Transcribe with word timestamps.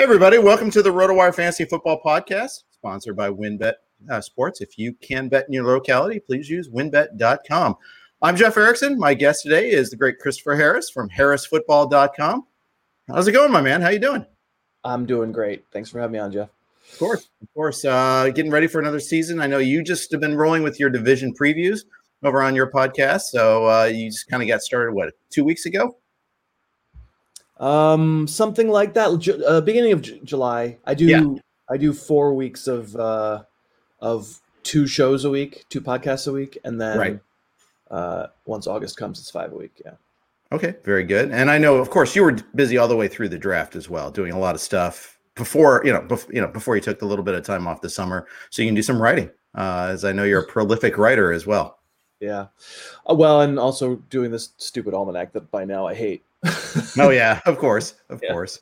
Hey, 0.00 0.04
everybody. 0.04 0.38
Welcome 0.38 0.70
to 0.70 0.80
the 0.80 0.88
RotoWire 0.88 1.34
Fantasy 1.34 1.66
Football 1.66 2.00
Podcast, 2.02 2.62
sponsored 2.70 3.16
by 3.16 3.28
WynnBET 3.28 3.74
uh, 4.10 4.22
Sports. 4.22 4.62
If 4.62 4.78
you 4.78 4.94
can 4.94 5.28
bet 5.28 5.44
in 5.46 5.52
your 5.52 5.66
locality, 5.66 6.18
please 6.18 6.48
use 6.48 6.70
wynnbet.com. 6.70 7.76
I'm 8.22 8.34
Jeff 8.34 8.56
Erickson. 8.56 8.98
My 8.98 9.12
guest 9.12 9.42
today 9.42 9.68
is 9.68 9.90
the 9.90 9.96
great 9.96 10.18
Christopher 10.18 10.56
Harris 10.56 10.88
from 10.88 11.10
harrisfootball.com. 11.10 12.46
How's 13.08 13.28
it 13.28 13.32
going, 13.32 13.52
my 13.52 13.60
man? 13.60 13.82
How 13.82 13.90
you 13.90 13.98
doing? 13.98 14.24
I'm 14.84 15.04
doing 15.04 15.32
great. 15.32 15.66
Thanks 15.70 15.90
for 15.90 16.00
having 16.00 16.14
me 16.14 16.18
on, 16.18 16.32
Jeff. 16.32 16.48
Of 16.94 16.98
course. 16.98 17.28
Of 17.42 17.52
course. 17.52 17.84
Uh, 17.84 18.30
getting 18.34 18.50
ready 18.50 18.68
for 18.68 18.80
another 18.80 19.00
season. 19.00 19.38
I 19.38 19.48
know 19.48 19.58
you 19.58 19.82
just 19.82 20.10
have 20.12 20.20
been 20.22 20.34
rolling 20.34 20.62
with 20.62 20.80
your 20.80 20.88
division 20.88 21.34
previews 21.38 21.80
over 22.22 22.42
on 22.42 22.54
your 22.54 22.70
podcast. 22.70 23.24
So 23.32 23.68
uh, 23.68 23.84
you 23.84 24.08
just 24.08 24.28
kind 24.28 24.42
of 24.42 24.48
got 24.48 24.62
started, 24.62 24.94
what, 24.94 25.12
two 25.28 25.44
weeks 25.44 25.66
ago? 25.66 25.99
Um, 27.60 28.26
something 28.26 28.68
like 28.68 28.94
that. 28.94 29.44
Uh, 29.46 29.60
beginning 29.60 29.92
of 29.92 30.02
J- 30.02 30.20
July, 30.24 30.78
I 30.84 30.94
do. 30.94 31.04
Yeah. 31.06 31.24
I 31.70 31.76
do 31.76 31.92
four 31.92 32.34
weeks 32.34 32.66
of 32.66 32.96
uh, 32.96 33.42
of 34.00 34.40
two 34.64 34.86
shows 34.86 35.24
a 35.24 35.30
week, 35.30 35.64
two 35.68 35.80
podcasts 35.80 36.26
a 36.26 36.32
week, 36.32 36.58
and 36.64 36.80
then 36.80 36.98
Right. 36.98 37.20
uh, 37.90 38.26
once 38.46 38.66
August 38.66 38.96
comes, 38.96 39.20
it's 39.20 39.30
five 39.30 39.52
a 39.52 39.56
week. 39.56 39.80
Yeah. 39.84 39.92
Okay, 40.52 40.74
very 40.84 41.04
good. 41.04 41.30
And 41.30 41.48
I 41.48 41.58
know, 41.58 41.76
of 41.76 41.90
course, 41.90 42.16
you 42.16 42.24
were 42.24 42.36
busy 42.56 42.76
all 42.76 42.88
the 42.88 42.96
way 42.96 43.06
through 43.06 43.28
the 43.28 43.38
draft 43.38 43.76
as 43.76 43.88
well, 43.88 44.10
doing 44.10 44.32
a 44.32 44.38
lot 44.38 44.56
of 44.56 44.60
stuff 44.60 45.16
before 45.36 45.80
you 45.84 45.92
know, 45.92 46.00
bef- 46.00 46.32
you 46.34 46.40
know, 46.40 46.48
before 46.48 46.74
you 46.74 46.82
took 46.82 46.98
the 46.98 47.06
little 47.06 47.24
bit 47.24 47.34
of 47.34 47.44
time 47.44 47.68
off 47.68 47.80
the 47.82 47.88
summer, 47.90 48.26
so 48.50 48.62
you 48.62 48.68
can 48.68 48.74
do 48.74 48.82
some 48.82 49.00
writing. 49.00 49.30
Uh, 49.54 49.88
as 49.92 50.04
I 50.04 50.12
know, 50.12 50.24
you're 50.24 50.40
a 50.42 50.46
prolific 50.46 50.98
writer 50.98 51.32
as 51.32 51.46
well. 51.46 51.78
Yeah. 52.20 52.46
Uh, 53.08 53.14
well, 53.14 53.42
and 53.42 53.58
also 53.58 53.96
doing 54.10 54.30
this 54.32 54.50
stupid 54.56 54.92
almanac 54.92 55.32
that 55.34 55.50
by 55.52 55.64
now 55.64 55.86
I 55.86 55.94
hate. 55.94 56.24
Oh 56.98 57.10
yeah, 57.10 57.40
of 57.46 57.58
course, 57.58 57.94
of 58.08 58.20
Yeah. 58.22 58.32
course. 58.32 58.60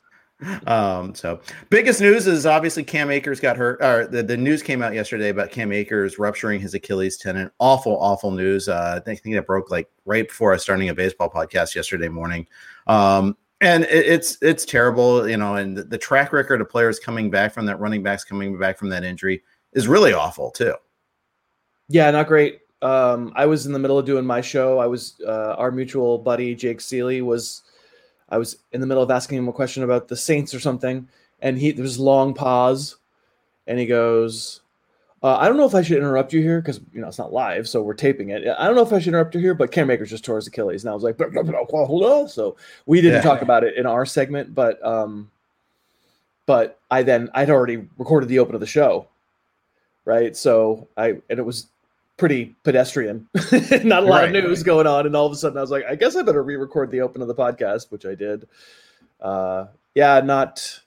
Um, 0.67 1.13
so 1.15 1.41
biggest 1.69 1.99
news 1.99 2.25
is 2.25 2.45
obviously 2.45 2.83
Cam 2.83 3.11
Akers 3.11 3.41
got 3.41 3.57
hurt. 3.57 3.83
Or 3.83 4.07
the, 4.07 4.23
the 4.23 4.37
news 4.37 4.63
came 4.63 4.81
out 4.81 4.93
yesterday 4.93 5.29
about 5.29 5.51
Cam 5.51 5.73
Akers 5.73 6.17
rupturing 6.17 6.61
his 6.61 6.73
Achilles 6.73 7.17
tendon. 7.17 7.51
Awful, 7.59 7.97
awful 7.99 8.31
news. 8.31 8.69
Uh, 8.69 8.93
I 8.95 8.99
think, 9.01 9.19
I 9.19 9.21
think 9.21 9.35
that 9.35 9.45
broke 9.45 9.69
like 9.69 9.89
right 10.05 10.27
before 10.27 10.51
I 10.51 10.55
was 10.55 10.61
starting 10.63 10.87
a 10.87 10.93
baseball 10.93 11.29
podcast 11.29 11.75
yesterday 11.75 12.07
morning. 12.07 12.47
Um, 12.87 13.35
and 13.59 13.83
it, 13.83 14.05
it's 14.05 14.37
it's 14.41 14.63
terrible, 14.63 15.27
you 15.27 15.35
know. 15.35 15.55
And 15.55 15.75
the, 15.75 15.83
the 15.83 15.97
track 15.97 16.31
record 16.31 16.61
of 16.61 16.69
players 16.69 16.99
coming 16.99 17.29
back 17.29 17.53
from 17.53 17.65
that, 17.65 17.79
running 17.81 18.01
backs 18.01 18.23
coming 18.23 18.57
back 18.57 18.77
from 18.77 18.87
that 18.89 19.03
injury, 19.03 19.43
is 19.73 19.89
really 19.89 20.13
awful 20.13 20.51
too. 20.51 20.73
Yeah, 21.89 22.09
not 22.11 22.27
great. 22.27 22.61
Um, 22.81 23.33
I 23.35 23.45
was 23.45 23.65
in 23.65 23.73
the 23.73 23.79
middle 23.79 23.99
of 23.99 24.05
doing 24.05 24.25
my 24.25 24.39
show. 24.39 24.79
I 24.79 24.87
was 24.87 25.19
uh, 25.27 25.55
our 25.57 25.69
mutual 25.71 26.17
buddy 26.17 26.55
Jake 26.55 26.79
Ciely 26.79 27.21
was. 27.21 27.63
I 28.31 28.37
was 28.37 28.57
in 28.71 28.81
the 28.81 28.87
middle 28.87 29.03
of 29.03 29.11
asking 29.11 29.37
him 29.37 29.47
a 29.47 29.53
question 29.53 29.83
about 29.83 30.07
the 30.07 30.15
Saints 30.15 30.53
or 30.53 30.59
something, 30.59 31.07
and 31.41 31.57
he 31.57 31.71
there 31.71 31.83
was 31.83 31.97
a 31.97 32.03
long 32.03 32.33
pause, 32.33 32.97
and 33.67 33.79
he 33.79 33.85
goes, 33.85 34.61
uh, 35.23 35.35
"I 35.37 35.47
don't 35.47 35.57
know 35.57 35.65
if 35.65 35.75
I 35.75 35.81
should 35.81 35.97
interrupt 35.97 36.33
you 36.33 36.41
here 36.41 36.61
because 36.61 36.79
you 36.93 37.01
know 37.01 37.07
it's 37.07 37.17
not 37.17 37.33
live, 37.33 37.67
so 37.67 37.81
we're 37.81 37.93
taping 37.93 38.29
it. 38.29 38.47
I 38.47 38.65
don't 38.65 38.75
know 38.75 38.81
if 38.83 38.93
I 38.93 38.99
should 38.99 39.09
interrupt 39.09 39.35
you 39.35 39.41
here, 39.41 39.53
but 39.53 39.71
Cam 39.71 39.89
Akers 39.89 40.09
just 40.09 40.23
tore 40.25 40.35
his 40.37 40.47
Achilles." 40.47 40.83
And 40.83 40.91
I 40.91 40.93
was 40.93 41.03
like, 41.03 41.17
"Blah, 41.17 41.29
blah, 41.29 41.43
blah, 41.43 41.65
blah, 41.65 41.87
blah." 41.87 42.27
"So 42.27 42.55
we 42.85 43.01
didn't 43.01 43.17
Yeah. 43.17 43.29
talk 43.29 43.41
about 43.41 43.63
it 43.63 43.75
in 43.75 43.85
our 43.85 44.05
segment, 44.05 44.53
but 44.53 44.83
um, 44.85 45.29
but 46.45 46.79
I 46.89 47.03
then 47.03 47.29
I'd 47.33 47.49
already 47.49 47.87
recorded 47.97 48.29
the 48.29 48.39
open 48.39 48.55
of 48.55 48.61
the 48.61 48.67
show, 48.67 49.07
right? 50.05 50.35
So 50.35 50.87
I 50.97 51.09
and 51.29 51.39
it 51.39 51.45
was 51.45 51.67
pretty 52.19 52.55
pedestrian, 52.63 53.27
not 53.83 54.03
a 54.03 54.05
lot 54.05 54.23
of 54.25 54.31
Right. 54.31 54.43
news 54.43 54.61
going 54.61 54.85
on, 54.85 55.07
and 55.07 55.15
all 55.15 55.25
of 55.25 55.31
a 55.31 55.35
sudden 55.35 55.57
I 55.57 55.61
was 55.61 55.71
like, 55.71 55.85
I 55.85 55.95
guess 55.95 56.15
I 56.15 56.21
better 56.21 56.43
re-record 56.43 56.91
the 56.91 57.01
open 57.01 57.21
of 57.23 57.27
the 57.27 57.33
podcast, 57.33 57.89
which 57.91 58.05
I 58.05 58.13
did. 58.13 58.47
Uh, 59.19 59.65
yeah, 59.95 60.19
not 60.21 60.81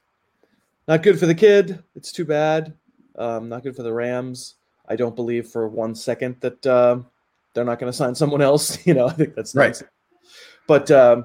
not 0.87 1.03
good 1.03 1.19
for 1.19 1.27
the 1.27 1.35
kid. 1.35 1.83
It's 1.97 2.13
too 2.13 2.25
bad. 2.25 2.75
Um, 3.17 3.49
not 3.49 3.63
good 3.65 3.75
for 3.75 3.83
the 3.83 3.93
Rams. 3.93 4.55
I 4.89 4.95
don't 4.97 5.17
believe 5.17 5.47
for 5.49 5.69
one 5.69 5.95
second 5.95 6.37
that 6.41 6.65
uh, 6.67 6.99
they're 7.55 7.65
not 7.65 7.79
going 7.79 7.91
to 7.91 7.97
sign 7.97 8.15
someone 8.15 8.43
else. 8.43 8.79
You 8.87 8.95
know, 8.95 9.07
I 9.09 9.13
think 9.13 9.35
that's 9.35 9.55
Right. 9.55 9.69
nice. 9.69 9.83
But 10.67 10.91
um, 10.91 11.25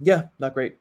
yeah, 0.00 0.24
not 0.38 0.54
great. 0.54 0.76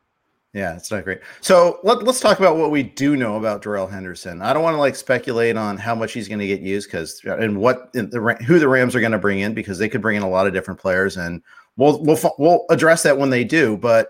Yeah, 0.53 0.75
it's 0.75 0.91
not 0.91 1.05
great. 1.05 1.21
So 1.39 1.79
let, 1.83 2.03
let's 2.03 2.19
talk 2.19 2.39
about 2.39 2.57
what 2.57 2.71
we 2.71 2.83
do 2.83 3.15
know 3.15 3.37
about 3.37 3.61
Darrell 3.61 3.87
Henderson. 3.87 4.41
I 4.41 4.51
don't 4.51 4.63
want 4.63 4.73
to 4.73 4.79
like 4.79 4.97
speculate 4.97 5.55
on 5.55 5.77
how 5.77 5.95
much 5.95 6.11
he's 6.11 6.27
going 6.27 6.39
to 6.39 6.47
get 6.47 6.59
used 6.59 6.89
because 6.89 7.21
and 7.23 7.57
what 7.57 7.89
in 7.93 8.09
the 8.09 8.19
who 8.45 8.59
the 8.59 8.67
Rams 8.67 8.93
are 8.93 8.99
going 8.99 9.13
to 9.13 9.17
bring 9.17 9.39
in 9.39 9.53
because 9.53 9.77
they 9.77 9.87
could 9.87 10.01
bring 10.01 10.17
in 10.17 10.23
a 10.23 10.29
lot 10.29 10.47
of 10.47 10.53
different 10.53 10.79
players 10.79 11.15
and 11.15 11.41
we'll 11.77 12.03
we'll 12.03 12.19
we'll 12.37 12.65
address 12.69 13.01
that 13.03 13.17
when 13.17 13.29
they 13.29 13.45
do. 13.45 13.77
But 13.77 14.09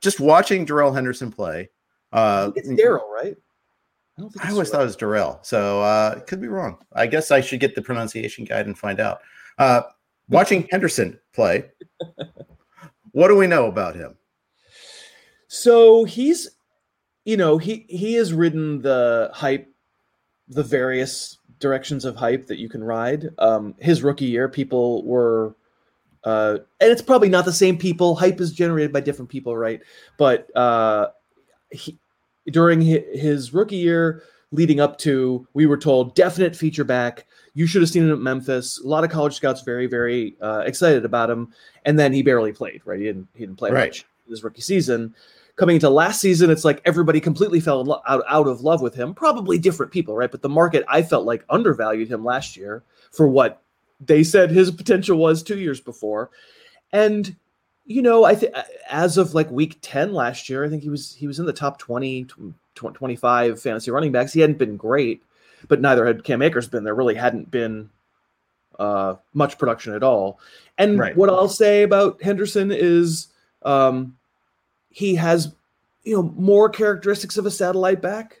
just 0.00 0.20
watching 0.20 0.64
Darrell 0.64 0.92
Henderson 0.92 1.30
play, 1.30 1.68
uh, 2.12 2.50
It's 2.56 2.68
Daryl, 2.68 3.08
right? 3.10 3.36
I 4.16 4.20
don't 4.20 4.30
think 4.30 4.46
I 4.46 4.52
always 4.52 4.70
thought 4.70 4.82
it 4.82 4.84
was 4.84 4.96
Darrell, 4.96 5.40
so 5.42 5.82
uh, 5.82 6.20
could 6.20 6.40
be 6.40 6.46
wrong. 6.46 6.78
I 6.92 7.06
guess 7.06 7.30
I 7.30 7.40
should 7.40 7.60
get 7.60 7.74
the 7.74 7.82
pronunciation 7.82 8.44
guide 8.44 8.66
and 8.66 8.78
find 8.78 9.00
out. 9.00 9.20
Uh, 9.58 9.82
watching 10.28 10.68
Henderson 10.70 11.18
play, 11.32 11.64
what 13.10 13.28
do 13.28 13.36
we 13.36 13.48
know 13.48 13.66
about 13.66 13.96
him? 13.96 14.16
So 15.56 16.02
he's, 16.02 16.50
you 17.24 17.36
know, 17.36 17.58
he 17.58 17.86
he 17.88 18.14
has 18.14 18.32
ridden 18.32 18.82
the 18.82 19.30
hype, 19.32 19.72
the 20.48 20.64
various 20.64 21.38
directions 21.60 22.04
of 22.04 22.16
hype 22.16 22.48
that 22.48 22.58
you 22.58 22.68
can 22.68 22.82
ride. 22.82 23.28
Um, 23.38 23.76
his 23.78 24.02
rookie 24.02 24.24
year, 24.24 24.48
people 24.48 25.04
were, 25.04 25.54
uh, 26.24 26.58
and 26.80 26.90
it's 26.90 27.00
probably 27.00 27.28
not 27.28 27.44
the 27.44 27.52
same 27.52 27.78
people. 27.78 28.16
Hype 28.16 28.40
is 28.40 28.52
generated 28.52 28.92
by 28.92 28.98
different 29.00 29.30
people, 29.30 29.56
right? 29.56 29.80
But 30.18 30.54
uh, 30.56 31.10
he, 31.70 31.96
during 32.48 32.80
his 32.80 33.54
rookie 33.54 33.76
year, 33.76 34.24
leading 34.50 34.80
up 34.80 34.98
to, 34.98 35.46
we 35.54 35.66
were 35.66 35.78
told 35.78 36.16
definite 36.16 36.56
feature 36.56 36.84
back. 36.84 37.26
You 37.54 37.68
should 37.68 37.80
have 37.80 37.90
seen 37.90 38.02
him 38.02 38.12
at 38.12 38.18
Memphis. 38.18 38.80
A 38.82 38.88
lot 38.88 39.04
of 39.04 39.10
college 39.10 39.36
scouts 39.36 39.62
very, 39.62 39.86
very 39.86 40.34
uh, 40.40 40.64
excited 40.66 41.04
about 41.04 41.30
him, 41.30 41.54
and 41.84 41.96
then 41.96 42.12
he 42.12 42.24
barely 42.24 42.52
played. 42.52 42.82
Right, 42.84 42.98
he 42.98 43.04
didn't 43.04 43.28
he 43.34 43.46
didn't 43.46 43.56
play 43.56 43.70
Right. 43.70 43.90
much 43.90 44.04
his 44.28 44.42
rookie 44.42 44.62
season. 44.62 45.14
Coming 45.56 45.76
into 45.76 45.88
last 45.88 46.20
season, 46.20 46.50
it's 46.50 46.64
like 46.64 46.82
everybody 46.84 47.20
completely 47.20 47.60
fell 47.60 47.80
in 47.80 47.86
lo- 47.86 48.02
out, 48.08 48.24
out 48.28 48.48
of 48.48 48.62
love 48.62 48.82
with 48.82 48.94
him. 48.94 49.14
Probably 49.14 49.56
different 49.56 49.92
people, 49.92 50.16
right? 50.16 50.30
But 50.30 50.42
the 50.42 50.48
market, 50.48 50.84
I 50.88 51.02
felt 51.02 51.26
like 51.26 51.44
undervalued 51.48 52.08
him 52.08 52.24
last 52.24 52.56
year 52.56 52.82
for 53.12 53.28
what 53.28 53.62
they 54.00 54.24
said 54.24 54.50
his 54.50 54.70
potential 54.70 55.16
was 55.16 55.42
two 55.42 55.58
years 55.58 55.80
before. 55.80 56.30
And 56.92 57.36
you 57.86 58.02
know, 58.02 58.24
I 58.24 58.34
think 58.34 58.54
as 58.90 59.18
of 59.18 59.34
like 59.34 59.50
week 59.50 59.78
ten 59.82 60.12
last 60.12 60.48
year, 60.48 60.64
I 60.64 60.68
think 60.68 60.82
he 60.82 60.88
was 60.88 61.14
he 61.14 61.26
was 61.26 61.38
in 61.38 61.46
the 61.46 61.52
top 61.52 61.78
20, 61.78 62.26
25 62.74 63.60
fantasy 63.60 63.90
running 63.90 64.12
backs. 64.12 64.32
He 64.32 64.40
hadn't 64.40 64.58
been 64.58 64.76
great, 64.76 65.22
but 65.68 65.80
neither 65.80 66.06
had 66.06 66.24
Cam 66.24 66.42
Akers 66.42 66.66
been. 66.66 66.84
There 66.84 66.94
really 66.94 67.14
hadn't 67.14 67.50
been 67.50 67.90
uh, 68.78 69.16
much 69.34 69.58
production 69.58 69.94
at 69.94 70.02
all. 70.02 70.40
And 70.78 70.98
right. 70.98 71.16
what 71.16 71.28
I'll 71.28 71.48
say 71.48 71.82
about 71.82 72.22
Henderson 72.22 72.72
is 72.72 73.28
um, 73.62 74.16
he 74.94 75.16
has, 75.16 75.52
you 76.04 76.14
know, 76.14 76.22
more 76.36 76.68
characteristics 76.68 77.36
of 77.36 77.46
a 77.46 77.50
satellite 77.50 78.00
back, 78.00 78.40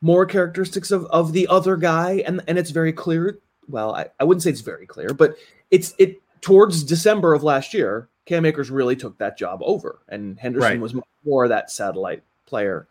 more 0.00 0.24
characteristics 0.24 0.90
of, 0.90 1.04
of 1.06 1.34
the 1.34 1.46
other 1.48 1.76
guy, 1.76 2.22
and 2.26 2.40
and 2.48 2.58
it's 2.58 2.70
very 2.70 2.94
clear. 2.94 3.38
Well, 3.68 3.94
I, 3.94 4.06
I 4.18 4.24
wouldn't 4.24 4.42
say 4.42 4.50
it's 4.50 4.62
very 4.62 4.86
clear, 4.86 5.12
but 5.12 5.36
it's 5.70 5.94
it 5.98 6.20
towards 6.40 6.82
December 6.82 7.34
of 7.34 7.42
last 7.42 7.74
year, 7.74 8.08
Cam 8.24 8.46
Akers 8.46 8.70
really 8.70 8.96
took 8.96 9.18
that 9.18 9.36
job 9.36 9.60
over, 9.62 10.00
and 10.08 10.38
Henderson 10.40 10.70
right. 10.70 10.80
was 10.80 10.94
more 11.26 11.46
that 11.46 11.70
satellite 11.70 12.22
player. 12.46 12.88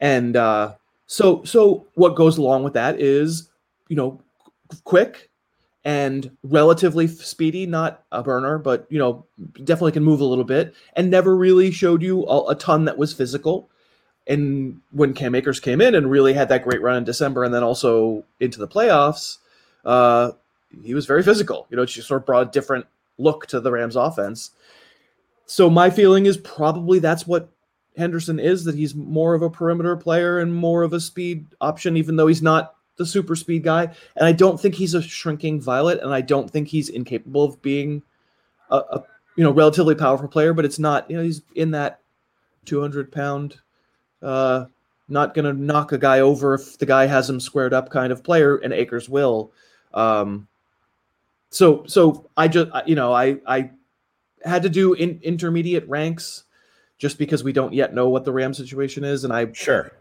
And 0.00 0.36
uh, 0.36 0.74
so, 1.06 1.44
so 1.44 1.86
what 1.94 2.16
goes 2.16 2.36
along 2.36 2.64
with 2.64 2.72
that 2.72 3.00
is, 3.00 3.48
you 3.88 3.94
know, 3.94 4.20
quick 4.82 5.30
and 5.84 6.30
relatively 6.42 7.06
speedy, 7.06 7.66
not 7.66 8.02
a 8.10 8.22
burner, 8.22 8.58
but 8.58 8.86
you 8.88 8.98
know, 8.98 9.26
definitely 9.64 9.92
can 9.92 10.04
move 10.04 10.20
a 10.20 10.24
little 10.24 10.44
bit, 10.44 10.74
and 10.94 11.10
never 11.10 11.36
really 11.36 11.70
showed 11.70 12.02
you 12.02 12.24
a, 12.24 12.50
a 12.50 12.54
ton 12.54 12.86
that 12.86 12.98
was 12.98 13.12
physical. 13.12 13.68
And 14.26 14.80
when 14.90 15.12
Cam 15.12 15.34
Akers 15.34 15.60
came 15.60 15.82
in 15.82 15.94
and 15.94 16.10
really 16.10 16.32
had 16.32 16.48
that 16.48 16.64
great 16.64 16.80
run 16.80 16.96
in 16.96 17.04
December, 17.04 17.44
and 17.44 17.52
then 17.52 17.62
also 17.62 18.24
into 18.40 18.58
the 18.58 18.68
playoffs, 18.68 19.38
uh, 19.84 20.32
he 20.82 20.94
was 20.94 21.06
very 21.06 21.22
physical. 21.22 21.66
You 21.70 21.76
know, 21.76 21.86
she 21.86 22.00
sort 22.00 22.22
of 22.22 22.26
brought 22.26 22.48
a 22.48 22.50
different 22.50 22.86
look 23.18 23.46
to 23.48 23.60
the 23.60 23.70
Rams 23.70 23.96
offense. 23.96 24.50
So 25.46 25.68
my 25.68 25.90
feeling 25.90 26.24
is 26.24 26.38
probably 26.38 26.98
that's 26.98 27.26
what 27.26 27.50
Henderson 27.96 28.40
is 28.40 28.64
that 28.64 28.74
he's 28.74 28.94
more 28.94 29.34
of 29.34 29.42
a 29.42 29.50
perimeter 29.50 29.96
player 29.96 30.38
and 30.38 30.54
more 30.54 30.82
of 30.82 30.94
a 30.94 31.00
speed 31.00 31.46
option, 31.60 31.96
even 31.96 32.16
though 32.16 32.26
he's 32.26 32.42
not 32.42 32.73
the 32.96 33.06
super 33.06 33.36
speed 33.36 33.62
guy. 33.62 33.84
And 34.16 34.26
I 34.26 34.32
don't 34.32 34.60
think 34.60 34.74
he's 34.74 34.94
a 34.94 35.02
shrinking 35.02 35.60
violet, 35.60 36.00
and 36.00 36.12
I 36.12 36.20
don't 36.20 36.50
think 36.50 36.68
he's 36.68 36.88
incapable 36.88 37.44
of 37.44 37.62
being 37.62 38.02
a, 38.70 38.76
a 38.76 39.04
you 39.36 39.44
know 39.44 39.50
relatively 39.50 39.94
powerful 39.94 40.28
player. 40.28 40.52
But 40.52 40.64
it's 40.64 40.78
not 40.78 41.10
you 41.10 41.16
know 41.16 41.22
he's 41.22 41.42
in 41.54 41.72
that 41.72 42.00
200 42.64 43.12
pound, 43.12 43.56
uh, 44.22 44.66
not 45.08 45.34
gonna 45.34 45.52
knock 45.52 45.92
a 45.92 45.98
guy 45.98 46.20
over 46.20 46.54
if 46.54 46.78
the 46.78 46.86
guy 46.86 47.06
has 47.06 47.28
him 47.28 47.40
squared 47.40 47.74
up 47.74 47.90
kind 47.90 48.12
of 48.12 48.24
player, 48.24 48.56
and 48.56 48.72
Akers 48.72 49.08
will. 49.08 49.52
Um, 49.92 50.48
so 51.50 51.84
so 51.86 52.28
I 52.36 52.48
just 52.48 52.70
you 52.86 52.94
know 52.94 53.12
I 53.12 53.38
I 53.46 53.70
had 54.44 54.62
to 54.62 54.68
do 54.68 54.92
in, 54.94 55.20
intermediate 55.22 55.88
ranks 55.88 56.44
just 56.98 57.18
because 57.18 57.42
we 57.42 57.52
don't 57.52 57.72
yet 57.72 57.94
know 57.94 58.08
what 58.08 58.24
the 58.24 58.32
Ram 58.32 58.54
situation 58.54 59.04
is, 59.04 59.24
and 59.24 59.32
I 59.32 59.52
sure 59.52 59.92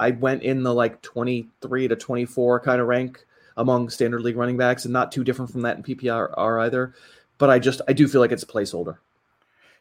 I 0.00 0.12
went 0.12 0.42
in 0.42 0.62
the 0.62 0.74
like 0.74 1.02
23 1.02 1.88
to 1.88 1.94
24 1.94 2.60
kind 2.60 2.80
of 2.80 2.88
rank 2.88 3.24
among 3.56 3.90
standard 3.90 4.22
league 4.22 4.36
running 4.36 4.56
backs, 4.56 4.84
and 4.84 4.92
not 4.92 5.12
too 5.12 5.22
different 5.22 5.52
from 5.52 5.62
that 5.62 5.76
in 5.76 5.82
PPR 5.82 6.36
either. 6.60 6.94
But 7.38 7.50
I 7.50 7.58
just 7.58 7.82
I 7.86 7.92
do 7.92 8.08
feel 8.08 8.20
like 8.20 8.32
it's 8.32 8.42
a 8.42 8.46
placeholder. 8.46 8.96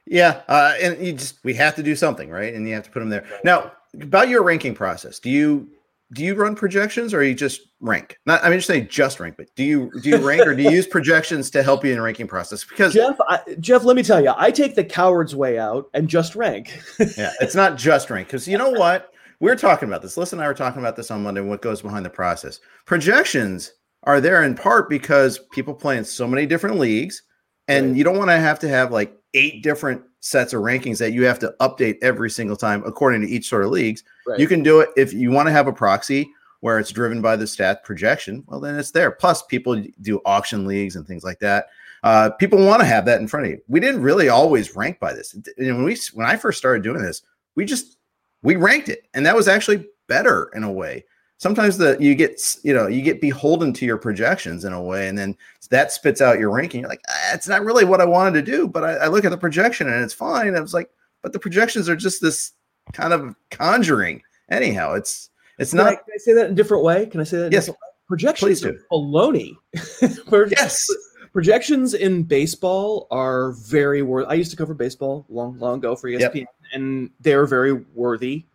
Yeah, 0.06 0.42
uh, 0.48 0.74
and 0.82 1.06
you 1.06 1.14
just 1.14 1.44
we 1.44 1.54
have 1.56 1.76
to 1.76 1.84
do 1.84 1.96
something, 1.96 2.30
right? 2.30 2.54
And 2.54 2.68
you 2.68 2.74
have 2.74 2.84
to 2.84 2.92
put 2.92 3.00
them 3.00 3.10
there. 3.10 3.26
Now, 3.44 3.72
about 3.94 4.28
your 4.28 4.44
ranking 4.44 4.76
process, 4.76 5.20
do 5.20 5.30
you 5.30 5.70
do 6.12 6.24
you 6.24 6.36
run 6.36 6.56
projections 6.56 7.14
or 7.14 7.24
you 7.24 7.34
just 7.34 7.62
rank? 7.80 8.18
Not 8.26 8.44
I 8.44 8.50
mean 8.50 8.58
just 8.58 8.68
say 8.68 8.82
just 8.82 9.20
rank, 9.20 9.38
but 9.38 9.54
do 9.56 9.64
you 9.64 9.92
do 10.02 10.10
you 10.10 10.18
rank 10.18 10.46
or 10.46 10.56
do 10.56 10.64
you 10.64 10.72
use 10.72 10.88
projections 10.98 11.50
to 11.52 11.64
help 11.64 11.86
you 11.86 11.92
in 11.92 11.98
the 11.98 12.04
ranking 12.04 12.28
process? 12.28 12.66
Because 12.66 12.94
Jeff, 12.94 13.18
I, 13.30 13.40
Jeff, 13.60 13.84
let 13.84 13.96
me 13.96 14.04
tell 14.04 14.22
you, 14.22 14.34
I 14.36 14.52
take 14.52 14.76
the 14.76 14.84
coward's 14.84 15.36
way 15.36 15.60
out 15.60 15.90
and 15.94 16.08
just 16.10 16.36
rank. 16.36 16.82
yeah, 17.00 17.32
it's 17.40 17.56
not 17.56 17.78
just 17.78 18.10
rank 18.10 18.28
because 18.28 18.48
you 18.48 18.58
know 18.58 18.72
what 18.72 19.14
we 19.40 19.50
are 19.50 19.56
talking 19.56 19.88
about 19.88 20.02
this. 20.02 20.18
Listen, 20.18 20.40
and 20.40 20.46
I 20.46 20.48
were 20.48 20.54
talking 20.54 20.82
about 20.82 20.96
this 20.96 21.12
on 21.12 21.24
Monday. 21.24 21.42
What 21.42 21.62
goes 21.62 21.82
behind 21.82 22.06
the 22.06 22.10
process? 22.10 22.60
Projections 22.86 23.74
are 24.04 24.22
there 24.22 24.44
in 24.44 24.56
part 24.56 24.90
because 24.90 25.40
people 25.52 25.74
play 25.74 25.98
in 25.98 26.06
so 26.06 26.28
many 26.28 26.46
different 26.46 26.78
leagues, 26.78 27.24
and 27.68 27.88
right. 27.88 27.96
you 27.96 28.04
don't 28.04 28.18
want 28.18 28.30
to 28.30 28.38
have 28.38 28.60
to 28.60 28.70
have 28.70 28.92
like 28.92 29.16
eight 29.34 29.64
different 29.64 30.02
sets 30.22 30.54
of 30.54 30.62
rankings 30.62 30.98
that 30.98 31.14
you 31.14 31.24
have 31.24 31.40
to 31.40 31.56
update 31.62 31.98
every 32.02 32.30
single 32.30 32.58
time 32.58 32.84
according 32.86 33.22
to 33.22 33.28
each 33.28 33.48
sort 33.48 33.64
of 33.64 33.72
leagues. 33.72 34.04
Right. 34.28 34.40
You 34.40 34.48
can 34.48 34.64
do 34.64 34.82
it 34.82 34.90
if 34.98 35.14
you 35.14 35.32
want 35.32 35.48
to 35.48 35.52
have 35.52 35.68
a 35.68 35.74
proxy 35.74 36.30
where 36.62 36.78
it's 36.78 36.92
driven 36.92 37.22
by 37.22 37.38
the 37.38 37.48
stat 37.48 37.84
projection. 37.84 38.44
Well, 38.48 38.60
then 38.60 38.78
it's 38.78 38.92
there. 38.92 39.12
Plus, 39.12 39.44
people 39.44 39.82
do 40.02 40.20
auction 40.26 40.66
leagues 40.66 40.98
and 40.98 41.08
things 41.08 41.24
like 41.24 41.40
that. 41.40 41.68
Uh, 42.04 42.32
people 42.32 42.66
want 42.66 42.82
to 42.82 42.86
have 42.86 43.06
that 43.06 43.22
in 43.22 43.28
front 43.28 43.46
of 43.46 43.52
you. 43.52 43.62
We 43.68 43.80
didn't 43.80 44.02
really 44.02 44.28
always 44.28 44.76
rank 44.76 45.00
by 45.00 45.14
this. 45.14 45.34
And 45.34 45.46
when 45.58 45.84
we 45.84 45.98
when 46.14 46.28
I 46.28 46.36
first 46.36 46.58
started 46.58 46.84
doing 46.84 47.02
this, 47.02 47.22
we 47.56 47.66
just 47.66 47.98
we 48.42 48.56
ranked 48.56 48.90
it, 48.90 49.08
and 49.14 49.26
that 49.26 49.36
was 49.36 49.48
actually 49.48 49.86
better 50.08 50.50
in 50.54 50.64
a 50.64 50.72
way. 50.72 51.06
Sometimes 51.38 51.78
the 51.78 51.98
you 52.00 52.16
get 52.16 52.42
you 52.64 52.74
know 52.74 52.88
you 52.88 53.02
get 53.02 53.22
beholden 53.22 53.74
to 53.74 53.86
your 53.86 53.98
projections 53.98 54.66
in 54.66 54.74
a 54.74 54.82
way, 54.82 55.08
and 55.08 55.18
then 55.18 55.36
that 55.70 55.92
spits 55.92 56.22
out 56.22 56.40
your 56.40 56.52
ranking. 56.52 56.82
You're 56.82 56.90
like, 56.90 57.02
ah, 57.10 57.34
it's 57.34 57.48
not 57.48 57.64
really 57.64 57.86
what 57.86 58.02
I 58.02 58.06
wanted 58.06 58.46
to 58.46 58.52
do, 58.52 58.68
but 58.68 58.84
I, 58.84 58.94
I 58.96 59.08
look 59.08 59.24
at 59.24 59.32
the 59.32 59.38
projection 59.38 59.88
and 59.88 60.04
it's 60.04 60.14
fine. 60.14 60.56
I 60.56 60.60
was 60.60 60.74
like, 60.74 60.90
but 61.22 61.32
the 61.32 61.40
projections 61.40 61.88
are 61.88 61.96
just 61.96 62.22
this 62.22 62.52
kind 62.92 63.14
of 63.14 63.36
conjuring. 63.52 64.22
Anyhow, 64.50 64.96
it's 64.96 65.30
it's 65.60 65.72
can 65.72 65.78
not. 65.78 65.88
I, 65.88 65.96
can 65.96 66.04
I 66.14 66.18
say 66.18 66.34
that 66.34 66.46
in 66.48 66.52
a 66.52 66.56
different 66.56 66.84
way? 66.84 67.06
Can 67.06 67.22
I 67.22 67.24
say 67.24 67.38
that? 67.38 67.52
yes. 67.52 67.70
Projections 68.08 68.66
are 68.66 68.74
baloney. 68.92 69.56
yes. 70.52 70.90
Projections 71.32 71.94
in 71.94 72.24
baseball 72.24 73.08
are 73.12 73.52
very 73.52 74.02
worth. 74.02 74.26
I 74.28 74.34
used 74.34 74.50
to 74.50 74.58
cover 74.58 74.74
baseball 74.74 75.28
long, 75.30 75.60
long 75.60 75.78
ago 75.78 75.96
for 75.96 76.10
ESPN, 76.10 76.34
yep. 76.34 76.48
And 76.74 77.10
they're 77.20 77.46
very 77.46 77.74
worthy 77.74 78.46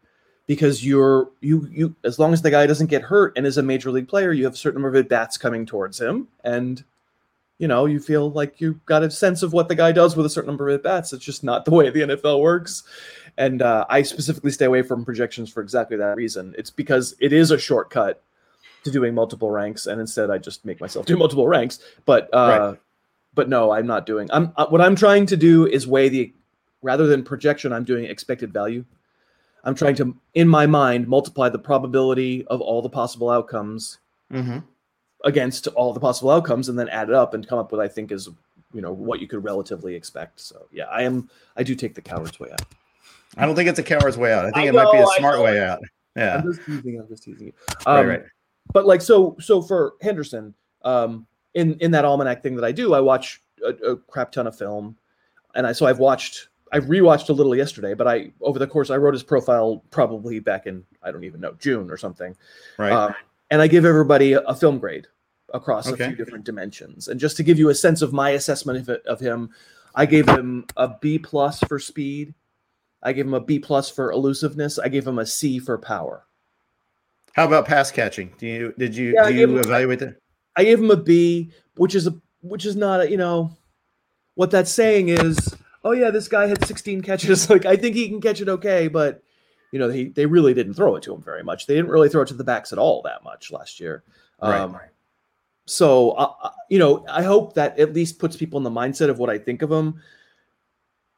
because 0.47 0.85
you're 0.85 1.31
you 1.41 1.69
you 1.71 1.95
as 2.05 2.19
long 2.19 2.33
as 2.33 2.43
the 2.43 2.51
guy 2.51 2.67
doesn't 2.67 2.89
get 2.89 3.03
hurt 3.03 3.33
and 3.37 3.47
is 3.47 3.59
a 3.59 3.63
major 3.63 3.91
league 3.91 4.09
player, 4.09 4.33
you 4.33 4.45
have 4.45 4.55
a 4.55 4.57
certain 4.57 4.81
number 4.81 4.97
of 4.97 5.05
at 5.05 5.09
bats 5.09 5.37
coming 5.37 5.67
towards 5.67 6.01
him, 6.01 6.29
and 6.43 6.85
you 7.59 7.69
know 7.69 7.87
you 7.87 8.01
feel 8.01 8.31
like 8.31 8.61
you 8.61 8.81
got 8.87 9.03
a 9.03 9.11
sense 9.11 9.43
of 9.43 9.53
what 9.53 9.69
the 9.69 9.75
guy 9.75 9.93
does 9.93 10.17
with 10.17 10.27
a 10.27 10.31
certain 10.31 10.49
number 10.49 10.69
of 10.69 10.75
at 10.75 10.83
bats. 10.83 11.13
It's 11.13 11.25
just 11.25 11.45
not 11.45 11.65
the 11.65 11.71
way 11.71 11.91
the 11.91 12.01
NFL 12.01 12.41
works, 12.41 12.83
and 13.37 13.63
uh, 13.63 13.87
I 13.89 14.03
specifically 14.03 14.51
stay 14.51 14.67
away 14.67 14.83
from 14.83 15.05
projections 15.05 15.51
for 15.51 15.63
exactly 15.63 15.97
that 15.97 16.17
reason. 16.17 16.55
It's 16.59 16.71
because 16.71 17.15
it 17.21 17.33
is 17.33 17.51
a 17.51 17.59
shortcut 17.59 18.23
to 18.85 18.91
doing 18.91 19.15
multiple 19.15 19.51
ranks, 19.51 19.87
and 19.87 20.01
instead 20.01 20.31
I 20.31 20.39
just 20.39 20.65
make 20.65 20.81
myself 20.81 21.07
do 21.07 21.17
multiple 21.17 21.49
ranks. 21.49 21.79
But 22.05 22.29
uh, 22.35 22.59
right. 22.71 22.79
but 23.35 23.49
no, 23.49 23.71
I'm 23.71 23.87
not 23.87 24.05
doing. 24.05 24.29
I'm 24.31 24.53
uh, 24.57 24.67
what 24.67 24.83
I'm 24.83 24.95
trying 24.95 25.25
to 25.27 25.37
do 25.39 25.67
is 25.67 25.87
weigh 25.87 26.11
the 26.11 26.35
rather 26.85 27.07
than 27.07 27.25
projection. 27.25 27.73
I'm 27.73 27.85
doing 27.85 28.05
expected 28.05 28.53
value. 28.53 28.85
I'm 29.65 29.75
trying 29.75 29.97
to, 29.97 30.17
in 30.35 30.47
my 30.47 30.67
mind, 30.67 31.09
multiply 31.09 31.49
the 31.49 31.59
probability 31.59 32.47
of 32.49 32.61
all 32.61 32.83
the 32.83 32.91
possible 32.91 33.31
outcomes 33.31 33.99
mm-hmm. 34.31 34.59
against 35.25 35.67
all 35.69 35.93
the 35.93 36.01
possible 36.01 36.31
outcomes, 36.31 36.69
and 36.69 36.79
then 36.79 36.89
add 36.91 37.09
it 37.09 37.15
up 37.15 37.35
and 37.35 37.49
come 37.49 37.59
up 37.59 37.73
with 37.73 37.81
I 37.81 37.89
think 37.89 38.13
is 38.13 38.29
you 38.73 38.83
know 38.83 38.93
what 38.93 39.21
you 39.21 39.27
could 39.27 39.43
relatively 39.43 39.95
expect. 39.95 40.41
So 40.41 40.67
yeah, 40.71 40.85
I 40.85 41.03
am. 41.03 41.31
I 41.57 41.63
do 41.63 41.75
take 41.75 41.95
the 41.95 42.03
coward's 42.03 42.39
way 42.39 42.51
out. 42.53 42.63
I 43.37 43.47
don't 43.47 43.57
think 43.57 43.69
it's 43.69 43.79
a 43.79 43.83
coward's 43.83 44.19
way 44.19 44.33
out. 44.33 44.45
I 44.45 44.51
think 44.51 44.67
I 44.67 44.69
it 44.69 44.75
know, 44.75 44.85
might 44.85 44.93
be 44.93 44.99
a 44.99 45.07
smart 45.19 45.41
way 45.41 45.61
out. 45.61 45.81
Yeah. 46.15 46.37
I'm 46.37 46.53
just 46.53 46.65
teasing. 46.65 47.01
I'm 47.01 47.09
just 47.09 47.25
teasing. 47.25 47.53
Um, 47.87 47.97
right, 47.97 48.07
right 48.07 48.23
but 48.73 48.87
like 48.87 49.01
so 49.03 49.37
so 49.41 49.61
for 49.61 49.95
Henderson, 50.01 50.55
um, 50.85 51.27
in 51.55 51.75
in 51.81 51.91
that 51.93 52.05
almanac 52.05 52.43
thing 52.43 52.57
that 52.57 52.65
I 52.65 52.73
do, 52.73 52.95
I 52.95 53.01
watch 53.01 53.43
a, 53.65 53.71
a 53.71 53.97
crap 53.97 54.33
ton 54.33 54.47
of 54.47 54.57
film, 54.57 54.97
and 55.55 55.67
I 55.67 55.73
so 55.73 55.87
I've 55.87 55.99
watched 55.99 56.49
I 56.75 56.81
rewatched 56.81 57.29
a 57.29 57.33
little 57.33 57.55
yesterday, 57.55 57.95
but 57.95 58.09
I 58.09 58.33
over 58.41 58.59
the 58.59 58.67
course 58.67 58.91
I 58.91 58.97
wrote 58.97 59.15
his 59.15 59.23
profile 59.23 59.85
probably 59.91 60.41
back 60.41 60.67
in 60.67 60.85
I 61.05 61.13
don't 61.13 61.23
even 61.23 61.41
know 61.41 61.55
June 61.61 61.89
or 61.89 61.97
something, 61.97 62.37
right? 62.79 62.93
Um, 62.93 63.15
and 63.53 63.63
I 63.63 63.69
give 63.69 63.85
everybody 63.85 64.33
a, 64.33 64.41
a 64.41 64.57
film 64.57 64.81
grade 64.81 65.07
across 65.53 65.87
okay. 65.87 66.03
a 66.03 66.07
few 66.09 66.17
different 66.17 66.45
dimensions, 66.45 67.07
and 67.07 67.21
just 67.21 67.37
to 67.37 67.45
give 67.45 67.61
you 67.61 67.69
a 67.69 67.75
sense 67.77 68.03
of 68.03 68.13
my 68.13 68.31
assessment 68.31 68.89
of, 68.89 69.01
of 69.07 69.21
him, 69.21 69.51
I 69.95 70.05
gave 70.05 70.29
him 70.29 70.67
a 70.77 70.89
B 71.01 71.17
plus 71.17 71.61
for 71.61 71.79
speed, 71.79 72.35
I 73.05 73.13
gave 73.13 73.25
him 73.25 73.35
a 73.35 73.41
B 73.41 73.61
plus 73.61 73.89
for 73.89 74.11
elusiveness, 74.11 74.81
I 74.81 74.89
gave 74.89 75.07
him 75.07 75.21
a 75.21 75.27
C 75.27 75.61
for 75.61 75.79
power. 75.79 76.27
How 77.35 77.47
about 77.47 77.67
pass 77.67 77.93
catching? 77.93 78.33
Do 78.37 78.49
you 78.49 78.75
did 78.77 78.97
you 78.97 79.15
yeah, 79.15 79.29
do 79.29 79.35
you 79.35 79.59
evaluate 79.59 80.01
that? 80.01 80.17
I 80.57 80.65
gave 80.65 80.81
him 80.81 80.91
a 80.91 80.97
B, 80.97 81.53
which 81.77 81.95
is 81.95 82.09
a 82.09 82.21
which 82.41 82.67
is 82.67 82.75
not 82.75 83.03
a, 83.03 83.09
you 83.09 83.17
know 83.17 83.57
what 84.35 84.51
that's 84.51 84.73
saying 84.73 85.11
is 85.11 85.57
oh 85.85 85.93
yeah 85.93 86.11
this 86.11 86.29
guy 86.29 86.47
had 86.47 86.65
16 86.65 87.03
catches. 87.03 87.49
Like 87.55 87.67
I 87.67 87.77
think 87.77 87.95
he 87.95 88.09
can 88.09 88.21
catch 88.21 88.41
it 88.41 88.49
okay 88.49 88.89
but 88.89 89.23
you 89.73 89.79
know 89.79 89.89
they 89.89 90.05
they 90.05 90.27
really 90.27 90.55
didn't 90.55 90.75
throw 90.75 90.97
it 90.97 91.03
to 91.03 91.15
him 91.15 91.23
very 91.23 91.43
much. 91.43 91.67
They 91.67 91.75
didn't 91.75 91.91
really 91.91 92.09
throw 92.09 92.23
it 92.23 92.29
to 92.29 92.35
the 92.35 92.45
backs 92.45 92.73
at 92.73 92.79
all 92.79 93.03
that 93.03 93.25
much 93.25 93.51
last 93.51 93.81
year. 93.81 94.05
Um, 94.41 94.73
right. 94.73 94.89
so 95.67 96.13
uh, 96.13 96.33
uh, 96.43 96.51
you 96.69 96.79
know 96.79 97.05
I 97.09 97.23
hope 97.23 97.55
that 97.55 97.79
at 97.79 97.93
least 97.93 98.19
puts 98.19 98.37
people 98.37 98.57
in 98.57 98.63
the 98.65 98.71
mindset 98.71 99.11
of 99.11 99.19
what 99.19 99.31
I 99.31 99.39
think 99.39 99.63
of 99.63 99.73
him. 99.73 100.01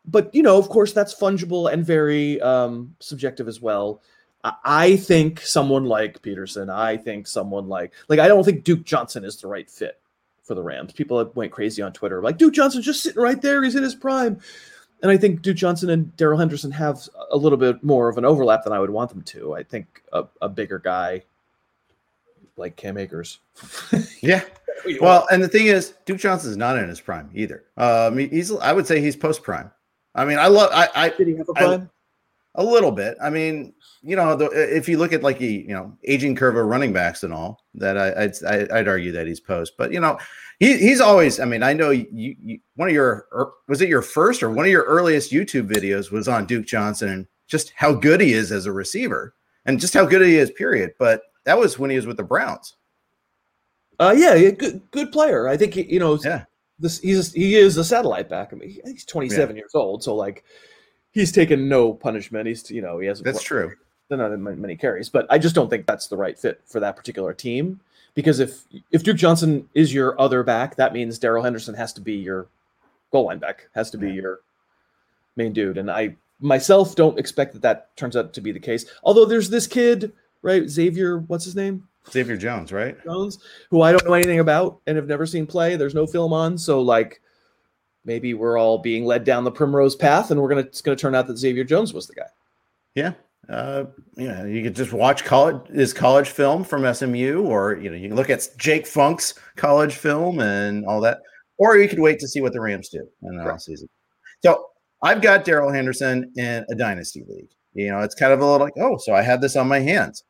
But 0.07 0.35
you 0.35 0.43
know 0.43 0.57
of 0.59 0.69
course 0.69 0.93
that's 0.93 1.15
fungible 1.15 1.71
and 1.71 1.85
very 1.85 2.41
um, 2.41 2.95
subjective 3.01 3.49
as 3.49 3.61
well. 3.61 4.03
I 4.65 4.97
think 4.97 5.41
someone 5.41 5.87
like 5.87 6.23
Peterson, 6.23 6.71
I 6.71 6.97
think 6.97 7.27
someone 7.27 7.69
like 7.69 7.93
like 8.09 8.21
I 8.21 8.29
don't 8.29 8.45
think 8.45 8.65
Duke 8.65 8.85
Johnson 8.85 9.25
is 9.25 9.37
the 9.37 9.49
right 9.49 9.69
fit 9.69 10.01
for 10.47 10.55
the 10.55 10.62
Rams. 10.62 10.93
People 10.93 11.31
went 11.35 11.53
crazy 11.53 11.83
on 11.83 11.93
Twitter 11.93 12.23
like 12.23 12.38
Duke 12.38 12.55
Johnson 12.55 12.81
just 12.81 13.03
sitting 13.03 13.21
right 13.21 13.41
there. 13.43 13.62
He's 13.65 13.75
in 13.75 13.83
his 13.83 13.95
prime. 13.95 14.41
and 15.03 15.11
I 15.11 15.17
think 15.17 15.43
Duke 15.43 15.57
Johnson 15.57 15.91
and 15.91 16.17
Daryl 16.17 16.38
Henderson 16.38 16.71
have 16.71 17.00
a 17.31 17.37
little 17.37 17.59
bit 17.59 17.83
more 17.83 18.09
of 18.09 18.17
an 18.17 18.25
overlap 18.25 18.65
than 18.65 18.73
I 18.73 18.79
would 18.79 18.91
want 18.91 19.11
them 19.11 19.23
to. 19.23 19.55
I 19.55 19.62
think 19.62 20.03
a, 20.12 20.25
a 20.41 20.49
bigger 20.49 20.79
guy 20.79 21.23
like 22.57 22.76
Cam 22.76 22.97
Akers. 22.97 23.41
yeah. 24.21 24.43
Well, 25.00 25.26
and 25.31 25.43
the 25.43 25.49
thing 25.49 25.67
is, 25.67 25.95
Duke 26.05 26.19
Johnson 26.19 26.50
is 26.50 26.57
not 26.57 26.79
in 26.79 26.88
his 26.88 27.00
prime 27.00 27.31
either. 27.35 27.65
Um, 27.76 28.19
he's 28.19 28.53
I 28.53 28.73
would 28.73 28.87
say 28.87 29.00
he's 29.00 29.17
post 29.17 29.43
prime. 29.43 29.71
I 30.15 30.25
mean, 30.25 30.38
I 30.38 30.47
love 30.47 30.71
I, 30.73 30.88
I 30.95 31.09
did 31.11 31.29
he 31.29 31.37
have 31.37 31.49
a 31.49 31.55
prime? 31.55 31.91
A 32.59 32.65
little 32.65 32.91
bit. 32.91 33.17
I 33.23 33.31
mean, 33.31 33.75
you 34.03 34.17
know, 34.17 34.35
the, 34.35 34.47
if 34.47 34.89
you 34.89 34.99
look 34.99 35.13
at 35.13 35.23
like 35.23 35.41
a 35.41 35.47
you 35.47 35.75
know 35.75 35.97
aging 36.05 36.37
curve 36.37 36.57
of 36.57 36.67
running 36.67 36.93
backs 36.93 37.23
and 37.23 37.33
all 37.33 37.65
that, 37.75 37.99
I, 37.99 38.25
I'd 38.25 38.71
I'd 38.71 38.89
argue 38.89 39.13
that 39.13 39.27
he's 39.27 39.41
post. 39.41 39.75
But 39.77 39.93
you 39.93 40.01
know, 40.01 40.19
he, 40.59 40.79
he's 40.79 41.01
always. 41.01 41.39
I 41.39 41.45
mean, 41.45 41.63
I 41.63 41.73
know 41.73 41.91
you, 41.91 42.07
you. 42.11 42.59
One 42.77 42.89
of 42.89 42.95
your 42.95 43.27
er, 43.33 43.53
was 43.69 43.83
it 43.83 43.89
your 43.89 44.03
first 44.03 44.43
or 44.43 44.51
one 44.51 44.65
of 44.65 44.71
your 44.71 44.85
earliest 44.85 45.33
YouTube 45.33 45.69
videos 45.69 46.11
was 46.11 46.29
on 46.29 46.47
Duke 46.47 46.67
Johnson 46.67 47.09
and 47.11 47.27
just 47.47 47.73
how 47.77 47.93
good 47.93 48.21
he 48.21 48.33
is 48.33 48.51
as 48.53 48.67
a 48.67 48.73
receiver 48.73 49.35
and 49.67 49.79
just 49.79 49.95
how 49.95 50.07
good 50.07 50.23
he 50.23 50.37
is. 50.37 50.51
Period. 50.51 50.93
But 50.99 51.23
that 51.45 51.59
was 51.59 51.79
when 51.79 51.91
he 51.91 51.97
was 51.97 52.07
with 52.07 52.17
the 52.17 52.23
Browns. 52.23 52.75
Uh, 53.99 54.15
yeah, 54.17 54.51
good 54.51 54.83
good 54.91 55.13
player. 55.13 55.49
I 55.49 55.57
think 55.57 55.77
you 55.77 55.99
know. 55.99 56.19
Yeah. 56.23 56.45
This 56.79 57.01
he's 57.01 57.33
he 57.33 57.57
is 57.57 57.77
a 57.79 57.85
satellite 57.85 58.29
back. 58.29 58.53
I 58.53 58.57
mean, 58.57 58.79
he's 58.85 59.07
27 59.07 59.57
yeah. 59.57 59.61
years 59.61 59.75
old, 59.75 60.03
so 60.03 60.15
like 60.15 60.45
he's 61.17 61.33
taken 61.33 61.69
no 61.69 61.95
punishment. 61.95 62.47
He's 62.47 62.71
you 62.71 62.83
know 62.83 62.99
he 62.99 63.07
has 63.09 63.21
that's 63.21 63.43
true. 63.43 63.73
Not 64.09 64.39
many 64.39 64.77
carries, 64.77 65.09
but 65.09 65.27
I 65.31 65.39
just 65.39 65.57
don't 65.57 65.69
think 65.69 65.87
that's 65.87 66.07
the 66.07 66.17
right 66.17 66.39
fit 66.39 66.61
for 66.65 66.79
that 66.79 66.95
particular 66.95 67.33
team. 67.33 67.81
Because 68.15 68.39
if 68.39 68.65
if 68.93 69.03
Duke 69.03 69.17
Johnson 69.17 69.69
is 69.75 69.93
your 69.93 70.21
other 70.21 70.45
back, 70.45 70.77
that 70.77 70.93
means 70.93 71.19
Daryl 71.19 71.43
Henderson 71.43 71.75
has 71.75 71.93
to 71.95 72.01
be 72.01 72.15
your 72.15 72.47
goal 73.11 73.27
line 73.27 73.39
back, 73.39 73.69
has 73.75 73.91
to 73.91 73.99
be 73.99 74.13
your 74.13 74.41
main 75.35 75.53
dude. 75.53 75.79
And 75.79 75.91
I 75.91 76.17
myself 76.39 76.95
don't 76.95 77.19
expect 77.19 77.55
that 77.55 77.63
that 77.63 77.97
turns 77.97 78.17
out 78.17 78.33
to 78.35 78.41
be 78.41 78.53
the 78.53 78.61
case. 78.61 78.85
Although 79.03 79.25
there's 79.25 79.51
this 79.51 79.67
kid, 79.67 80.13
right, 80.43 80.69
Xavier, 80.69 81.19
what's 81.19 81.45
his 81.45 81.57
name? 81.57 81.89
Xavier 82.09 82.37
Jones, 82.37 82.73
right? 82.73 83.03
Jones, 83.05 83.39
who 83.71 83.83
I 83.83 83.91
don't 83.91 84.05
know 84.07 84.15
anything 84.15 84.39
about 84.39 84.81
and 84.87 84.97
have 84.97 85.09
never 85.09 85.27
seen 85.27 85.47
play. 85.47 85.75
There's 85.75 85.95
no 85.95 86.07
film 86.07 86.33
on, 86.33 86.57
so 86.57 86.81
like 86.81 87.21
maybe 88.07 88.33
we're 88.33 88.59
all 88.59 88.79
being 88.79 89.05
led 89.05 89.25
down 89.25 89.45
the 89.45 89.51
primrose 89.51 89.97
path, 89.97 90.31
and 90.31 90.41
we're 90.41 90.49
gonna 90.49 90.63
it's 90.63 90.81
gonna 90.81 90.97
turn 90.97 91.15
out 91.15 91.27
that 91.27 91.37
Xavier 91.37 91.65
Jones 91.65 91.93
was 91.93 92.07
the 92.07 92.15
guy. 92.15 92.29
Yeah, 92.95 93.13
uh, 93.49 93.85
you 94.17 94.29
know, 94.29 94.45
you 94.45 94.63
could 94.63 94.75
just 94.75 94.93
watch 94.93 95.25
college 95.25 95.69
his 95.69 95.93
college 95.93 96.31
film 96.31 96.65
from 96.65 96.93
SMU, 96.93 97.43
or 97.43 97.77
you 97.77 97.91
know, 97.91 97.97
you 97.97 98.09
can 98.09 98.17
look 98.17 98.31
at 98.31 98.49
Jake 98.57 98.87
Funk's 98.87 99.35
college 99.57 99.95
film 99.95 100.41
and 100.41 100.87
all 100.87 101.01
that, 101.03 101.19
or 101.59 101.77
you 101.77 101.89
could 101.89 102.01
wait 102.01 102.19
to 102.21 102.29
see 102.29 102.41
what 102.41 102.53
the 102.53 102.61
Rams 102.61 102.89
do 102.89 103.07
in 103.23 103.37
the 103.37 103.45
right. 103.45 103.61
season. 103.61 103.89
So 104.43 104.67
I've 105.03 105.21
got 105.21 105.45
Daryl 105.45 105.75
Henderson 105.75 106.33
in 106.37 106.65
a 106.71 106.75
dynasty 106.75 107.25
league. 107.29 107.51
You 107.75 107.91
know, 107.91 108.01
it's 108.01 108.15
kind 108.15 108.33
of 108.33 108.41
a 108.41 108.45
little 108.45 108.65
like, 108.65 108.73
oh, 108.79 108.97
so 108.97 109.15
I 109.15 109.23
had 109.23 109.41
this 109.41 109.57
on 109.57 109.69
my 109.69 109.81
hands. 109.81 110.25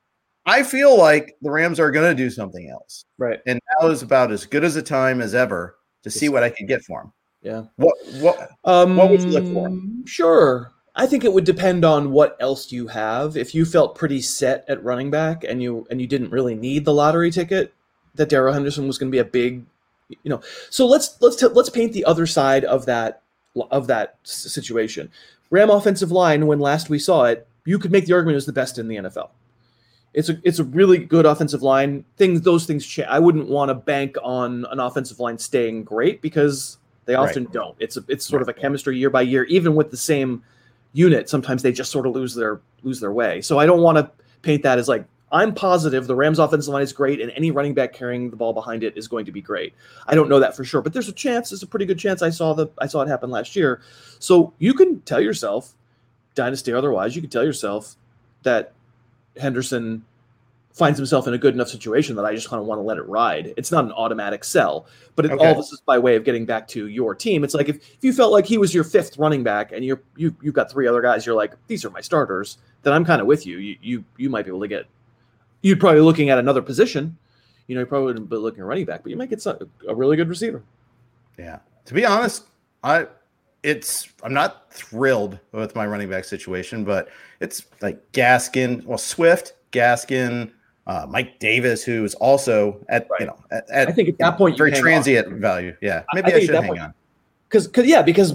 I 0.47 0.63
feel 0.63 0.97
like 0.97 1.37
the 1.43 1.51
Rams 1.51 1.81
are 1.81 1.91
going 1.91 2.09
to 2.09 2.23
do 2.23 2.31
something 2.31 2.71
else. 2.71 3.05
Right. 3.19 3.41
And 3.47 3.61
now 3.81 3.89
is 3.89 4.03
about 4.03 4.31
as 4.31 4.47
good 4.47 4.65
as 4.65 4.77
a 4.77 4.83
time 4.83 5.21
as 5.21 5.35
ever 5.35 5.77
to 6.05 6.11
see 6.11 6.29
what 6.29 6.45
I 6.45 6.51
can 6.51 6.67
get 6.67 6.83
for 6.83 7.03
him. 7.03 7.13
Yeah. 7.43 7.65
What 7.77 7.95
what 8.15 8.51
um, 8.65 8.97
what 8.97 9.11
would 9.11 9.23
you 9.23 9.31
look 9.31 9.53
for? 9.53 9.79
Sure. 10.07 10.73
I 10.99 11.07
think 11.07 11.25
it 11.25 11.33
would 11.33 11.45
depend 11.45 11.85
on 11.85 12.11
what 12.11 12.37
else 12.41 12.73
you 12.73 12.87
have. 12.89 13.37
If 13.37 13.55
you 13.55 13.67
felt 13.67 13.95
pretty 13.95 14.23
set 14.23 14.65
at 14.67 14.83
running 14.83 15.11
back 15.11 15.45
and 15.45 15.63
you 15.63 15.87
and 15.91 16.01
you 16.01 16.07
didn't 16.07 16.31
really 16.31 16.55
need 16.55 16.85
the 16.85 16.95
lottery 16.95 17.31
ticket, 17.31 17.75
that 18.15 18.31
Darrell 18.31 18.55
Henderson 18.55 18.87
was 18.87 18.99
going 18.99 19.11
to 19.11 19.15
be 19.15 19.21
a 19.21 19.25
big, 19.25 19.65
you 20.09 20.31
know. 20.31 20.41
So 20.71 20.87
let's 20.87 21.21
let's 21.21 21.37
t- 21.37 21.47
let's 21.47 21.71
paint 21.71 21.93
the 21.93 22.05
other 22.05 22.27
side 22.27 22.65
of 22.65 22.87
that 22.87 23.23
of 23.71 23.87
that 23.87 24.19
situation. 24.25 25.11
Ram 25.51 25.71
offensive 25.71 26.11
line 26.11 26.47
when 26.47 26.59
last 26.59 26.91
we 26.91 26.99
saw 26.99 27.25
it, 27.25 27.47
you 27.65 27.79
could 27.79 27.93
make 27.93 28.07
the 28.07 28.15
argument 28.15 28.35
it 28.35 28.37
was 28.37 28.47
the 28.47 28.53
best 28.53 28.79
in 28.79 28.89
the 28.89 28.97
NFL. 28.97 29.31
It's 30.15 30.31
a 30.31 30.41
it's 30.45 30.59
a 30.59 30.65
really 30.65 30.99
good 30.99 31.27
offensive 31.27 31.63
line. 31.63 32.07
Things 32.17 32.41
those 32.41 32.65
things 32.65 32.87
change. 32.87 33.09
I 33.09 33.19
wouldn't 33.19 33.49
want 33.49 33.69
to 33.69 33.75
bank 33.75 34.17
on 34.23 34.65
an 34.71 34.81
offensive 34.81 35.21
line 35.21 35.37
staying 35.39 35.85
great 35.85 36.23
because 36.23 36.79
they 37.07 37.15
often 37.15 37.45
right. 37.45 37.53
don't. 37.53 37.77
It's 37.79 37.97
a 37.97 38.05
it's 38.09 38.27
sort 38.27 38.41
right. 38.41 38.51
of 38.51 38.57
a 38.57 38.61
chemistry 38.61 38.99
year 38.99 39.11
by 39.11 39.23
year, 39.23 39.45
even 39.45 39.75
with 39.75 39.91
the 39.91 39.97
same 39.97 40.43
unit. 40.93 41.29
Sometimes 41.29 41.63
they 41.63 41.73
just 41.73 41.91
sort 41.91 42.07
of 42.07 42.15
lose 42.15 42.35
their 42.35 42.61
lose 42.83 43.01
their 43.01 43.13
way. 43.13 43.41
So 43.41 43.59
I 43.59 43.67
don't 43.67 43.81
want 43.81 43.97
to 43.99 44.11
paint 44.43 44.63
that 44.65 44.79
as 44.79 44.89
like 44.89 45.07
I'm 45.33 45.55
positive 45.55 46.07
the 46.07 46.15
Rams 46.15 46.39
offensive 46.39 46.73
line 46.73 46.83
is 46.83 46.93
great 46.93 47.21
and 47.21 47.33
any 47.33 47.51
running 47.51 47.75
back 47.75 47.93
carrying 47.93 48.31
the 48.31 48.37
ball 48.37 48.53
behind 48.53 48.85
it 48.85 48.97
is 48.97 49.09
going 49.09 49.25
to 49.25 49.33
be 49.33 49.41
great. 49.41 49.75
I 50.07 50.15
don't 50.15 50.29
know 50.29 50.39
that 50.39 50.55
for 50.55 50.65
sure, 50.65 50.83
but 50.83 50.93
there's 50.93 51.09
a 51.09 51.13
chance, 51.13 51.51
there's 51.51 51.63
a 51.63 51.67
pretty 51.67 51.87
good 51.87 51.99
chance 51.99 52.23
I 52.23 52.31
saw 52.31 52.55
the 52.55 52.69
I 52.79 52.87
saw 52.87 53.03
it 53.03 53.09
happen 53.09 53.31
last 53.31 53.57
year. 53.57 53.81
So 54.19 54.53
you 54.59 54.75
can 54.75 55.01
tell 55.03 55.21
yourself, 55.21 55.75
dynasty 56.35 56.73
otherwise, 56.73 57.15
you 57.17 57.23
can 57.23 57.31
tell 57.31 57.45
yourself 57.45 57.97
that 58.43 58.73
Henderson 59.37 60.05
finds 60.77 60.99
himself 60.99 61.27
in 61.27 61.33
a 61.33 61.39
good 61.39 61.55
enough 61.55 61.69
situation 61.69 62.15
that 62.17 62.27
I 62.27 62.35
just 62.35 62.51
kind 62.51 62.61
of 62.61 62.67
want 62.67 62.79
to 62.79 62.83
let 62.83 62.99
it 62.99 63.09
ride. 63.09 63.55
It's 63.57 63.73
not 63.73 63.87
an 63.87 63.93
automatic 63.93 64.45
sell, 64.45 64.87
but 65.15 65.25
it, 65.25 65.33
okay. 65.33 65.47
all 65.47 65.55
this 65.55 65.73
is 65.73 65.81
by 65.81 65.99
way 65.99 66.17
of 66.17 66.25
getting 66.25 66.45
back 66.45 66.69
to 66.69 66.89
your 66.89 67.15
team. 67.15 67.45
It's 67.45 67.55
like 67.55 67.71
if, 67.71 67.77
if 67.77 67.99
you 68.03 68.13
felt 68.13 68.31
like 68.31 68.45
he 68.45 68.59
was 68.59 68.75
your 68.75 68.85
fifth 68.85 69.17
running 69.17 69.43
back 69.43 69.73
and 69.73 69.83
you're 69.83 70.03
you 70.17 70.37
you've 70.43 70.55
got 70.55 70.71
three 70.71 70.87
other 70.87 71.01
guys, 71.01 71.25
you're 71.25 71.35
like 71.35 71.55
these 71.67 71.83
are 71.87 71.91
my 71.91 72.03
starters. 72.03 72.59
Then 72.83 72.93
I'm 72.93 73.07
kind 73.07 73.23
of 73.23 73.27
with 73.27 73.47
you. 73.47 73.57
You 73.57 73.77
you 73.81 74.05
you 74.19 74.29
might 74.29 74.45
be 74.45 74.51
able 74.51 74.61
to 74.61 74.69
get. 74.69 74.87
You'd 75.63 75.81
probably 75.81 76.03
looking 76.03 76.29
at 76.29 76.39
another 76.39 76.61
position. 76.61 77.17
You 77.69 77.75
know, 77.75 77.81
you 77.81 77.87
probably 77.87 78.07
wouldn't 78.09 78.29
be 78.29 78.37
looking 78.37 78.61
at 78.61 78.67
running 78.67 78.85
back, 78.85 79.03
but 79.03 79.09
you 79.09 79.17
might 79.17 79.31
get 79.31 79.41
some, 79.41 79.59
a 79.89 79.95
really 79.95 80.17
good 80.17 80.29
receiver. 80.29 80.63
Yeah. 81.39 81.59
To 81.87 81.95
be 81.95 82.05
honest, 82.05 82.45
I 82.85 83.07
it's 83.63 84.09
I'm 84.23 84.35
not 84.35 84.71
thrilled 84.71 85.39
with 85.53 85.75
my 85.75 85.87
running 85.87 86.11
back 86.11 86.27
situation, 86.27 86.85
but 86.85 87.09
it's 87.41 87.65
like 87.81 88.13
Gaskin, 88.13 88.85
well 88.85 88.99
Swift, 88.99 89.55
Gaskin, 89.73 90.53
uh, 90.87 91.07
Mike 91.09 91.39
Davis, 91.39 91.83
who 91.83 92.05
is 92.05 92.15
also 92.15 92.79
at 92.89 93.09
right. 93.11 93.21
you 93.21 93.27
know 93.27 93.39
at, 93.51 93.69
at, 93.71 93.89
I 93.89 93.93
think 93.93 94.09
at 94.09 94.19
that 94.19 94.37
point 94.37 94.57
very 94.57 94.73
transient 94.73 95.27
on. 95.27 95.41
value. 95.41 95.77
Yeah, 95.81 96.05
maybe 96.15 96.33
I, 96.33 96.37
I 96.37 96.41
should 96.41 96.55
hang 96.55 96.69
point, 96.69 96.81
on. 96.81 96.95
Because 97.49 97.67
because 97.67 97.87
yeah, 97.87 98.03
because 98.03 98.35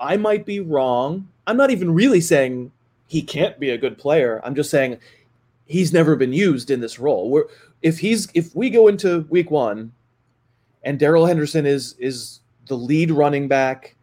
I 0.00 0.16
might 0.16 0.46
be 0.46 0.60
wrong. 0.60 1.28
I'm 1.46 1.56
not 1.56 1.70
even 1.70 1.92
really 1.92 2.20
saying 2.20 2.72
he 3.06 3.22
can't 3.22 3.58
be 3.60 3.70
a 3.70 3.78
good 3.78 3.98
player. 3.98 4.40
I'm 4.44 4.54
just 4.54 4.70
saying 4.70 4.98
he's 5.66 5.92
never 5.92 6.16
been 6.16 6.32
used 6.32 6.70
in 6.70 6.80
this 6.80 6.98
role. 6.98 7.30
Where 7.30 7.44
if 7.82 7.98
he's 7.98 8.28
if 8.34 8.54
we 8.54 8.70
go 8.70 8.88
into 8.88 9.26
week 9.28 9.50
one 9.50 9.92
and 10.82 10.98
Daryl 10.98 11.28
Henderson 11.28 11.66
is 11.66 11.94
is 11.98 12.40
the 12.66 12.76
lead 12.76 13.10
running 13.10 13.46
back 13.46 13.94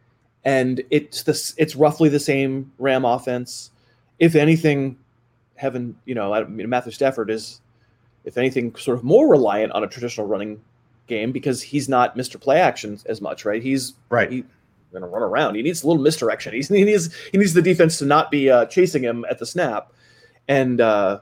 and 0.44 0.82
it's 0.90 1.22
the 1.22 1.54
it's 1.56 1.76
roughly 1.76 2.08
the 2.08 2.20
same 2.20 2.72
Ram 2.78 3.04
offense. 3.04 3.70
If 4.18 4.34
anything, 4.34 4.96
heaven, 5.56 5.96
you 6.04 6.14
know, 6.14 6.32
I 6.32 6.44
mean, 6.44 6.68
Matthew 6.68 6.92
Stafford 6.92 7.30
is, 7.30 7.60
if 8.24 8.38
anything, 8.38 8.74
sort 8.76 8.98
of 8.98 9.04
more 9.04 9.28
reliant 9.28 9.72
on 9.72 9.84
a 9.84 9.86
traditional 9.86 10.26
running 10.26 10.60
game 11.06 11.32
because 11.32 11.62
he's 11.62 11.88
not 11.88 12.16
Mr. 12.16 12.40
Play 12.40 12.60
Action 12.60 12.98
as 13.06 13.20
much, 13.20 13.44
right? 13.44 13.62
He's 13.62 13.94
right. 14.08 14.30
He, 14.30 14.44
going 14.92 15.02
to 15.02 15.08
run 15.08 15.22
around. 15.22 15.54
He 15.54 15.62
needs 15.62 15.82
a 15.82 15.86
little 15.86 16.02
misdirection. 16.02 16.54
He's, 16.54 16.68
he 16.68 16.84
needs 16.84 17.14
he 17.32 17.38
needs 17.38 17.54
the 17.54 17.62
defense 17.62 17.98
to 17.98 18.04
not 18.04 18.30
be 18.30 18.50
uh, 18.50 18.66
chasing 18.66 19.02
him 19.02 19.24
at 19.28 19.38
the 19.38 19.46
snap, 19.46 19.92
and 20.48 20.80
uh, 20.80 21.20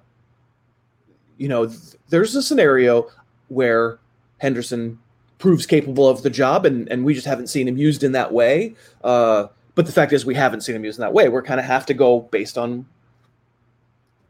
you 1.38 1.48
know, 1.48 1.66
th- 1.66 1.94
there's 2.08 2.34
a 2.34 2.42
scenario 2.42 3.08
where 3.48 3.98
Henderson 4.38 4.98
proves 5.38 5.66
capable 5.66 6.08
of 6.08 6.22
the 6.22 6.30
job, 6.30 6.66
and 6.66 6.90
and 6.90 7.04
we 7.04 7.14
just 7.14 7.26
haven't 7.26 7.46
seen 7.46 7.66
him 7.66 7.76
used 7.76 8.02
in 8.02 8.12
that 8.12 8.32
way. 8.32 8.74
Uh, 9.02 9.46
but 9.74 9.86
the 9.86 9.92
fact 9.92 10.12
is, 10.12 10.26
we 10.26 10.34
haven't 10.34 10.62
seen 10.62 10.76
him 10.76 10.84
used 10.84 10.98
in 10.98 11.02
that 11.02 11.14
way. 11.14 11.28
We're 11.28 11.42
kind 11.42 11.60
of 11.60 11.66
have 11.66 11.86
to 11.86 11.94
go 11.94 12.20
based 12.20 12.58
on 12.58 12.86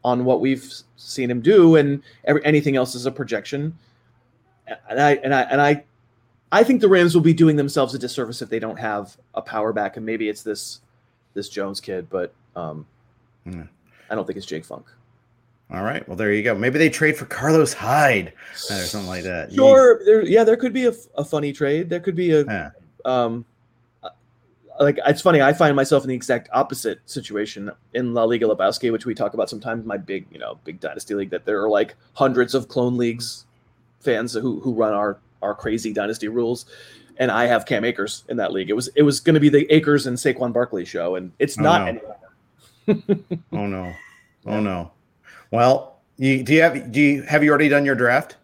on 0.04 0.24
what 0.24 0.40
we've 0.40 0.72
seen 0.96 1.30
him 1.30 1.40
do, 1.40 1.76
and 1.76 2.02
every, 2.24 2.44
anything 2.44 2.76
else 2.76 2.94
is 2.94 3.06
a 3.06 3.10
projection. 3.10 3.76
And 4.88 5.00
I 5.00 5.12
and 5.16 5.34
I 5.34 5.42
and 5.42 5.60
I, 5.60 5.84
I 6.52 6.64
think 6.64 6.80
the 6.80 6.88
Rams 6.88 7.14
will 7.14 7.22
be 7.22 7.32
doing 7.32 7.56
themselves 7.56 7.94
a 7.94 7.98
disservice 7.98 8.42
if 8.42 8.48
they 8.48 8.58
don't 8.58 8.78
have 8.78 9.16
a 9.34 9.42
power 9.42 9.72
back, 9.72 9.96
and 9.96 10.06
maybe 10.06 10.28
it's 10.28 10.42
this 10.42 10.80
this 11.34 11.48
Jones 11.48 11.80
kid, 11.80 12.08
but 12.10 12.32
um, 12.56 12.86
mm. 13.46 13.68
I 14.10 14.14
don't 14.14 14.26
think 14.26 14.36
it's 14.36 14.46
Jake 14.46 14.64
Funk. 14.64 14.86
All 15.72 15.84
right. 15.84 16.06
Well, 16.08 16.16
there 16.16 16.32
you 16.32 16.42
go. 16.42 16.54
Maybe 16.54 16.80
they 16.80 16.90
trade 16.90 17.16
for 17.16 17.26
Carlos 17.26 17.72
Hyde 17.72 18.32
or 18.70 18.74
something 18.74 19.08
like 19.08 19.22
that. 19.22 19.52
Sure. 19.52 20.04
There, 20.04 20.26
yeah, 20.26 20.42
there 20.42 20.56
could 20.56 20.72
be 20.72 20.86
a, 20.86 20.92
a 21.16 21.24
funny 21.24 21.52
trade. 21.52 21.88
There 21.88 22.00
could 22.00 22.16
be 22.16 22.32
a, 22.32 22.44
yeah. 22.44 22.70
um, 23.04 23.44
like 24.80 24.98
it's 25.06 25.20
funny. 25.20 25.42
I 25.42 25.52
find 25.52 25.76
myself 25.76 26.04
in 26.04 26.08
the 26.08 26.14
exact 26.14 26.48
opposite 26.52 27.00
situation 27.04 27.70
in 27.92 28.14
La 28.14 28.24
Liga 28.24 28.46
Lebowski, 28.46 28.90
which 28.90 29.04
we 29.04 29.14
talk 29.14 29.34
about 29.34 29.50
sometimes. 29.50 29.84
My 29.84 29.98
big, 29.98 30.26
you 30.32 30.38
know, 30.38 30.58
big 30.64 30.80
dynasty 30.80 31.14
league. 31.14 31.30
That 31.30 31.44
there 31.44 31.62
are 31.62 31.68
like 31.68 31.96
hundreds 32.14 32.54
of 32.54 32.68
clone 32.68 32.96
leagues 32.96 33.44
fans 34.00 34.32
who 34.32 34.60
who 34.60 34.72
run 34.72 34.94
our 34.94 35.18
our 35.42 35.54
crazy 35.54 35.92
dynasty 35.92 36.28
rules, 36.28 36.66
and 37.18 37.30
I 37.30 37.46
have 37.46 37.66
Cam 37.66 37.84
Akers 37.84 38.24
in 38.28 38.38
that 38.38 38.52
league. 38.52 38.70
It 38.70 38.74
was 38.74 38.88
it 38.96 39.02
was 39.02 39.20
going 39.20 39.34
to 39.34 39.40
be 39.40 39.50
the 39.50 39.70
Akers 39.72 40.06
and 40.06 40.16
Saquon 40.16 40.52
Barkley 40.52 40.84
show, 40.84 41.14
and 41.16 41.30
it's 41.38 41.58
oh, 41.58 41.62
not 41.62 41.94
no. 42.86 43.02
oh 43.52 43.66
no! 43.66 43.94
Oh 44.46 44.60
no! 44.60 44.90
Well, 45.50 45.98
you, 46.16 46.42
do 46.42 46.54
you 46.54 46.62
have 46.62 46.90
do 46.90 47.00
you 47.00 47.22
have 47.22 47.44
you 47.44 47.50
already 47.50 47.68
done 47.68 47.84
your 47.84 47.94
draft? 47.94 48.36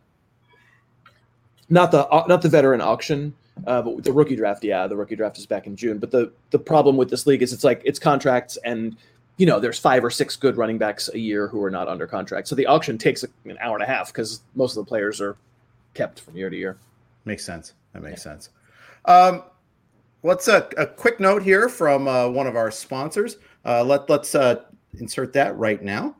Not 1.70 1.90
the 1.90 2.06
uh, 2.06 2.26
not 2.28 2.42
the 2.42 2.48
veteran 2.48 2.80
auction 2.80 3.34
Uh, 3.66 3.82
but 3.82 4.04
the 4.04 4.12
rookie 4.12 4.36
draft, 4.36 4.62
yeah, 4.64 4.86
the 4.86 4.96
rookie 4.96 5.16
draft 5.16 5.38
is 5.38 5.46
back 5.46 5.66
in 5.66 5.76
June. 5.76 5.98
But 5.98 6.10
the 6.10 6.32
the 6.50 6.58
problem 6.58 6.96
with 6.96 7.08
this 7.08 7.26
league 7.26 7.42
is 7.42 7.52
it's 7.52 7.64
like 7.64 7.80
it's 7.84 7.98
contracts, 7.98 8.58
and 8.64 8.96
you 9.38 9.46
know 9.46 9.58
there's 9.60 9.78
five 9.78 10.04
or 10.04 10.10
six 10.10 10.36
good 10.36 10.56
running 10.56 10.78
backs 10.78 11.08
a 11.12 11.18
year 11.18 11.48
who 11.48 11.62
are 11.62 11.70
not 11.70 11.88
under 11.88 12.06
contract. 12.06 12.48
So 12.48 12.54
the 12.54 12.66
auction 12.66 12.98
takes 12.98 13.22
an 13.22 13.58
hour 13.60 13.74
and 13.74 13.82
a 13.82 13.86
half 13.86 14.08
because 14.08 14.42
most 14.54 14.76
of 14.76 14.84
the 14.84 14.88
players 14.88 15.20
are 15.20 15.36
kept 15.94 16.20
from 16.20 16.36
year 16.36 16.50
to 16.50 16.56
year. 16.56 16.76
Makes 17.24 17.44
sense. 17.44 17.72
That 17.92 18.02
makes 18.02 18.20
yeah. 18.20 18.32
sense. 18.32 18.50
Um, 19.06 19.42
let's 20.22 20.48
a, 20.48 20.68
a 20.76 20.86
quick 20.86 21.18
note 21.18 21.42
here 21.42 21.68
from 21.68 22.06
uh, 22.06 22.28
one 22.28 22.46
of 22.46 22.56
our 22.56 22.70
sponsors. 22.70 23.38
Uh, 23.64 23.82
let 23.82 24.10
let's 24.10 24.34
uh, 24.34 24.62
insert 25.00 25.32
that 25.32 25.56
right 25.56 25.82
now. 25.82 26.14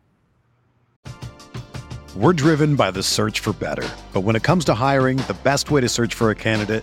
We're 2.16 2.32
driven 2.32 2.76
by 2.76 2.90
the 2.92 3.02
search 3.02 3.40
for 3.40 3.52
better, 3.52 3.86
but 4.14 4.22
when 4.22 4.36
it 4.36 4.42
comes 4.42 4.64
to 4.64 4.74
hiring, 4.74 5.18
the 5.18 5.36
best 5.44 5.70
way 5.70 5.82
to 5.82 5.88
search 5.88 6.14
for 6.14 6.30
a 6.30 6.34
candidate 6.34 6.82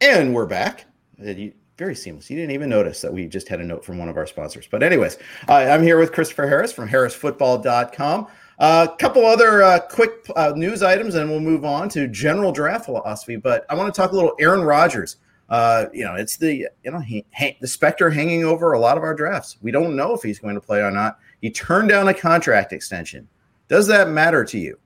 And 0.00 0.34
we're 0.34 0.46
back. 0.46 0.84
Uh, 1.20 1.32
very 1.78 1.94
seamless. 1.94 2.30
You 2.30 2.36
didn't 2.36 2.52
even 2.52 2.68
notice 2.68 3.00
that 3.00 3.12
we 3.12 3.26
just 3.26 3.48
had 3.48 3.60
a 3.60 3.64
note 3.64 3.84
from 3.84 3.98
one 3.98 4.08
of 4.08 4.16
our 4.16 4.26
sponsors. 4.26 4.66
But, 4.70 4.82
anyways, 4.82 5.18
uh, 5.48 5.54
I'm 5.54 5.82
here 5.82 5.98
with 5.98 6.12
Christopher 6.12 6.46
Harris 6.46 6.72
from 6.72 6.88
harrisfootball.com. 6.88 8.26
A 8.58 8.62
uh, 8.62 8.96
couple 8.96 9.26
other 9.26 9.62
uh, 9.62 9.80
quick 9.80 10.26
uh, 10.34 10.52
news 10.56 10.82
items, 10.82 11.14
and 11.14 11.30
we'll 11.30 11.40
move 11.40 11.64
on 11.64 11.88
to 11.90 12.08
general 12.08 12.52
draft 12.52 12.86
philosophy. 12.86 13.36
But 13.36 13.66
I 13.68 13.74
want 13.74 13.94
to 13.94 14.00
talk 14.00 14.12
a 14.12 14.14
little 14.14 14.34
Aaron 14.38 14.62
Rodgers. 14.62 15.16
Uh, 15.48 15.86
you 15.92 16.04
know, 16.04 16.14
it's 16.14 16.38
the 16.38 16.66
you 16.82 16.90
know 16.90 16.98
he, 16.98 17.24
he, 17.34 17.56
the 17.60 17.68
specter 17.68 18.08
hanging 18.08 18.44
over 18.44 18.72
a 18.72 18.78
lot 18.78 18.96
of 18.96 19.02
our 19.02 19.14
drafts. 19.14 19.58
We 19.60 19.70
don't 19.70 19.94
know 19.94 20.14
if 20.14 20.22
he's 20.22 20.38
going 20.38 20.54
to 20.54 20.60
play 20.60 20.80
or 20.80 20.90
not. 20.90 21.18
He 21.42 21.50
turned 21.50 21.90
down 21.90 22.08
a 22.08 22.14
contract 22.14 22.72
extension. 22.72 23.28
Does 23.68 23.86
that 23.88 24.08
matter 24.08 24.42
to 24.44 24.58
you? 24.58 24.78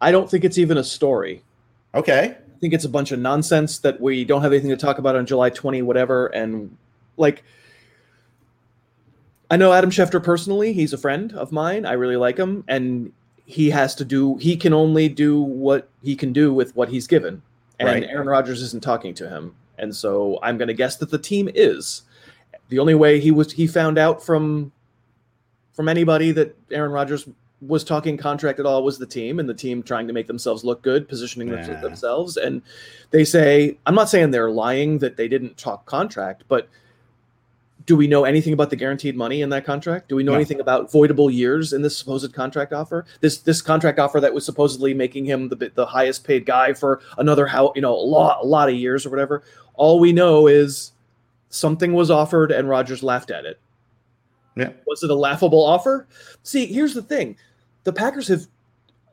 I 0.00 0.10
don't 0.10 0.28
think 0.28 0.44
it's 0.44 0.58
even 0.58 0.78
a 0.78 0.84
story. 0.84 1.44
Okay 1.94 2.36
think 2.60 2.74
it's 2.74 2.84
a 2.84 2.90
bunch 2.90 3.10
of 3.10 3.18
nonsense 3.18 3.78
that 3.78 4.00
we 4.00 4.24
don't 4.24 4.42
have 4.42 4.52
anything 4.52 4.70
to 4.70 4.76
talk 4.76 4.98
about 4.98 5.16
on 5.16 5.26
July 5.26 5.50
20, 5.50 5.82
whatever. 5.82 6.26
And 6.26 6.76
like, 7.16 7.42
I 9.50 9.56
know 9.56 9.72
Adam 9.72 9.90
Schefter 9.90 10.22
personally. 10.22 10.72
He's 10.72 10.92
a 10.92 10.98
friend 10.98 11.32
of 11.32 11.52
mine. 11.52 11.86
I 11.86 11.92
really 11.92 12.16
like 12.16 12.36
him. 12.36 12.64
And 12.68 13.12
he 13.46 13.70
has 13.70 13.94
to 13.96 14.04
do, 14.04 14.36
he 14.36 14.56
can 14.56 14.72
only 14.72 15.08
do 15.08 15.40
what 15.40 15.88
he 16.02 16.14
can 16.14 16.32
do 16.32 16.52
with 16.52 16.76
what 16.76 16.88
he's 16.90 17.06
given. 17.06 17.42
And 17.78 17.88
right. 17.88 18.04
Aaron 18.04 18.28
Rodgers 18.28 18.62
isn't 18.62 18.82
talking 18.82 19.14
to 19.14 19.28
him. 19.28 19.54
And 19.78 19.96
so 19.96 20.38
I'm 20.42 20.58
going 20.58 20.68
to 20.68 20.74
guess 20.74 20.96
that 20.98 21.10
the 21.10 21.18
team 21.18 21.48
is. 21.54 22.02
The 22.68 22.78
only 22.78 22.94
way 22.94 23.18
he 23.18 23.30
was, 23.30 23.52
he 23.52 23.66
found 23.66 23.98
out 23.98 24.22
from, 24.22 24.70
from 25.72 25.88
anybody 25.88 26.30
that 26.32 26.54
Aaron 26.70 26.92
Rodgers 26.92 27.26
was 27.60 27.84
talking 27.84 28.16
contract 28.16 28.58
at 28.58 28.66
all 28.66 28.82
was 28.82 28.98
the 28.98 29.06
team 29.06 29.38
and 29.38 29.48
the 29.48 29.54
team 29.54 29.82
trying 29.82 30.06
to 30.06 30.12
make 30.12 30.26
themselves 30.26 30.64
look 30.64 30.82
good, 30.82 31.08
positioning 31.08 31.48
yeah. 31.48 31.80
themselves. 31.80 32.36
And 32.36 32.62
they 33.10 33.24
say, 33.24 33.76
I'm 33.86 33.94
not 33.94 34.08
saying 34.08 34.30
they're 34.30 34.50
lying 34.50 34.98
that 34.98 35.16
they 35.16 35.28
didn't 35.28 35.58
talk 35.58 35.84
contract, 35.84 36.44
but 36.48 36.68
do 37.86 37.96
we 37.96 38.06
know 38.06 38.24
anything 38.24 38.52
about 38.52 38.70
the 38.70 38.76
guaranteed 38.76 39.16
money 39.16 39.42
in 39.42 39.50
that 39.50 39.64
contract? 39.64 40.08
Do 40.08 40.16
we 40.16 40.22
know 40.22 40.32
no. 40.32 40.36
anything 40.36 40.60
about 40.60 40.92
voidable 40.92 41.32
years 41.32 41.72
in 41.72 41.82
this 41.82 41.96
supposed 41.98 42.32
contract 42.32 42.72
offer? 42.72 43.04
This 43.20 43.38
this 43.38 43.60
contract 43.60 43.98
offer 43.98 44.20
that 44.20 44.32
was 44.32 44.44
supposedly 44.44 44.94
making 44.94 45.24
him 45.24 45.48
the 45.48 45.72
the 45.74 45.86
highest 45.86 46.24
paid 46.24 46.46
guy 46.46 46.72
for 46.72 47.00
another 47.18 47.46
how 47.46 47.72
you 47.74 47.82
know 47.82 47.92
a 47.92 47.98
lot 47.98 48.44
a 48.44 48.46
lot 48.46 48.68
of 48.68 48.74
years 48.74 49.04
or 49.04 49.10
whatever. 49.10 49.42
All 49.74 49.98
we 49.98 50.12
know 50.12 50.46
is 50.46 50.92
something 51.48 51.92
was 51.92 52.10
offered 52.10 52.52
and 52.52 52.68
Rodgers 52.68 53.02
laughed 53.02 53.30
at 53.30 53.44
it. 53.44 53.58
Yeah. 54.56 54.70
Was 54.86 55.02
it 55.02 55.10
a 55.10 55.14
laughable 55.14 55.64
offer? 55.64 56.06
See, 56.42 56.66
here's 56.66 56.94
the 56.94 57.02
thing 57.02 57.36
the 57.84 57.92
Packers 57.92 58.28
have. 58.28 58.46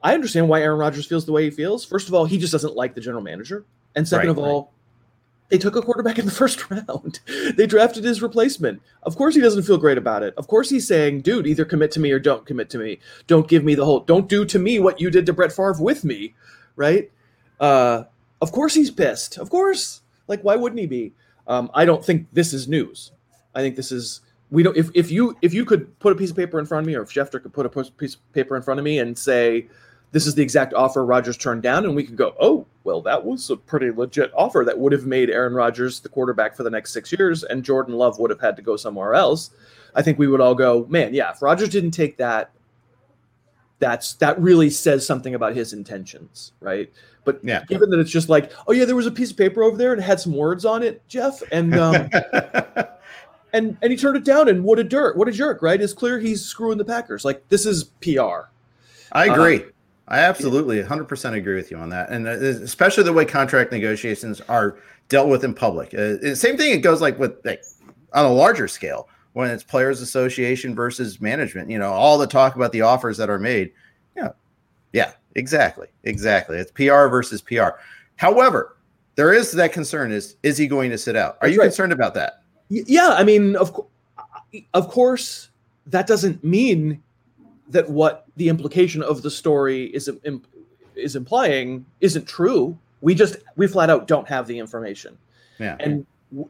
I 0.04 0.14
understand 0.14 0.48
why 0.48 0.62
Aaron 0.62 0.80
Rodgers 0.80 1.06
feels 1.06 1.26
the 1.26 1.32
way 1.32 1.44
he 1.46 1.50
feels. 1.50 1.84
First 1.84 2.08
of 2.08 2.14
all, 2.14 2.26
he 2.26 2.38
just 2.38 2.52
doesn't 2.52 2.76
like 2.76 2.94
the 2.94 3.02
general 3.02 3.24
manager, 3.24 3.66
and 3.96 4.08
second 4.08 4.28
right, 4.28 4.32
of 4.32 4.38
all, 4.38 4.72
they 5.50 5.58
took 5.58 5.76
a 5.76 5.82
quarterback 5.82 6.20
in 6.20 6.26
the 6.26 6.32
first 6.44 6.70
round. 6.70 7.20
they 7.56 7.66
drafted 7.66 8.04
his 8.04 8.22
replacement. 8.22 8.82
Of 9.04 9.16
course, 9.16 9.36
he 9.36 9.42
doesn't 9.42 9.64
feel 9.64 9.78
great 9.78 9.98
about 9.98 10.24
it. 10.24 10.34
Of 10.38 10.48
course, 10.48 10.70
he's 10.70 10.88
saying, 10.88 11.22
"Dude, 11.22 11.48
either 11.48 11.66
commit 11.66 11.92
to 11.92 12.00
me 12.00 12.12
or 12.12 12.20
don't 12.20 12.46
commit 12.46 12.70
to 12.72 12.78
me. 12.78 13.00
Don't 13.26 13.48
give 13.48 13.64
me 13.64 13.76
the 13.76 13.86
whole. 13.86 14.02
Don't 14.02 14.30
do 14.30 14.46
to 14.46 14.60
me 14.60 14.80
what 14.80 15.02
you 15.02 15.10
did 15.10 15.26
to 15.26 15.34
Brett 15.34 15.52
Favre 15.52 15.76
with 15.80 16.04
me." 16.04 16.36
Right? 16.76 17.12
Uh, 17.60 18.04
of 18.42 18.52
course, 18.52 18.74
he's 18.76 18.92
pissed. 18.92 19.38
Of 19.38 19.50
course. 19.50 20.02
Like, 20.28 20.42
why 20.44 20.56
wouldn't 20.56 20.80
he 20.80 20.86
be? 20.86 21.14
Um, 21.48 21.72
I 21.74 21.86
don't 21.86 22.04
think 22.04 22.28
this 22.34 22.54
is 22.54 22.68
news. 22.68 23.12
I 23.56 23.62
think 23.62 23.76
this 23.76 23.92
is 23.92 24.22
we 24.50 24.64
don't 24.64 24.78
if, 24.78 24.90
if 24.94 25.12
you 25.12 25.38
if 25.42 25.54
you 25.54 25.66
could 25.66 25.98
put 26.00 26.14
a 26.14 26.16
piece 26.16 26.32
of 26.32 26.36
paper 26.36 26.60
in 26.60 26.66
front 26.66 26.84
of 26.84 26.88
me 26.88 26.96
or 26.96 27.02
if 27.02 27.10
Schefter 27.10 27.42
could 27.42 27.54
put 27.54 27.66
a 27.66 27.70
piece 27.70 28.16
of 28.16 28.34
paper 28.34 28.56
in 28.56 28.62
front 28.62 28.80
of 28.80 28.84
me 28.84 29.00
and 29.00 29.18
say 29.18 29.68
this 30.12 30.26
is 30.26 30.36
the 30.36 30.42
exact 30.42 30.74
offer 30.74 31.06
Rodgers 31.06 31.38
turned 31.38 31.64
down 31.64 31.86
and 31.86 31.96
we 31.96 32.04
could 32.04 32.16
go 32.16 32.34
oh 32.40 32.66
well 32.84 33.02
that 33.02 33.26
was 33.26 33.50
a 33.50 33.58
pretty 33.58 33.92
legit 33.92 34.32
offer 34.36 34.64
that 34.66 34.78
would 34.78 34.92
have 34.92 35.06
made 35.06 35.30
Aaron 35.30 35.54
Rodgers 35.54 36.00
the 36.00 36.10
quarterback 36.10 36.56
for 36.56 36.64
the 36.64 36.70
next 36.70 36.94
6 36.94 37.12
years 37.14 37.44
and 37.44 37.64
Jordan 37.64 37.96
Love 37.96 38.20
would 38.20 38.30
have 38.30 38.40
had 38.40 38.56
to 38.56 38.62
go 38.62 38.78
somewhere 38.78 39.14
else 39.14 39.52
I 39.96 40.02
think 40.02 40.18
we 40.18 40.28
would 40.28 40.42
all 40.42 40.56
go 40.56 40.86
man 40.90 41.14
yeah 41.14 41.32
if 41.32 41.42
Rodgers 41.42 41.70
didn't 41.70 41.92
take 41.92 42.18
that 42.18 42.52
that's 43.80 44.14
that 44.16 44.40
really 44.40 44.70
says 44.70 45.06
something 45.06 45.36
about 45.36 45.56
his 45.56 45.74
intentions 45.74 46.54
right 46.62 46.92
but 47.26 47.40
yeah. 47.44 47.64
given 47.68 47.90
that 47.90 48.00
it's 48.00 48.10
just 48.10 48.30
like 48.30 48.52
oh 48.68 48.72
yeah 48.72 48.86
there 48.86 48.96
was 48.96 49.06
a 49.06 49.12
piece 49.12 49.30
of 49.30 49.38
paper 49.38 49.62
over 49.62 49.76
there 49.76 49.92
and 49.92 50.02
it 50.02 50.06
had 50.06 50.20
some 50.20 50.34
words 50.34 50.64
on 50.64 50.82
it 50.82 51.06
Jeff 51.10 51.44
and 51.52 51.76
um 51.76 52.10
and 53.54 53.78
and 53.82 53.92
he 53.92 53.98
turned 53.98 54.18
it 54.18 54.24
down. 54.24 54.50
And 54.50 54.64
what 54.64 54.80
a 54.80 54.84
dirt, 54.84 55.18
what 55.18 55.28
a 55.28 55.32
jerk, 55.32 55.62
right? 55.62 55.82
It's 55.82 55.94
clear 55.94 56.20
he's 56.20 56.44
screwing 56.44 56.78
the 56.78 56.86
Packers. 56.86 57.26
Like 57.26 57.48
this 57.50 57.66
is 57.66 57.86
PR. 58.02 58.50
I 59.12 59.26
agree. 59.26 59.64
Uh, 59.64 59.72
I 60.10 60.20
absolutely 60.20 60.82
100% 60.82 61.34
agree 61.34 61.56
with 61.56 61.70
you 61.70 61.78
on 61.78 61.90
that. 61.90 62.10
And 62.10 62.28
uh, 62.28 62.32
especially 62.32 63.04
the 63.04 63.14
way 63.14 63.26
contract 63.26 63.72
negotiations 63.72 64.40
are 64.42 64.78
dealt 65.10 65.28
with 65.28 65.44
in 65.44 65.54
public. 65.54 65.94
Uh, 65.94 66.34
same 66.34 66.58
thing 66.58 66.72
it 66.72 66.78
goes 66.78 67.02
like 67.02 67.20
with 67.20 67.44
like 67.46 67.62
on 68.14 68.26
a 68.26 68.32
larger 68.32 68.68
scale 68.68 69.10
when 69.34 69.50
it's 69.50 69.64
players 69.64 70.02
association 70.02 70.74
versus 70.74 71.22
management, 71.22 71.70
you 71.70 71.78
know, 71.78 71.92
all 71.92 72.18
the 72.18 72.26
talk 72.26 72.56
about 72.56 72.72
the 72.72 72.82
offers 72.82 73.18
that 73.18 73.30
are 73.30 73.40
made. 73.40 73.72
Yeah. 74.16 74.30
Yeah, 74.94 75.12
exactly. 75.36 75.88
Exactly. 76.06 76.58
It's 76.58 76.72
PR 76.72 77.08
versus 77.08 77.42
PR. 77.42 77.70
However, 78.16 78.78
there 79.16 79.34
is 79.34 79.52
that 79.52 79.74
concern 79.74 80.12
is 80.12 80.38
is 80.42 80.58
he 80.58 80.68
going 80.68 80.90
to 80.92 80.98
sit 80.98 81.16
out? 81.16 81.38
Are 81.42 81.48
That's 81.48 81.54
you 81.54 81.60
right. 81.60 81.66
concerned 81.66 81.92
about 81.92 82.14
that? 82.14 82.44
Yeah, 82.70 83.10
I 83.10 83.24
mean, 83.24 83.56
of 83.56 83.80
of 84.74 84.88
course, 84.90 85.50
that 85.86 86.08
doesn't 86.08 86.44
mean 86.44 87.02
that 87.70 87.90
what 87.90 88.26
the 88.36 88.50
implication 88.50 89.02
of 89.04 89.22
the 89.22 89.32
story 89.32 89.86
is 89.88 90.10
is 90.96 91.16
implying 91.16 91.86
isn't 92.02 92.28
true. 92.28 92.78
We 93.02 93.16
just 93.16 93.38
we 93.56 93.68
flat 93.68 93.90
out 93.90 94.08
don't 94.08 94.28
have 94.28 94.48
the 94.48 94.60
information. 94.60 95.18
Yeah. 95.60 95.78
And 95.80 96.06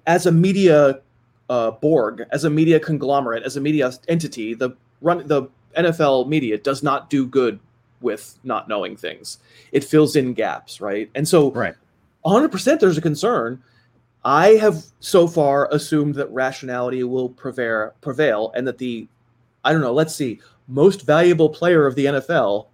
as 0.06 0.26
a 0.26 0.32
media 0.32 1.02
uh, 1.50 1.72
Borg, 1.72 2.26
as 2.32 2.44
a 2.44 2.50
media 2.50 2.80
conglomerate, 2.80 3.44
as 3.44 3.58
a 3.58 3.62
media 3.62 3.92
entity, 4.08 4.54
the 4.54 4.72
run 5.02 5.28
the 5.28 5.48
NFL 5.78 6.28
media 6.28 6.58
does 6.58 6.84
not 6.84 7.10
do 7.10 7.26
good 7.26 7.60
with 8.02 8.38
not 8.44 8.68
knowing 8.68 8.96
things. 8.96 9.40
It 9.72 9.84
fills 9.84 10.16
in 10.16 10.34
gaps, 10.34 10.82
right? 10.82 11.10
And 11.16 11.28
so, 11.28 11.52
right, 11.52 11.76
100% 12.26 12.80
there's 12.80 12.98
a 12.98 13.02
concern. 13.02 13.62
I 14.28 14.58
have 14.58 14.84
so 15.00 15.26
far 15.26 15.70
assumed 15.72 16.16
that 16.16 16.30
rationality 16.34 17.02
will 17.06 17.30
prevail, 17.30 17.94
prevail, 18.02 18.52
and 18.56 18.68
that 18.68 18.78
the, 18.78 19.08
I 19.64 19.72
don't 19.72 19.80
know, 19.80 19.94
let's 19.94 20.14
see, 20.14 20.42
most 20.68 21.06
valuable 21.06 21.48
player 21.48 21.88
of 21.88 21.96
the 21.96 22.08
NFL 22.08 22.68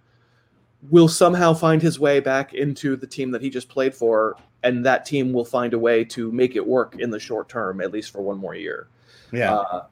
will 0.90 1.06
somehow 1.06 1.54
find 1.54 1.80
his 1.80 2.00
way 2.00 2.18
back 2.18 2.54
into 2.54 2.96
the 2.96 3.06
team 3.06 3.30
that 3.30 3.40
he 3.40 3.50
just 3.50 3.68
played 3.68 3.94
for, 3.94 4.36
and 4.64 4.84
that 4.84 5.06
team 5.06 5.32
will 5.32 5.44
find 5.44 5.74
a 5.74 5.78
way 5.78 6.04
to 6.06 6.32
make 6.32 6.56
it 6.56 6.66
work 6.66 6.96
in 6.98 7.10
the 7.10 7.20
short 7.20 7.48
term, 7.48 7.80
at 7.80 7.92
least 7.92 8.10
for 8.10 8.20
one 8.20 8.36
more 8.36 8.56
year. 8.56 8.88
Yeah. 9.30 9.54
Uh, 9.54 9.84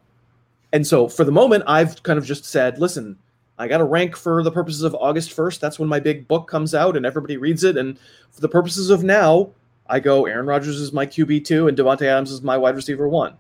and 0.72 0.85
so 0.85 1.07
for 1.07 1.22
the 1.22 1.31
moment, 1.31 1.62
I've 1.68 2.03
kind 2.03 2.18
of 2.18 2.25
just 2.25 2.44
said, 2.44 2.81
listen, 2.81 3.16
I 3.57 3.68
got 3.68 3.79
to 3.79 3.85
rank 3.85 4.16
for 4.16 4.42
the 4.42 4.51
purposes 4.51 4.83
of 4.83 4.96
August 4.96 5.31
1st. 5.31 5.61
That's 5.61 5.79
when 5.79 5.88
my 5.88 6.01
big 6.01 6.27
book 6.27 6.48
comes 6.48 6.75
out 6.75 6.96
and 6.96 7.07
everybody 7.07 7.37
reads 7.37 7.62
it. 7.62 7.77
And 7.77 8.01
for 8.33 8.40
the 8.40 8.48
purposes 8.48 8.90
of 8.90 9.05
now, 9.05 9.53
I 9.87 10.01
go 10.01 10.27
Aaron 10.27 10.47
Rodgers 10.47 10.81
is 10.81 10.92
my 10.92 11.07
QB2 11.07 11.68
and 11.68 11.77
Davante 11.77 12.03
Adams 12.03 12.31
is 12.31 12.42
my 12.42 12.57
wide 12.57 12.77
receiver 12.77 13.09
one. 13.09 13.37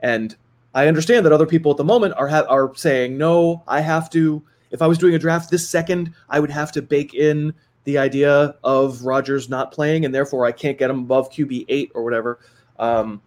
And 0.00 0.34
I 0.74 0.86
understand 0.88 1.26
that 1.26 1.32
other 1.32 1.46
people 1.46 1.70
at 1.70 1.76
the 1.76 1.84
moment 1.84 2.14
are 2.16 2.28
ha- 2.28 2.46
are 2.48 2.74
saying, 2.74 3.18
no, 3.18 3.62
I 3.66 3.80
have 3.80 4.10
to. 4.10 4.42
If 4.70 4.82
I 4.82 4.86
was 4.86 4.98
doing 4.98 5.14
a 5.14 5.18
draft 5.18 5.50
this 5.50 5.68
second, 5.68 6.14
I 6.28 6.38
would 6.38 6.50
have 6.50 6.70
to 6.72 6.82
bake 6.82 7.12
in 7.12 7.54
the 7.84 7.98
idea 7.98 8.54
of 8.62 9.04
Rodgers 9.04 9.48
not 9.48 9.72
playing, 9.72 10.04
and 10.04 10.14
therefore 10.14 10.46
I 10.46 10.52
can't 10.52 10.78
get 10.78 10.90
him 10.90 11.00
above 11.00 11.30
QB 11.30 11.64
eight 11.68 11.90
or 11.94 12.04
whatever. 12.04 12.38
Um, 12.78 13.20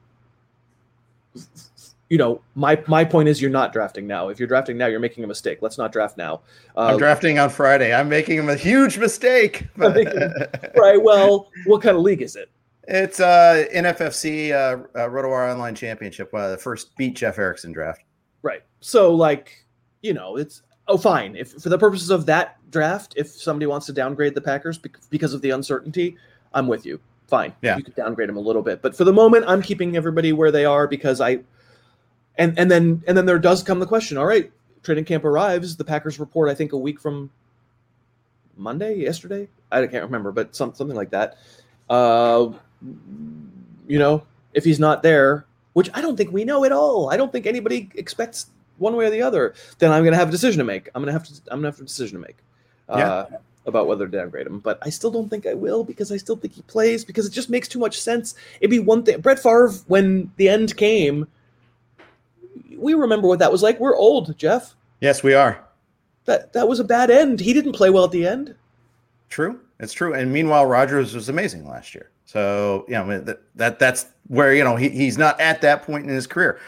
you 2.14 2.20
know, 2.20 2.40
my 2.54 2.80
my 2.86 3.04
point 3.04 3.28
is 3.28 3.42
you're 3.42 3.50
not 3.50 3.74
drafting 3.74 4.06
now. 4.06 4.30
If 4.30 4.38
you're 4.38 4.48
drafting 4.48 4.78
now, 4.78 4.86
you're 4.86 5.00
making 5.00 5.24
a 5.24 5.28
mistake. 5.28 5.64
Let's 5.64 5.80
not 5.80 5.92
draft 5.92 6.16
now. 6.16 6.42
Uh, 6.78 6.82
I'm 6.82 7.00
drafting 7.00 7.40
on 7.40 7.50
Friday. 7.50 7.92
I'm 7.92 8.08
making 8.08 8.48
a 8.48 8.56
huge 8.56 9.00
mistake. 9.00 9.66
right. 9.78 11.02
Well, 11.02 11.50
what 11.66 11.82
kind 11.82 11.98
of 11.98 12.04
league 12.04 12.22
is 12.22 12.36
it? 12.36 12.52
It's 12.88 13.20
uh 13.20 13.66
NFFC 13.74 14.52
uh, 14.52 14.84
uh 14.94 15.10
RotoWire 15.10 15.52
Online 15.54 15.74
Championship, 15.74 16.32
uh, 16.36 16.52
the 16.52 16.58
first 16.58 16.96
beat 16.98 17.16
Jeff 17.16 17.40
Erickson 17.40 17.72
draft. 17.72 18.04
Right. 18.44 18.62
So 18.80 19.16
like, 19.16 19.66
you 20.04 20.14
know, 20.14 20.36
it's 20.36 20.62
oh 20.88 21.00
fine. 21.00 21.36
If 21.36 21.54
for 21.54 21.70
the 21.70 21.80
purposes 21.80 22.12
of 22.12 22.28
that 22.28 22.58
draft, 22.70 23.16
if 23.18 23.30
somebody 23.30 23.66
wants 23.66 23.88
to 23.88 23.92
downgrade 23.92 24.36
the 24.36 24.42
Packers 24.42 24.78
because 25.10 25.34
of 25.34 25.42
the 25.42 25.50
uncertainty, 25.50 26.16
I'm 26.54 26.68
with 26.68 26.86
you. 26.86 27.00
Fine. 27.28 27.56
Yeah. 27.64 27.76
You 27.78 27.84
could 27.84 27.96
downgrade 27.96 28.30
them 28.30 28.38
a 28.38 28.42
little 28.42 28.62
bit. 28.62 28.84
But 28.84 28.96
for 28.96 29.04
the 29.04 29.14
moment, 29.14 29.46
I'm 29.48 29.64
keeping 29.64 29.98
everybody 29.98 30.32
where 30.32 30.52
they 30.52 30.66
are 30.66 30.88
because 30.88 31.20
I 31.20 31.40
and 32.38 32.58
and 32.58 32.70
then 32.70 33.04
and 33.08 33.18
then 33.18 33.26
there 33.26 33.40
does 33.40 33.64
come 33.64 33.80
the 33.80 33.86
question. 33.86 34.18
All 34.18 34.26
right, 34.26 34.52
training 34.84 35.06
camp 35.06 35.24
arrives. 35.24 35.76
The 35.76 35.86
Packers 35.86 36.20
report, 36.20 36.50
I 36.50 36.56
think, 36.56 36.74
a 36.74 36.78
week 36.78 37.00
from 37.00 37.32
Monday, 38.58 38.96
yesterday. 38.96 39.48
I 39.72 39.88
can't 39.88 40.04
remember, 40.04 40.32
but 40.32 40.56
some, 40.56 40.74
something 40.76 40.96
like 40.96 41.10
that. 41.12 41.38
Uh, 41.90 42.52
you 43.88 44.00
know, 44.00 44.24
if 44.54 44.64
he's 44.64 44.80
not 44.80 45.04
there, 45.04 45.46
which 45.74 45.90
I 45.94 46.02
don't 46.02 46.16
think 46.16 46.32
we 46.32 46.44
know 46.44 46.64
at 46.64 46.72
all. 46.72 47.10
I 47.10 47.18
don't 47.18 47.32
think 47.32 47.46
anybody 47.46 47.90
expects 47.96 48.48
one 48.78 48.96
way 48.96 49.06
or 49.06 49.10
the 49.10 49.22
other. 49.22 49.54
Then 49.80 49.92
I'm 49.92 50.04
going 50.04 50.14
to 50.14 50.18
have 50.18 50.30
a 50.30 50.32
decision 50.32 50.60
to 50.60 50.64
make. 50.64 50.90
I'm 50.94 51.02
going 51.02 51.14
to 51.14 51.20
have 51.20 51.28
to. 51.28 51.34
I'm 51.52 51.62
going 51.62 51.72
to 51.72 51.78
have 51.78 51.82
a 51.82 51.88
decision 51.88 52.22
to 52.22 52.28
make. 52.28 52.38
Uh, 52.88 53.26
yeah. 53.30 53.38
About 53.66 53.88
whether 53.88 54.06
to 54.06 54.18
downgrade 54.18 54.46
him, 54.46 54.60
but 54.60 54.78
I 54.82 54.90
still 54.90 55.10
don't 55.10 55.30
think 55.30 55.48
I 55.48 55.54
will 55.54 55.86
because 55.86 56.12
I 56.12 56.18
still 56.18 56.36
think 56.36 56.54
he 56.54 56.62
plays 56.64 57.06
because 57.06 57.26
it 57.26 57.32
just 57.32 57.50
makes 57.50 57.70
too 57.70 57.80
much 57.80 57.98
sense. 57.98 58.36
It'd 58.60 58.70
be 58.70 58.80
one 58.80 59.04
thing. 59.04 59.22
Brett 59.22 59.40
Favre, 59.40 59.70
when 59.88 60.30
the 60.36 60.50
end 60.50 60.76
came, 60.76 61.28
we 62.84 62.94
remember 62.94 63.28
what 63.28 63.40
that 63.40 63.52
was 63.52 63.64
like. 63.64 63.80
We're 63.80 63.96
old, 63.96 64.38
Jeff. 64.38 64.76
Yes, 65.02 65.24
we 65.24 65.34
are. 65.34 65.64
That 66.26 66.54
that 66.54 66.68
was 66.68 66.80
a 66.80 66.84
bad 66.84 67.10
end. 67.10 67.40
He 67.40 67.54
didn't 67.54 67.74
play 67.74 67.90
well 67.90 68.06
at 68.06 68.12
the 68.12 68.28
end. 68.28 68.56
True, 69.30 69.60
it's 69.80 69.94
true. 69.94 70.14
And 70.14 70.32
meanwhile, 70.32 70.66
Rodgers 70.66 71.14
was 71.16 71.30
amazing 71.30 71.68
last 71.68 71.96
year. 71.96 72.12
So 72.26 72.86
you 72.88 72.94
know 72.94 73.20
that, 73.20 73.42
that 73.56 73.80
that's 73.80 74.08
where 74.28 74.54
you 74.54 74.64
know 74.64 74.76
he, 74.76 74.90
he's 74.90 75.18
not 75.18 75.40
at 75.40 75.62
that 75.62 75.84
point 75.84 76.06
in 76.06 76.10
his 76.10 76.28
career. 76.28 76.60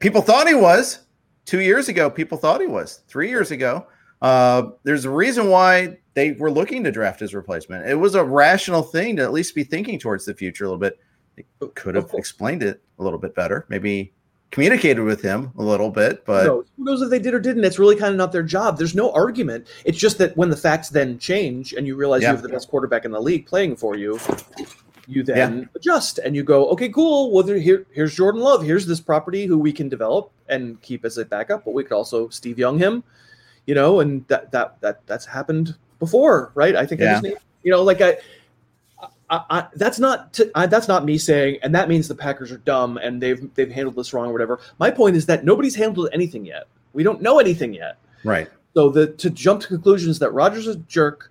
People 0.00 0.22
thought 0.22 0.48
he 0.48 0.54
was 0.54 1.00
two 1.44 1.60
years 1.60 1.88
ago. 1.88 2.10
People 2.10 2.38
thought 2.38 2.60
he 2.60 2.66
was 2.66 3.02
three 3.06 3.28
years 3.28 3.50
ago. 3.50 3.86
Uh, 4.22 4.70
there's 4.84 5.04
a 5.04 5.10
reason 5.10 5.48
why 5.48 5.98
they 6.14 6.32
were 6.32 6.50
looking 6.50 6.82
to 6.84 6.90
draft 6.90 7.20
his 7.20 7.34
replacement. 7.34 7.86
It 7.86 7.94
was 7.94 8.14
a 8.14 8.24
rational 8.24 8.82
thing 8.82 9.16
to 9.16 9.22
at 9.22 9.32
least 9.32 9.54
be 9.54 9.64
thinking 9.64 9.98
towards 9.98 10.24
the 10.24 10.34
future 10.34 10.64
a 10.64 10.68
little 10.68 10.80
bit. 10.80 10.98
They 11.36 11.44
could 11.74 11.94
have 11.94 12.10
explained 12.14 12.62
it 12.62 12.82
a 12.98 13.02
little 13.02 13.18
bit 13.18 13.34
better. 13.34 13.66
Maybe 13.68 14.14
communicated 14.54 15.02
with 15.02 15.20
him 15.20 15.50
a 15.58 15.62
little 15.62 15.90
bit, 15.90 16.24
but 16.24 16.46
who 16.46 16.64
knows 16.78 17.02
if 17.02 17.10
they 17.10 17.18
did 17.18 17.34
or 17.34 17.40
didn't? 17.40 17.64
It's 17.64 17.80
really 17.80 17.96
kind 17.96 18.12
of 18.12 18.16
not 18.16 18.30
their 18.30 18.44
job. 18.44 18.78
There's 18.78 18.94
no 18.94 19.10
argument. 19.10 19.66
It's 19.84 19.98
just 19.98 20.16
that 20.18 20.36
when 20.36 20.48
the 20.48 20.56
facts 20.56 20.90
then 20.90 21.18
change 21.18 21.72
and 21.72 21.88
you 21.88 21.96
realize 21.96 22.22
yeah. 22.22 22.30
you 22.30 22.36
have 22.36 22.42
the 22.42 22.48
best 22.48 22.68
quarterback 22.68 23.04
in 23.04 23.10
the 23.10 23.20
league 23.20 23.46
playing 23.46 23.74
for 23.74 23.96
you, 23.96 24.20
you 25.08 25.24
then 25.24 25.58
yeah. 25.58 25.64
adjust 25.74 26.18
and 26.18 26.36
you 26.36 26.44
go, 26.44 26.68
okay, 26.68 26.88
cool. 26.88 27.32
Well, 27.32 27.44
here, 27.44 27.84
here's 27.90 28.14
Jordan 28.14 28.42
Love. 28.42 28.62
Here's 28.62 28.86
this 28.86 29.00
property 29.00 29.44
who 29.44 29.58
we 29.58 29.72
can 29.72 29.88
develop 29.88 30.30
and 30.48 30.80
keep 30.82 31.04
as 31.04 31.18
a 31.18 31.24
backup, 31.24 31.64
but 31.64 31.74
we 31.74 31.82
could 31.82 31.92
also 31.92 32.28
Steve 32.28 32.56
Young 32.56 32.78
him, 32.78 33.02
you 33.66 33.74
know, 33.74 33.98
and 33.98 34.24
that 34.28 34.52
that 34.52 34.80
that 34.82 35.04
that's 35.06 35.26
happened 35.26 35.74
before, 35.98 36.52
right? 36.54 36.76
I 36.76 36.86
think 36.86 37.00
yeah. 37.00 37.08
I 37.08 37.12
just 37.14 37.24
need, 37.24 37.36
you 37.64 37.72
know, 37.72 37.82
like 37.82 38.00
I 38.00 38.18
I, 39.30 39.42
I, 39.50 39.66
that's 39.74 39.98
not 39.98 40.32
to, 40.34 40.50
I, 40.54 40.66
that's 40.66 40.88
not 40.88 41.04
me 41.04 41.18
saying, 41.18 41.58
and 41.62 41.74
that 41.74 41.88
means 41.88 42.08
the 42.08 42.14
Packers 42.14 42.52
are 42.52 42.58
dumb 42.58 42.98
and 42.98 43.20
they've 43.22 43.52
they've 43.54 43.70
handled 43.70 43.96
this 43.96 44.12
wrong 44.12 44.28
or 44.28 44.32
whatever. 44.32 44.60
My 44.78 44.90
point 44.90 45.16
is 45.16 45.26
that 45.26 45.44
nobody's 45.44 45.74
handled 45.74 46.08
anything 46.12 46.44
yet. 46.44 46.66
We 46.92 47.02
don't 47.02 47.22
know 47.22 47.38
anything 47.38 47.74
yet. 47.74 47.96
Right. 48.22 48.48
So 48.74 48.90
the 48.90 49.08
to 49.08 49.30
jump 49.30 49.62
to 49.62 49.68
conclusions 49.68 50.18
that 50.18 50.30
Rodgers 50.32 50.66
is 50.66 50.76
a 50.76 50.78
jerk, 50.80 51.30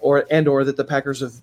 or 0.00 0.24
and 0.30 0.46
or 0.46 0.64
that 0.64 0.76
the 0.76 0.84
Packers 0.84 1.20
have 1.20 1.34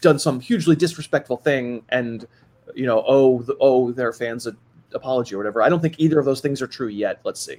done 0.00 0.18
some 0.18 0.40
hugely 0.40 0.76
disrespectful 0.76 1.36
thing 1.38 1.82
and 1.90 2.26
you 2.74 2.86
know 2.86 3.04
oh 3.06 3.42
the, 3.42 3.56
oh 3.60 3.92
their 3.92 4.12
fans 4.12 4.46
an 4.46 4.56
apology 4.94 5.34
or 5.34 5.38
whatever. 5.38 5.62
I 5.62 5.68
don't 5.68 5.80
think 5.80 5.98
either 5.98 6.18
of 6.18 6.24
those 6.24 6.40
things 6.40 6.60
are 6.60 6.66
true 6.66 6.88
yet. 6.88 7.20
Let's 7.24 7.40
see. 7.40 7.56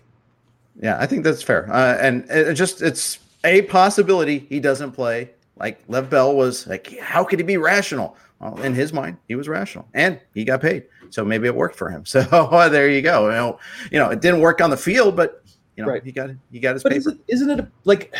Yeah, 0.81 0.97
I 0.99 1.05
think 1.07 1.23
that's 1.23 1.43
fair. 1.43 1.71
Uh, 1.71 1.97
and 1.99 2.29
it 2.29 2.53
just 2.53 2.81
it's 2.81 3.19
a 3.43 3.63
possibility 3.63 4.39
he 4.39 4.59
doesn't 4.59 4.91
play 4.91 5.31
like 5.59 5.83
Lev 5.87 6.09
Bell 6.09 6.35
was 6.35 6.65
like, 6.67 6.97
how 6.99 7.23
could 7.23 7.39
he 7.39 7.43
be 7.43 7.57
rational? 7.57 8.15
Well, 8.39 8.59
in 8.61 8.73
his 8.73 8.93
mind, 8.93 9.17
he 9.27 9.35
was 9.35 9.49
rational, 9.49 9.85
and 9.93 10.19
he 10.33 10.45
got 10.45 10.61
paid, 10.61 10.85
so 11.09 11.25
maybe 11.25 11.47
it 11.47 11.55
worked 11.55 11.75
for 11.75 11.89
him. 11.89 12.05
So 12.07 12.21
there 12.69 12.89
you 12.89 13.01
go. 13.01 13.25
You 13.25 13.33
know, 13.33 13.59
you 13.91 13.99
know, 13.99 14.09
it 14.09 14.21
didn't 14.21 14.39
work 14.39 14.61
on 14.61 14.69
the 14.69 14.77
field, 14.77 15.17
but 15.17 15.43
you 15.75 15.83
know, 15.83 15.91
right. 15.91 16.03
he 16.03 16.11
got 16.11 16.29
he 16.51 16.59
got 16.59 16.75
his 16.75 16.83
but 16.83 16.93
paper. 16.93 17.11
Isn't 17.27 17.49
it, 17.49 17.59
it 17.59 17.67
like? 17.83 18.15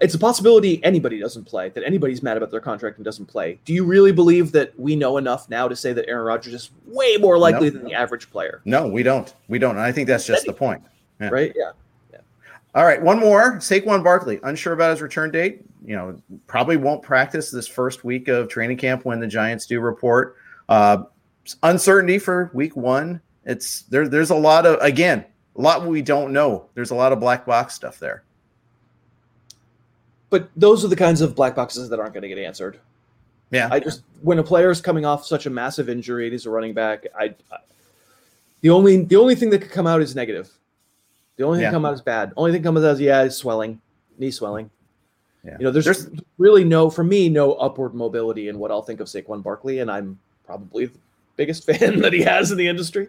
It's 0.00 0.14
a 0.14 0.18
possibility 0.18 0.82
anybody 0.82 1.20
doesn't 1.20 1.44
play, 1.44 1.68
that 1.70 1.84
anybody's 1.84 2.22
mad 2.22 2.36
about 2.36 2.50
their 2.50 2.60
contract 2.60 2.98
and 2.98 3.04
doesn't 3.04 3.26
play. 3.26 3.60
Do 3.64 3.72
you 3.72 3.84
really 3.84 4.12
believe 4.12 4.52
that 4.52 4.78
we 4.78 4.96
know 4.96 5.18
enough 5.18 5.48
now 5.48 5.68
to 5.68 5.76
say 5.76 5.92
that 5.92 6.08
Aaron 6.08 6.26
Rodgers 6.26 6.52
is 6.52 6.70
way 6.86 7.16
more 7.18 7.38
likely 7.38 7.70
no. 7.70 7.78
than 7.78 7.84
the 7.84 7.94
average 7.94 8.30
player? 8.30 8.60
No, 8.64 8.88
we 8.88 9.02
don't. 9.02 9.32
We 9.48 9.58
don't. 9.58 9.76
And 9.76 9.80
I 9.80 9.92
think 9.92 10.08
that's 10.08 10.26
just 10.26 10.46
the 10.46 10.52
point. 10.52 10.82
Yeah. 11.20 11.28
Right? 11.28 11.52
Yeah. 11.56 11.70
All 12.74 12.84
right, 12.84 13.00
one 13.00 13.20
more. 13.20 13.58
Saquon 13.58 14.02
Barkley, 14.02 14.40
unsure 14.42 14.72
about 14.72 14.90
his 14.90 15.00
return 15.00 15.30
date. 15.30 15.62
You 15.84 15.94
know, 15.94 16.20
probably 16.46 16.76
won't 16.76 17.02
practice 17.02 17.50
this 17.50 17.68
first 17.68 18.04
week 18.04 18.26
of 18.26 18.48
training 18.48 18.78
camp 18.78 19.04
when 19.04 19.20
the 19.20 19.28
Giants 19.28 19.66
do 19.66 19.80
report. 19.80 20.36
Uh, 20.68 21.04
uncertainty 21.62 22.18
for 22.18 22.50
week 22.52 22.74
one. 22.74 23.20
It's 23.44 23.82
there. 23.82 24.08
There's 24.08 24.30
a 24.30 24.34
lot 24.34 24.66
of 24.66 24.80
again, 24.80 25.24
a 25.56 25.60
lot 25.60 25.86
we 25.86 26.02
don't 26.02 26.32
know. 26.32 26.68
There's 26.74 26.90
a 26.90 26.94
lot 26.94 27.12
of 27.12 27.20
black 27.20 27.46
box 27.46 27.74
stuff 27.74 27.98
there. 27.98 28.24
But 30.30 30.48
those 30.56 30.84
are 30.84 30.88
the 30.88 30.96
kinds 30.96 31.20
of 31.20 31.36
black 31.36 31.54
boxes 31.54 31.88
that 31.90 32.00
aren't 32.00 32.14
going 32.14 32.22
to 32.22 32.28
get 32.28 32.38
answered. 32.38 32.80
Yeah, 33.50 33.68
I 33.70 33.78
just 33.78 34.02
when 34.22 34.40
a 34.40 34.42
player 34.42 34.70
is 34.70 34.80
coming 34.80 35.04
off 35.04 35.24
such 35.24 35.46
a 35.46 35.50
massive 35.50 35.88
injury, 35.88 36.28
he's 36.28 36.46
a 36.46 36.50
running 36.50 36.74
back. 36.74 37.06
I, 37.16 37.34
I 37.52 37.58
the 38.62 38.70
only 38.70 39.04
the 39.04 39.16
only 39.16 39.36
thing 39.36 39.50
that 39.50 39.60
could 39.60 39.70
come 39.70 39.86
out 39.86 40.02
is 40.02 40.16
negative 40.16 40.50
the 41.36 41.44
only 41.44 41.58
thing 41.58 41.64
yeah. 41.64 41.70
come 41.70 41.84
out 41.84 41.94
is 41.94 42.02
bad. 42.02 42.32
Only 42.36 42.52
thing 42.52 42.62
comes 42.62 42.84
out 42.84 42.94
is 42.94 43.00
yeah, 43.00 43.22
is 43.22 43.36
swelling, 43.36 43.80
knee 44.18 44.30
swelling. 44.30 44.70
Yeah. 45.44 45.56
You 45.58 45.64
know, 45.64 45.70
there's, 45.70 45.84
there's, 45.84 46.08
really 46.38 46.64
no 46.64 46.88
for 46.88 47.04
me 47.04 47.28
no 47.28 47.52
upward 47.54 47.94
mobility 47.94 48.48
in 48.48 48.58
what 48.58 48.70
I'll 48.70 48.82
think 48.82 49.00
of 49.00 49.08
Saquon 49.08 49.42
Barkley, 49.42 49.80
and 49.80 49.90
I'm 49.90 50.18
probably 50.46 50.86
the 50.86 50.98
biggest 51.36 51.64
fan 51.66 52.00
that 52.00 52.12
he 52.12 52.22
has 52.22 52.50
in 52.50 52.56
the 52.56 52.68
industry. 52.68 53.08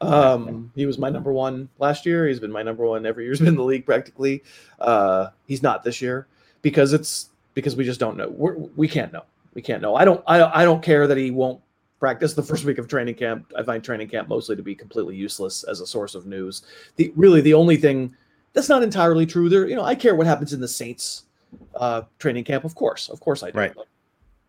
Um, 0.00 0.70
he 0.74 0.86
was 0.86 0.98
my 0.98 1.10
number 1.10 1.32
one 1.32 1.68
last 1.78 2.06
year. 2.06 2.28
He's 2.28 2.40
been 2.40 2.52
my 2.52 2.62
number 2.62 2.84
one 2.86 3.04
every 3.04 3.24
year. 3.24 3.32
He's 3.32 3.40
been 3.40 3.48
in 3.48 3.56
the 3.56 3.64
league 3.64 3.86
practically. 3.86 4.44
Uh, 4.78 5.28
he's 5.46 5.62
not 5.62 5.82
this 5.82 6.00
year 6.00 6.26
because 6.60 6.92
it's 6.92 7.30
because 7.54 7.74
we 7.74 7.84
just 7.84 8.00
don't 8.00 8.16
know. 8.16 8.28
We're, 8.28 8.54
we 8.54 8.86
can't 8.86 9.12
know. 9.12 9.24
We 9.54 9.62
can't 9.62 9.82
know. 9.82 9.96
I 9.96 10.04
don't. 10.04 10.22
I, 10.26 10.62
I 10.62 10.64
don't 10.64 10.82
care 10.82 11.06
that 11.06 11.16
he 11.16 11.30
won't 11.30 11.60
practice 12.02 12.34
the 12.34 12.42
first 12.42 12.64
week 12.64 12.78
of 12.78 12.88
training 12.88 13.14
camp. 13.14 13.52
I 13.56 13.62
find 13.62 13.82
training 13.82 14.08
camp 14.08 14.28
mostly 14.28 14.56
to 14.56 14.62
be 14.62 14.74
completely 14.74 15.14
useless 15.14 15.62
as 15.62 15.80
a 15.80 15.86
source 15.86 16.16
of 16.16 16.26
news. 16.26 16.62
The 16.96 17.12
really 17.14 17.40
the 17.40 17.54
only 17.54 17.76
thing 17.76 18.12
That's 18.54 18.68
not 18.68 18.82
entirely 18.82 19.24
true. 19.24 19.48
There, 19.48 19.66
you 19.68 19.76
know, 19.76 19.84
I 19.84 19.94
care 19.94 20.14
what 20.14 20.26
happens 20.26 20.52
in 20.52 20.60
the 20.60 20.68
Saints 20.68 21.24
uh, 21.76 22.02
training 22.18 22.44
camp. 22.44 22.64
Of 22.64 22.74
course, 22.74 23.08
of 23.08 23.20
course, 23.20 23.42
I 23.42 23.50
do. 23.50 23.58
Right. 23.58 23.74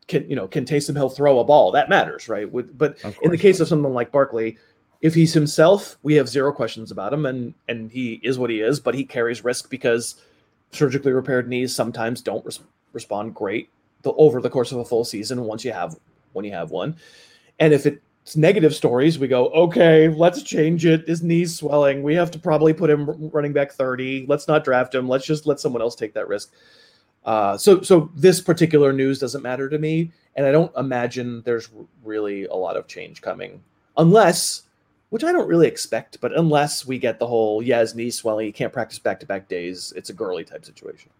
Can 0.07 0.29
you 0.29 0.35
know? 0.35 0.47
Can 0.47 0.65
Taysom 0.65 0.95
Hill 0.95 1.09
throw 1.09 1.39
a 1.39 1.43
ball? 1.43 1.71
That 1.71 1.89
matters, 1.89 2.27
right? 2.27 2.51
With, 2.51 2.77
but 2.77 2.97
in 3.21 3.31
the 3.31 3.37
case 3.37 3.59
of 3.59 3.67
someone 3.67 3.93
like 3.93 4.11
Barkley, 4.11 4.57
if 5.01 5.13
he's 5.13 5.33
himself, 5.33 5.97
we 6.03 6.15
have 6.15 6.27
zero 6.27 6.51
questions 6.51 6.91
about 6.91 7.13
him, 7.13 7.25
and 7.25 7.53
and 7.69 7.91
he 7.91 8.19
is 8.23 8.37
what 8.37 8.49
he 8.49 8.59
is. 8.61 8.79
But 8.79 8.95
he 8.95 9.05
carries 9.05 9.43
risk 9.43 9.69
because 9.69 10.15
surgically 10.71 11.13
repaired 11.13 11.47
knees 11.47 11.73
sometimes 11.73 12.21
don't 12.21 12.43
res- 12.45 12.59
respond 12.93 13.35
great 13.35 13.69
the, 14.01 14.11
over 14.13 14.41
the 14.41 14.49
course 14.49 14.71
of 14.71 14.79
a 14.79 14.85
full 14.85 15.05
season. 15.05 15.43
Once 15.45 15.63
you 15.63 15.71
have 15.71 15.95
when 16.33 16.43
you 16.43 16.51
have 16.51 16.71
one, 16.71 16.97
and 17.59 17.73
if 17.73 17.85
it's 17.85 18.35
negative 18.35 18.73
stories, 18.73 19.19
we 19.19 19.27
go 19.27 19.47
okay, 19.49 20.09
let's 20.09 20.43
change 20.43 20.85
it. 20.85 21.07
His 21.07 21.23
knees 21.23 21.55
swelling. 21.55 22.03
We 22.03 22.15
have 22.15 22.31
to 22.31 22.39
probably 22.39 22.73
put 22.73 22.89
him 22.89 23.29
running 23.31 23.53
back 23.53 23.71
thirty. 23.71 24.25
Let's 24.27 24.47
not 24.47 24.63
draft 24.63 24.95
him. 24.95 25.07
Let's 25.07 25.25
just 25.25 25.45
let 25.45 25.59
someone 25.59 25.81
else 25.81 25.95
take 25.95 26.13
that 26.13 26.27
risk. 26.27 26.53
Uh, 27.25 27.57
so 27.57 27.81
so 27.81 28.11
this 28.15 28.41
particular 28.41 28.91
news 28.93 29.19
doesn't 29.19 29.41
matter 29.41 29.69
to 29.69 29.79
me, 29.79 30.11
and 30.35 30.45
I 30.45 30.51
don't 30.51 30.75
imagine 30.77 31.41
there's 31.43 31.69
really 32.03 32.45
a 32.45 32.55
lot 32.55 32.75
of 32.75 32.87
change 32.87 33.21
coming 33.21 33.61
unless 33.97 34.63
which 35.13 35.23
I 35.23 35.31
don't 35.31 35.47
really 35.47 35.67
expect, 35.67 36.19
but 36.21 36.35
unless 36.35 36.87
we 36.87 36.97
get 36.97 37.19
the 37.19 37.27
whole 37.27 37.61
yeah, 37.61 37.81
his 37.81 37.93
knee 37.93 38.09
swelling, 38.09 38.47
he 38.47 38.51
can't 38.51 38.73
practice 38.73 38.97
back 38.97 39.19
to 39.19 39.27
back 39.27 39.47
days, 39.47 39.93
it's 39.95 40.09
a 40.09 40.13
Gurley 40.13 40.43
type 40.43 40.65
situation. 40.65 41.11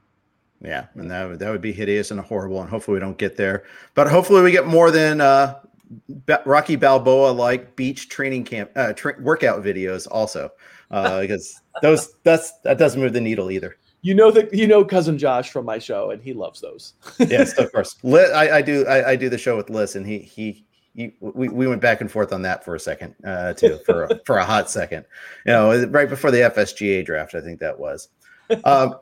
Yeah, 0.64 0.88
and 0.96 1.12
that 1.12 1.30
would 1.30 1.40
that 1.40 1.52
would 1.52 1.62
be 1.62 1.74
hideous 1.74 2.10
and 2.10 2.20
horrible, 2.20 2.60
and 2.60 2.70
hopefully 2.70 2.96
we 2.96 3.02
don't 3.02 3.20
get 3.20 3.38
there. 3.38 3.66
But 3.94 4.08
hopefully 4.08 4.42
we 4.42 4.52
get 4.52 4.66
more 4.66 4.90
than 4.90 5.22
uh, 5.22 5.60
Rocky 6.46 6.76
Balboa 6.76 7.32
like 7.32 7.76
beach 7.76 8.10
training 8.10 8.46
camp 8.46 8.72
uh, 8.76 8.94
tra- 8.94 9.22
workout 9.22 9.64
videos 9.64 10.08
also, 10.10 10.50
uh, 10.92 11.22
because 11.22 11.62
those 11.82 12.14
that's 12.24 12.60
that 12.62 12.78
doesn't 12.78 13.02
move 13.02 13.14
the 13.14 13.22
needle 13.22 13.52
either. 13.52 13.78
You 14.02 14.14
know 14.14 14.32
that 14.32 14.54
you 14.54 14.68
know 14.68 14.84
cousin 14.84 15.18
Josh 15.18 15.50
from 15.50 15.66
my 15.66 15.80
show, 15.80 16.12
and 16.12 16.22
he 16.22 16.34
loves 16.34 16.60
those. 16.62 16.94
yes, 17.20 17.58
of 17.58 17.72
course. 17.72 17.96
Liz, 18.04 18.32
I, 18.32 18.58
I 18.58 18.62
do 18.62 18.86
I, 18.86 19.12
I 19.12 19.16
do 19.16 19.30
the 19.30 19.38
show 19.38 19.56
with 19.56 19.70
Liz, 19.70 19.96
and 19.96 20.06
he 20.06 20.20
he 20.20 20.66
we, 20.96 21.50
we 21.50 21.68
went 21.68 21.82
back 21.82 22.02
and 22.02 22.12
forth 22.12 22.32
on 22.32 22.42
that 22.44 22.64
for 22.64 22.76
a 22.76 22.80
second 22.80 23.16
uh, 23.26 23.54
too 23.54 23.80
for 23.86 24.10
for 24.26 24.38
a 24.38 24.46
hot 24.46 24.70
second 24.70 25.06
you 25.46 25.52
know 25.52 25.86
right 25.88 26.10
before 26.10 26.30
the 26.30 26.38
fsga 26.38 27.04
draft 27.04 27.34
i 27.34 27.42
think 27.42 27.60
that 27.60 27.78
was 27.78 28.10
um, 28.64 28.96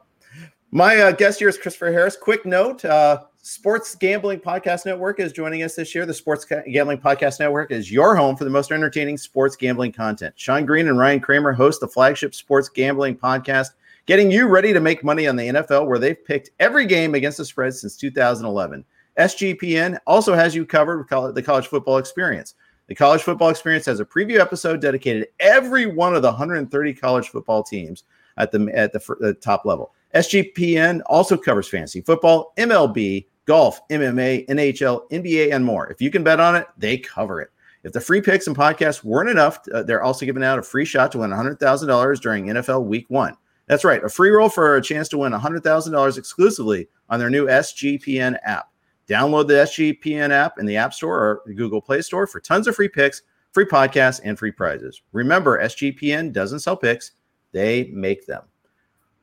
my 0.72 0.96
uh, 0.98 1.12
guest 1.12 1.40
here 1.40 1.50
is 1.50 1.58
christopher 1.58 1.92
harris 1.92 2.16
quick 2.16 2.46
note 2.46 2.86
uh, 2.86 3.22
sports 3.44 3.96
gambling 3.96 4.40
podcast 4.40 4.86
network 4.86 5.20
is 5.20 5.32
joining 5.32 5.64
us 5.64 5.74
this 5.74 5.96
year 5.96 6.06
the 6.06 6.14
sports 6.14 6.46
gambling 6.72 6.98
podcast 6.98 7.40
network 7.40 7.72
is 7.72 7.92
your 7.92 8.16
home 8.16 8.36
for 8.36 8.44
the 8.44 8.50
most 8.50 8.72
entertaining 8.72 9.18
sports 9.18 9.56
gambling 9.56 9.92
content 9.92 10.32
sean 10.38 10.64
green 10.64 10.88
and 10.88 11.00
ryan 11.00 11.20
kramer 11.20 11.52
host 11.52 11.80
the 11.80 11.88
flagship 11.88 12.36
sports 12.36 12.70
gambling 12.70 13.16
podcast 13.16 13.70
getting 14.06 14.30
you 14.30 14.48
ready 14.48 14.72
to 14.74 14.80
make 14.80 15.04
money 15.04 15.28
on 15.28 15.36
the 15.36 15.48
nfl 15.48 15.88
where 15.88 15.98
they've 15.98 16.24
picked 16.24 16.52
every 16.60 16.86
game 16.86 17.16
against 17.16 17.40
the 17.40 17.46
spread 17.46 17.74
since 17.74 17.98
2011 17.98 18.86
SGPN 19.20 19.98
also 20.08 20.34
has 20.34 20.56
you 20.56 20.66
covered 20.66 21.06
with 21.10 21.36
the 21.36 21.44
college 21.44 21.68
football 21.68 21.98
experience. 21.98 22.56
The 22.88 22.96
college 22.96 23.22
football 23.22 23.50
experience 23.50 23.86
has 23.86 24.00
a 24.00 24.06
preview 24.06 24.40
episode 24.40 24.82
dedicated 24.82 25.24
to 25.24 25.46
every 25.46 25.86
one 25.86 26.16
of 26.16 26.22
the 26.22 26.30
130 26.30 26.94
college 26.94 27.30
football 27.30 27.64
teams 27.64 28.04
at 28.38 28.52
the 28.52 28.72
at 28.74 28.94
the, 28.94 29.16
the 29.20 29.34
top 29.34 29.66
level. 29.66 29.94
SGPN 30.16 31.02
also 31.06 31.38
covers 31.38 31.68
fantasy 31.68 32.02
football, 32.02 32.54
MLB, 32.58 33.28
golf, 33.46 33.88
MMA, 33.90 34.48
NHL, 34.48 35.10
NBA, 35.12 35.54
and 35.54 35.66
more. 35.66 35.90
If 35.92 36.02
you 36.02 36.12
can 36.12 36.24
bet 36.24 36.40
on 36.40 36.56
it, 36.56 36.68
they 36.78 36.98
cover 36.98 37.42
it. 37.42 37.50
If 37.84 37.94
the 37.94 38.02
free 38.02 38.22
picks 38.22 38.48
and 38.48 38.56
podcasts 38.56 39.04
weren't 39.04 39.30
enough, 39.30 39.60
uh, 39.74 39.84
they're 39.84 40.04
also 40.04 40.26
giving 40.26 40.44
out 40.44 40.60
a 40.60 40.64
free 40.64 40.86
shot 40.86 41.12
to 41.14 41.20
win 41.20 41.32
$100,000 41.32 42.22
during 42.22 42.46
NFL 42.46 42.86
Week 42.86 43.06
One. 43.10 43.36
That's 43.68 43.84
right, 43.84 44.04
a 44.04 44.10
free 44.10 44.30
roll 44.30 44.50
for 44.50 44.76
a 44.76 44.82
chance 44.82 45.08
to 45.10 45.18
win 45.18 45.32
$100,000 45.32 46.18
exclusively 46.18 46.88
on 47.10 47.20
their 47.20 47.30
new 47.30 47.48
SGPN 47.48 48.38
app. 48.44 48.70
Download 49.08 49.48
the 49.48 49.54
SGPN 49.54 50.30
app 50.30 50.60
in 50.60 50.66
the 50.66 50.78
App 50.78 50.94
Store 50.94 51.18
or 51.18 51.42
Google 51.56 51.82
Play 51.82 52.02
Store 52.02 52.28
for 52.28 52.40
tons 52.40 52.68
of 52.68 52.76
free 52.76 52.88
picks, 52.88 53.24
free 53.52 53.66
podcasts, 53.66 54.22
and 54.24 54.38
free 54.38 54.52
prizes. 54.52 55.02
Remember, 55.12 55.62
SGPN 55.62 56.32
doesn't 56.32 56.60
sell 56.60 56.78
picks, 56.78 57.12
they 57.52 57.86
make 57.92 58.26
them. 58.26 58.44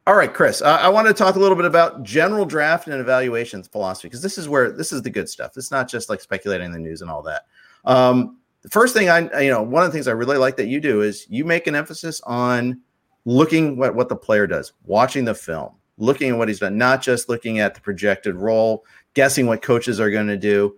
All 0.08 0.14
right, 0.14 0.32
Chris, 0.32 0.62
uh, 0.62 0.78
I 0.80 0.88
want 0.88 1.06
to 1.06 1.12
talk 1.12 1.34
a 1.34 1.38
little 1.38 1.54
bit 1.54 1.66
about 1.66 2.02
general 2.02 2.46
draft 2.46 2.88
and 2.88 2.98
evaluations 2.98 3.68
philosophy 3.68 4.08
because 4.08 4.22
this 4.22 4.38
is 4.38 4.48
where 4.48 4.72
this 4.72 4.90
is 4.90 5.02
the 5.02 5.10
good 5.10 5.28
stuff. 5.28 5.52
It's 5.54 5.70
not 5.70 5.86
just 5.86 6.08
like 6.08 6.22
speculating 6.22 6.72
the 6.72 6.78
news 6.78 7.02
and 7.02 7.10
all 7.10 7.20
that. 7.24 7.42
Um, 7.84 8.38
the 8.62 8.70
first 8.70 8.94
thing 8.94 9.10
I, 9.10 9.42
you 9.42 9.50
know, 9.50 9.62
one 9.62 9.82
of 9.82 9.90
the 9.90 9.92
things 9.92 10.08
I 10.08 10.12
really 10.12 10.38
like 10.38 10.56
that 10.56 10.66
you 10.66 10.80
do 10.80 11.02
is 11.02 11.26
you 11.28 11.44
make 11.44 11.66
an 11.66 11.74
emphasis 11.74 12.22
on 12.22 12.80
looking 13.26 13.76
what 13.76 13.94
what 13.94 14.08
the 14.08 14.16
player 14.16 14.46
does, 14.46 14.72
watching 14.86 15.26
the 15.26 15.34
film, 15.34 15.74
looking 15.98 16.30
at 16.30 16.38
what 16.38 16.48
he's 16.48 16.60
done, 16.60 16.78
not 16.78 17.02
just 17.02 17.28
looking 17.28 17.58
at 17.58 17.74
the 17.74 17.80
projected 17.82 18.34
role, 18.34 18.86
guessing 19.12 19.46
what 19.46 19.60
coaches 19.60 20.00
are 20.00 20.10
going 20.10 20.28
to 20.28 20.38
do. 20.38 20.74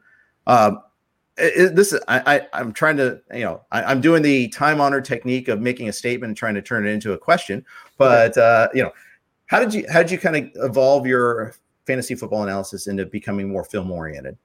Um, 0.48 0.80
it, 1.36 1.76
this 1.76 1.92
is 1.92 2.00
I, 2.08 2.40
I 2.52 2.60
am 2.60 2.72
trying 2.72 2.96
to 2.96 3.20
you 3.32 3.44
know 3.44 3.60
I, 3.70 3.92
am 3.92 4.00
doing 4.00 4.22
the 4.22 4.48
time 4.48 4.80
honored 4.80 5.04
technique 5.04 5.46
of 5.46 5.60
making 5.60 5.88
a 5.88 5.92
statement 5.92 6.30
and 6.30 6.36
trying 6.36 6.56
to 6.56 6.62
turn 6.62 6.84
it 6.84 6.90
into 6.90 7.12
a 7.12 7.18
question. 7.18 7.64
But 7.96 8.36
uh, 8.36 8.68
you 8.74 8.82
know, 8.82 8.92
how 9.50 9.58
did 9.58 9.74
you 9.74 9.84
how 9.90 10.00
did 10.00 10.12
you 10.12 10.18
kind 10.18 10.36
of 10.36 10.50
evolve 10.64 11.08
your 11.08 11.54
fantasy 11.84 12.14
football 12.14 12.44
analysis 12.44 12.86
into 12.86 13.04
becoming 13.04 13.48
more 13.48 13.64
film 13.64 13.90
oriented? 13.90 14.38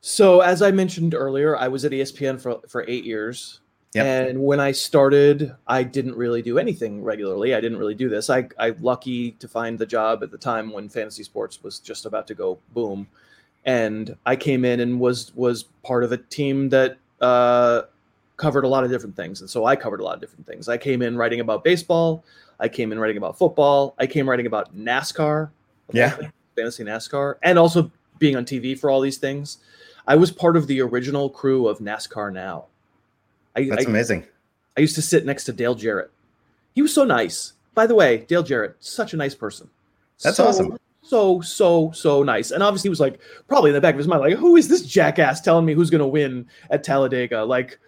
So 0.00 0.40
as 0.40 0.62
I 0.62 0.70
mentioned 0.70 1.14
earlier, 1.14 1.58
I 1.58 1.68
was 1.68 1.84
at 1.84 1.92
ESPN 1.92 2.40
for 2.40 2.60
for 2.68 2.86
eight 2.88 3.04
years. 3.04 3.60
Yep. 3.92 4.06
And 4.06 4.42
when 4.42 4.60
I 4.60 4.72
started, 4.72 5.54
I 5.66 5.82
didn't 5.82 6.16
really 6.16 6.40
do 6.40 6.58
anything 6.58 7.02
regularly. 7.02 7.54
I 7.54 7.60
didn't 7.60 7.76
really 7.76 7.94
do 7.94 8.08
this. 8.08 8.30
I 8.30 8.48
I 8.58 8.70
lucky 8.80 9.32
to 9.32 9.46
find 9.46 9.78
the 9.78 9.84
job 9.84 10.22
at 10.22 10.30
the 10.30 10.38
time 10.38 10.72
when 10.72 10.88
fantasy 10.88 11.22
sports 11.22 11.62
was 11.62 11.78
just 11.78 12.06
about 12.06 12.26
to 12.28 12.34
go 12.34 12.58
boom, 12.72 13.06
and 13.66 14.16
I 14.24 14.36
came 14.36 14.64
in 14.64 14.80
and 14.80 14.98
was 14.98 15.34
was 15.34 15.64
part 15.82 16.02
of 16.02 16.12
a 16.12 16.16
team 16.16 16.70
that 16.70 16.96
uh, 17.20 17.82
covered 18.38 18.64
a 18.64 18.68
lot 18.68 18.84
of 18.84 18.90
different 18.90 19.16
things. 19.16 19.42
And 19.42 19.50
so 19.50 19.66
I 19.66 19.76
covered 19.76 20.00
a 20.00 20.04
lot 20.04 20.14
of 20.14 20.20
different 20.22 20.46
things. 20.46 20.66
I 20.66 20.78
came 20.78 21.02
in 21.02 21.18
writing 21.18 21.40
about 21.40 21.62
baseball. 21.62 22.24
I 22.58 22.68
came 22.68 22.92
in 22.92 22.98
writing 22.98 23.16
about 23.16 23.38
football. 23.38 23.94
I 23.98 24.06
came 24.06 24.28
writing 24.28 24.46
about 24.46 24.76
NASCAR. 24.76 25.50
Yeah, 25.92 26.16
fantasy 26.56 26.84
NASCAR, 26.84 27.36
and 27.42 27.58
also 27.58 27.90
being 28.18 28.36
on 28.36 28.44
TV 28.44 28.78
for 28.78 28.90
all 28.90 29.00
these 29.00 29.18
things. 29.18 29.58
I 30.06 30.16
was 30.16 30.30
part 30.30 30.56
of 30.56 30.66
the 30.66 30.80
original 30.80 31.28
crew 31.28 31.66
of 31.66 31.78
NASCAR 31.78 32.32
Now 32.32 32.66
I, 33.56 33.64
That's 33.64 33.86
I, 33.86 33.90
amazing. 33.90 34.26
I 34.76 34.80
used 34.80 34.94
to 34.96 35.02
sit 35.02 35.24
next 35.24 35.44
to 35.44 35.52
Dale 35.52 35.74
Jarrett. 35.74 36.10
He 36.74 36.82
was 36.82 36.92
so 36.92 37.04
nice. 37.04 37.54
By 37.74 37.86
the 37.86 37.94
way, 37.94 38.18
Dale 38.18 38.42
Jarrett, 38.42 38.76
such 38.80 39.14
a 39.14 39.16
nice 39.16 39.34
person. 39.34 39.70
That's 40.22 40.36
so, 40.36 40.46
awesome. 40.46 40.78
So, 41.02 41.40
so, 41.40 41.90
so 41.92 42.22
nice. 42.22 42.50
And 42.50 42.62
obviously, 42.62 42.88
he 42.88 42.90
was 42.90 43.00
like, 43.00 43.20
probably 43.48 43.70
in 43.70 43.74
the 43.74 43.80
back 43.80 43.94
of 43.94 43.98
his 43.98 44.08
mind, 44.08 44.22
like, 44.22 44.34
who 44.34 44.56
is 44.56 44.68
this 44.68 44.82
jackass 44.82 45.40
telling 45.40 45.64
me 45.64 45.72
who's 45.72 45.90
going 45.90 46.00
to 46.00 46.06
win 46.06 46.46
at 46.70 46.84
Talladega? 46.84 47.44
Like, 47.44 47.78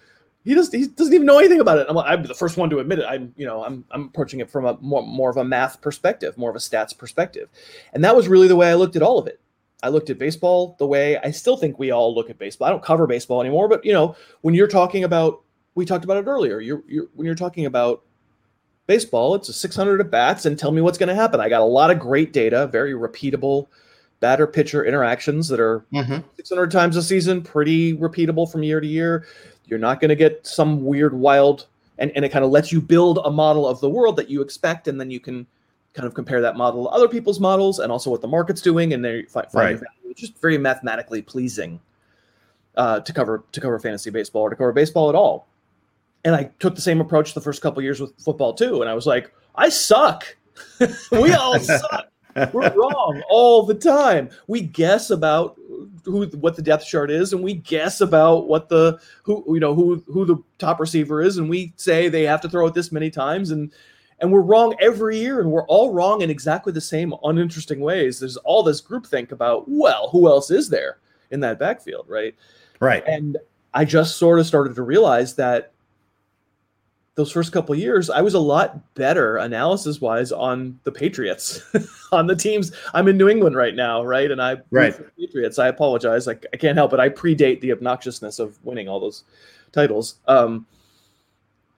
he 0.45 0.55
doesn't, 0.55 0.79
he 0.79 0.87
doesn't 0.87 1.13
even 1.13 1.27
know 1.27 1.39
anything 1.39 1.61
about 1.61 1.79
it. 1.79 1.87
I'm, 1.89 1.99
I'm 1.99 2.23
the 2.23 2.35
first 2.35 2.57
one 2.57 2.71
to 2.71 2.79
admit 2.79 3.01
it. 3.01 3.07
I'm, 3.07 3.35
you 3.37 3.47
know, 3.47 3.65
I'm, 3.65 3.85
I'm 3.91 4.05
approaching 4.05 4.41
it 4.41 4.51
from 4.51 4.65
a 4.65 4.79
more, 4.81 5.03
more 5.03 5.31
of 5.31 5.37
a 5.37 5.45
math 5.45 5.81
perspective, 5.81 6.39
more 6.39 6.51
of 6.51 6.57
a 6.57 6.61
stats 6.61 6.97
perspective. 6.97 7.49
And 7.93 8.05
that 8.05 8.17
was 8.17 8.29
really 8.29 8.49
the 8.49 8.57
way 8.57 8.71
I 8.71 8.75
looked 8.75 8.97
at 8.97 9.03
all 9.03 9.19
of 9.19 9.27
it. 9.27 9.41
I 9.83 9.91
looked 9.91 10.11
at 10.11 10.19
baseball 10.19 10.75
the 10.79 10.87
way 10.87 11.19
I 11.19 11.31
still 11.31 11.57
think 11.57 11.79
we 11.79 11.91
all 11.93 12.15
look 12.15 12.31
at 12.31 12.39
baseball. 12.39 12.67
I 12.67 12.71
don't 12.71 12.83
cover 12.83 13.07
baseball 13.07 13.41
anymore, 13.41 13.69
but 13.69 13.85
you 13.85 13.93
know, 13.93 14.17
when 14.41 14.55
you're 14.55 14.67
talking 14.67 15.05
about 15.05 15.43
we 15.79 15.87
talked 15.87 16.05
about 16.05 16.17
it 16.17 16.27
earlier. 16.27 16.61
You're, 16.61 16.83
you're 16.89 17.07
when 17.15 17.25
you're 17.25 17.37
talking 17.37 17.65
about 17.65 18.03
baseball, 18.89 19.37
it's 19.37 19.49
a 19.49 19.53
600 19.53 20.01
at 20.01 20.11
bats, 20.11 20.45
and 20.45 20.59
tell 20.59 20.73
me 20.73 20.83
what's 20.83 20.99
going 20.99 21.09
to 21.09 21.15
happen. 21.15 21.41
I 21.41 21.49
got 21.49 21.61
a 21.61 21.65
lot 21.65 21.93
of 21.93 22.01
great 22.01 22.33
data, 22.33 22.67
very 22.67 22.95
repeatable 22.95 23.69
batter 24.19 24.49
pitcher 24.49 24.85
interactions 24.85 25.47
that 25.47 25.61
are 25.61 25.87
mm-hmm. 25.93 26.27
600 26.37 26.73
times 26.73 26.97
a 26.97 27.03
season, 27.03 27.43
pretty 27.43 27.97
repeatable 27.97 28.51
from 28.51 28.65
year 28.65 28.81
to 28.81 28.87
year. 28.89 29.25
You're 29.69 29.79
not 29.79 30.01
going 30.01 30.09
to 30.09 30.17
get 30.17 30.47
some 30.47 30.85
weird, 30.85 31.15
wild, 31.15 31.67
and, 31.99 32.11
and 32.15 32.25
it 32.25 32.31
kind 32.31 32.45
of 32.45 32.51
lets 32.51 32.73
you 32.73 32.81
build 32.81 33.21
a 33.25 33.31
model 33.31 33.67
of 33.67 33.81
the 33.81 33.89
world 33.89 34.17
that 34.17 34.29
you 34.31 34.41
expect, 34.41 34.89
and 34.89 35.01
then 35.01 35.11
you 35.11 35.21
can 35.21 35.47
kind 35.95 36.07
of 36.07 36.15
compare 36.15 36.41
that 36.41 36.57
model 36.57 36.85
to 36.85 36.91
other 36.91 37.09
people's 37.09 37.41
models 37.41 37.79
and 37.79 37.91
also 37.91 38.11
what 38.11 38.21
the 38.21 38.29
market's 38.29 38.61
doing, 38.61 38.93
and 38.93 39.05
they 39.05 39.23
find, 39.23 39.47
right. 39.53 39.81
It's 40.05 40.21
just 40.21 40.41
very 40.41 40.59
mathematically 40.59 41.23
pleasing 41.23 41.81
uh, 42.77 43.01
to 43.01 43.13
cover 43.13 43.45
to 43.53 43.61
cover 43.61 43.79
fantasy 43.79 44.11
baseball 44.11 44.43
or 44.43 44.51
to 44.51 44.57
cover 44.57 44.73
baseball 44.73 45.09
at 45.09 45.15
all 45.15 45.47
and 46.25 46.35
I 46.35 46.51
took 46.59 46.75
the 46.75 46.81
same 46.81 47.01
approach 47.01 47.35
the 47.35 47.41
first 47.41 47.63
couple 47.63 47.83
years 47.83 48.01
with 48.01 48.13
football 48.19 48.53
too. 48.53 48.81
And 48.81 48.91
I 48.91 48.95
was 48.95 49.07
like, 49.07 49.33
I 49.55 49.69
suck. 49.69 50.37
we 51.11 51.33
all 51.33 51.59
suck. 51.61 52.09
We're 52.53 52.73
wrong 52.75 53.23
all 53.31 53.65
the 53.65 53.75
time. 53.75 54.31
We 54.47 54.61
guess 54.61 55.11
about 55.11 55.58
who 56.05 56.27
what 56.27 56.57
the 56.57 56.63
depth 56.63 56.87
chart 56.87 57.11
is, 57.11 57.33
and 57.33 57.43
we 57.43 57.55
guess 57.55 58.01
about 58.01 58.49
what 58.49 58.69
the 58.69 58.99
who 59.23 59.45
you 59.49 59.61
know 59.61 59.75
who 59.75 60.03
who 60.07 60.25
the 60.25 60.37
top 60.59 60.81
receiver 60.81 61.23
is, 61.23 61.39
and 61.39 61.49
we 61.49 61.73
say 61.77 62.09
they 62.09 62.25
have 62.25 62.41
to 62.41 62.49
throw 62.49 62.67
it 62.67 62.75
this 62.75 62.93
many 62.93 63.11
times, 63.11 63.51
and 63.51 63.73
and 64.21 64.33
we're 64.33 64.41
wrong 64.41 64.75
every 64.81 65.19
year, 65.19 65.41
and 65.41 65.51
we're 65.51 65.67
all 65.67 65.93
wrong 65.93 66.23
in 66.23 66.31
exactly 66.31 66.73
the 66.73 66.81
same 66.81 67.15
uninteresting 67.25 67.81
ways. 67.81 68.19
There's 68.19 68.37
all 68.39 68.63
this 68.63 68.83
groupthink 68.83 69.33
about 69.33 69.65
well, 69.67 70.09
who 70.11 70.29
else 70.29 70.51
is 70.51 70.69
there 70.69 70.99
in 71.31 71.41
that 71.41 71.59
backfield, 71.59 72.07
right? 72.09 72.35
Right. 72.81 73.05
And 73.07 73.39
I 73.75 73.85
just 73.85 74.17
sort 74.17 74.41
of 74.41 74.47
started 74.47 74.75
to 74.77 74.83
realize 74.83 75.35
that 75.35 75.73
those 77.19 77.33
first 77.33 77.51
couple 77.51 77.75
years, 77.75 78.11
I 78.11 78.21
was 78.21 78.35
a 78.35 78.39
lot 78.39 78.95
better 78.95 79.39
analysis 79.39 80.01
wise 80.01 80.31
on 80.31 80.79
the 80.85 80.93
Patriots, 80.93 81.61
on 82.13 82.29
the 82.29 82.37
teams. 82.37 82.71
I'm 82.95 83.09
in 83.09 83.17
New 83.17 83.29
England 83.29 83.57
right 83.57 83.75
now, 83.75 84.05
right? 84.05 84.31
And 84.31 84.41
I 84.41 84.59
right 84.71 84.97
Patriots. 85.19 85.59
I 85.59 85.67
apologize. 85.67 86.29
I, 86.29 86.37
I 86.53 86.57
can't 86.57 86.79
help 86.79 86.93
it. 86.93 87.01
I 87.01 87.09
predate 87.09 87.61
the 87.61 87.71
obnoxiousness 87.71 88.39
of 88.39 88.65
winning 88.65 88.89
all 88.89 89.01
those 89.01 89.25
titles. 89.73 90.15
Um, 90.29 90.65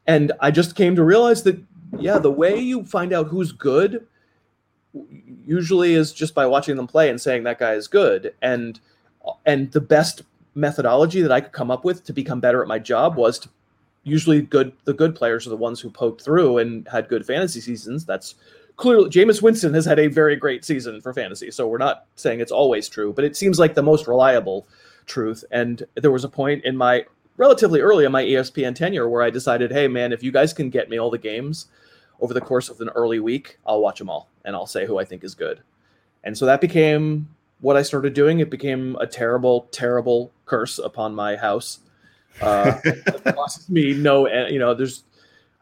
and 0.07 0.31
I 0.41 0.51
just 0.51 0.77
came 0.77 0.95
to 0.95 1.03
realize 1.03 1.43
that 1.45 1.59
yeah, 1.99 2.19
the 2.19 2.31
way 2.31 2.59
you 2.59 2.85
find 2.85 3.15
out 3.15 3.29
who's 3.29 3.51
good 3.51 4.07
usually 5.47 5.95
is 5.95 6.13
just 6.13 6.35
by 6.35 6.45
watching 6.45 6.77
them 6.77 6.87
play 6.87 7.09
and 7.09 7.19
saying 7.19 7.45
that 7.45 7.59
guy 7.59 7.73
is 7.73 7.89
good. 7.89 8.35
And 8.43 8.79
and 9.47 9.73
the 9.73 9.81
best 9.81 10.21
methodology 10.55 11.23
that 11.23 11.33
I 11.33 11.41
could 11.41 11.53
come 11.53 11.71
up 11.71 11.83
with 11.83 12.05
to 12.05 12.13
become 12.13 12.41
better 12.41 12.61
at 12.61 12.69
my 12.69 12.79
job 12.79 13.17
was 13.17 13.39
to 13.39 13.49
usually 14.03 14.43
good 14.43 14.73
the 14.85 14.95
good 14.95 15.15
players 15.15 15.47
are 15.47 15.51
the 15.51 15.57
ones 15.57 15.81
who 15.81 15.91
poked 15.91 16.23
through 16.23 16.59
and 16.59 16.87
had 16.89 17.09
good 17.09 17.27
fantasy 17.27 17.61
seasons. 17.61 18.05
That's 18.05 18.35
clearly 18.77 19.11
Jameis 19.11 19.43
Winston 19.43 19.75
has 19.75 19.85
had 19.85 19.99
a 19.99 20.07
very 20.07 20.37
great 20.37 20.65
season 20.65 21.01
for 21.01 21.13
fantasy. 21.13 21.51
So 21.51 21.69
we're 21.69 21.79
not 21.79 22.07
saying 22.17 22.41
it's 22.41 22.53
always 22.53 22.89
true, 22.89 23.13
but 23.13 23.25
it 23.25 23.37
seems 23.37 23.59
like 23.59 23.75
the 23.75 23.83
most 23.83 24.09
reliable 24.09 24.67
truth. 25.07 25.45
And 25.51 25.83
there 25.97 26.11
was 26.11 26.25
a 26.25 26.29
point 26.29 26.65
in 26.65 26.77
my 26.77 27.05
relatively 27.37 27.81
early 27.81 28.05
in 28.05 28.13
my 28.13 28.25
ESPN 28.25 28.75
tenure 28.75 29.09
where 29.09 29.23
I 29.23 29.31
decided, 29.31 29.71
hey 29.71 29.89
man, 29.89 30.13
if 30.13 30.23
you 30.23 30.33
guys 30.33 30.53
can 30.53 30.71
get 30.71 30.89
me 30.89 30.99
all 30.99 31.11
the 31.11 31.19
games 31.19 31.67
over 32.21 32.35
the 32.35 32.41
course 32.41 32.69
of 32.69 32.81
an 32.81 32.91
early 32.91 33.21
week, 33.21 33.59
I'll 33.67 33.81
watch 33.81 33.99
them 33.99 34.11
all 34.11 34.29
and 34.45 34.55
I'll 34.55 34.67
say 34.67 34.87
who 34.87 34.99
I 34.99 35.05
think 35.05 35.25
is 35.25 35.35
good. 35.35 35.61
And 36.25 36.37
so 36.37 36.47
that 36.47 36.61
became 36.61 37.29
what 37.61 37.77
I 37.77 37.83
started 37.83 38.15
doing. 38.15 38.41
It 38.41 38.51
became 38.51 38.97
a 38.97 39.07
terrible, 39.07 39.69
terrible 39.71 40.33
curse 40.47 40.79
upon 40.79 41.15
my 41.15 41.37
house 41.37 41.81
uh, 42.41 42.79
costs 43.33 43.69
me 43.69 43.95
no, 43.95 44.29
you 44.49 44.59
know, 44.59 44.75
there's, 44.75 45.05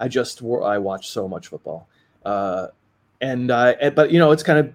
I 0.01 0.09
just 0.09 0.43
I 0.43 0.79
watch 0.79 1.09
so 1.09 1.29
much 1.29 1.49
football, 1.49 1.89
uh, 2.25 2.69
and 3.21 3.51
uh, 3.51 3.75
but 3.95 4.11
you 4.11 4.19
know, 4.19 4.31
it's 4.31 4.43
kind 4.43 4.59
of 4.59 4.73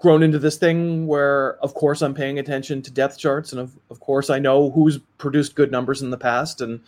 grown 0.00 0.22
into 0.22 0.38
this 0.38 0.56
thing 0.56 1.06
where, 1.06 1.56
of 1.56 1.74
course, 1.74 2.00
I'm 2.00 2.14
paying 2.14 2.38
attention 2.38 2.80
to 2.82 2.90
depth 2.90 3.18
charts, 3.18 3.52
and 3.52 3.60
of, 3.60 3.72
of 3.90 4.00
course, 4.00 4.30
I 4.30 4.38
know 4.38 4.70
who's 4.70 4.98
produced 5.18 5.54
good 5.54 5.70
numbers 5.70 6.02
in 6.02 6.10
the 6.10 6.16
past, 6.16 6.60
and 6.60 6.80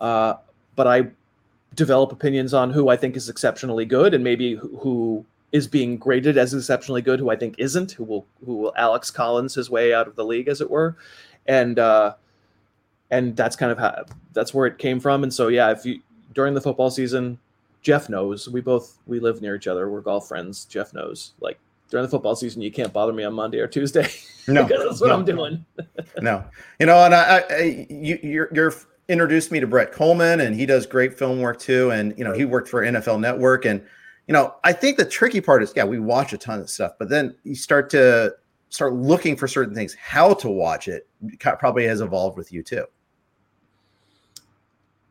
uh, 0.00 0.34
but 0.76 0.86
I 0.86 1.08
develop 1.74 2.12
opinions 2.12 2.54
on 2.54 2.70
who 2.70 2.88
I 2.88 2.96
think 2.96 3.16
is 3.16 3.28
exceptionally 3.28 3.84
good, 3.84 4.14
and 4.14 4.22
maybe 4.22 4.54
who 4.54 5.26
is 5.50 5.66
being 5.66 5.96
graded 5.96 6.38
as 6.38 6.54
exceptionally 6.54 7.02
good, 7.02 7.18
who 7.18 7.30
I 7.30 7.36
think 7.36 7.56
isn't, 7.58 7.92
who 7.92 8.04
will 8.04 8.26
who 8.46 8.56
will 8.56 8.72
Alex 8.76 9.10
Collins 9.10 9.54
his 9.54 9.68
way 9.68 9.92
out 9.92 10.06
of 10.06 10.14
the 10.14 10.24
league, 10.24 10.48
as 10.48 10.60
it 10.60 10.70
were, 10.70 10.96
and 11.46 11.78
uh, 11.78 12.14
and 13.10 13.36
that's 13.36 13.56
kind 13.56 13.70
of 13.70 13.78
how 13.78 14.04
that's 14.32 14.52
where 14.52 14.66
it 14.66 14.78
came 14.78 15.00
from. 15.00 15.22
And 15.22 15.32
so 15.32 15.48
yeah, 15.48 15.70
if 15.70 15.84
you 15.84 16.00
during 16.34 16.54
the 16.54 16.60
football 16.60 16.90
season, 16.90 17.38
Jeff 17.82 18.08
knows 18.08 18.48
we 18.48 18.60
both 18.60 18.98
we 19.06 19.20
live 19.20 19.40
near 19.40 19.54
each 19.56 19.66
other. 19.66 19.88
We're 19.90 20.00
golf 20.00 20.28
friends. 20.28 20.64
Jeff 20.64 20.92
knows 20.94 21.32
like 21.40 21.58
during 21.90 22.04
the 22.04 22.10
football 22.10 22.34
season, 22.34 22.62
you 22.62 22.72
can't 22.72 22.92
bother 22.92 23.12
me 23.12 23.24
on 23.24 23.34
Monday 23.34 23.58
or 23.58 23.68
Tuesday. 23.68 24.08
No, 24.46 24.62
because 24.64 24.84
that's 24.84 25.00
what 25.00 25.08
no, 25.08 25.14
I'm 25.14 25.24
doing. 25.24 25.64
no, 26.20 26.44
you 26.78 26.84
know, 26.84 27.02
and 27.02 27.14
I, 27.14 27.44
I 27.48 27.86
you 27.88 28.18
you're, 28.22 28.50
you're 28.52 28.74
introduced 29.08 29.50
me 29.50 29.58
to 29.58 29.66
Brett 29.66 29.90
Kollmann, 29.90 30.44
and 30.44 30.54
he 30.54 30.66
does 30.66 30.84
great 30.84 31.18
film 31.18 31.40
work 31.40 31.58
too. 31.58 31.90
And 31.92 32.12
you 32.18 32.24
know, 32.24 32.34
he 32.34 32.44
worked 32.44 32.68
for 32.68 32.82
NFL 32.82 33.20
Network, 33.20 33.64
and 33.64 33.80
you 34.28 34.32
know, 34.34 34.54
I 34.62 34.72
think 34.74 34.98
the 34.98 35.04
tricky 35.06 35.40
part 35.40 35.62
is, 35.62 35.72
yeah, 35.74 35.84
we 35.84 35.98
watch 35.98 36.34
a 36.34 36.36
ton 36.36 36.60
of 36.60 36.68
stuff, 36.68 36.92
but 36.98 37.08
then 37.08 37.34
you 37.44 37.54
start 37.54 37.88
to 37.90 38.34
start 38.74 38.92
looking 38.92 39.36
for 39.36 39.46
certain 39.46 39.72
things. 39.72 39.94
How 39.94 40.34
to 40.34 40.50
watch 40.50 40.88
it 40.88 41.06
probably 41.38 41.86
has 41.86 42.00
evolved 42.00 42.36
with 42.36 42.52
you 42.52 42.64
too. 42.64 42.86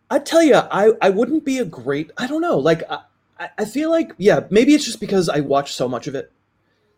I 0.10 0.20
tell 0.20 0.44
you, 0.44 0.56
I 0.56 0.92
I 1.02 1.10
wouldn't 1.10 1.46
be 1.46 1.60
a 1.60 1.66
great. 1.66 2.12
I 2.18 2.28
don't 2.28 2.42
know. 2.42 2.58
Like 2.58 2.84
I, 2.92 3.50
I 3.58 3.64
feel 3.64 3.90
like 3.90 4.12
yeah, 4.18 4.42
maybe 4.50 4.74
it's 4.74 4.84
just 4.84 5.00
because 5.00 5.30
I 5.30 5.40
watch 5.40 5.72
so 5.72 5.88
much 5.88 6.08
of 6.08 6.16
it 6.16 6.30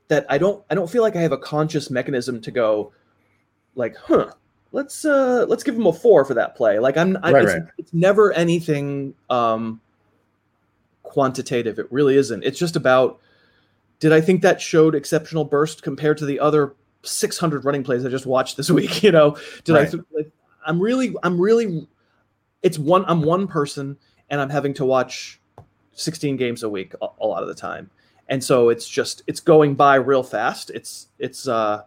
that 0.08 0.26
I 0.28 0.40
don't 0.40 0.64
I 0.68 0.74
don't 0.74 0.90
feel 0.90 1.04
like 1.04 1.16
I 1.16 1.22
have 1.22 1.32
a 1.32 1.38
conscious 1.38 1.92
mechanism 1.92 2.42
to 2.42 2.50
go 2.50 2.92
like, 3.76 3.96
huh, 3.96 4.32
let's 4.72 5.06
uh 5.06 5.46
let's 5.48 5.62
give 5.62 5.76
him 5.76 5.86
a 5.86 5.94
four 5.94 6.26
for 6.26 6.34
that 6.34 6.56
play. 6.56 6.80
Like 6.80 6.98
I'm 6.98 7.16
I, 7.22 7.32
right, 7.32 7.44
it's, 7.44 7.54
right. 7.54 7.64
it's 7.78 7.94
never 7.94 8.34
anything 8.34 9.14
um 9.30 9.82
quantitative. 11.04 11.78
It 11.78 11.92
really 11.92 12.18
isn't. 12.18 12.44
It's 12.44 12.58
just 12.58 12.76
about 12.76 13.20
did 14.00 14.14
I 14.14 14.22
think 14.22 14.42
that 14.42 14.62
showed 14.62 14.96
exceptional 14.96 15.46
burst 15.46 15.84
compared 15.84 16.18
to 16.20 16.26
the 16.26 16.40
other 16.40 16.76
600 17.04 17.66
running 17.66 17.84
plays 17.84 18.06
I 18.06 18.10
just 18.10 18.26
watched 18.26 18.58
this 18.58 18.70
week? 18.72 19.04
You 19.04 19.12
know, 19.12 19.38
did 19.64 19.74
right. 19.74 19.88
I? 19.88 19.92
Th- 19.92 20.04
like, 20.12 20.32
I'm 20.66 20.80
really, 20.80 21.16
I'm 21.24 21.40
really 21.40 21.88
it's 22.66 22.80
one 22.80 23.06
I'm 23.08 23.22
one 23.22 23.48
person 23.48 23.96
and 24.30 24.42
I'm 24.42 24.50
having 24.50 24.74
to 24.74 24.86
watch 24.86 25.40
16 25.94 26.36
games 26.36 26.64
a 26.64 26.70
week 26.70 26.94
a, 27.02 27.08
a 27.22 27.28
lot 27.28 27.44
of 27.44 27.48
the 27.48 27.54
time. 27.54 27.92
And 28.28 28.44
so 28.44 28.70
it's 28.70 28.90
just 28.90 29.22
it's 29.28 29.40
going 29.40 29.76
by 29.76 29.96
real 29.96 30.24
fast. 30.24 30.72
It's 30.72 31.08
it's 31.20 31.48
uh 31.48 31.84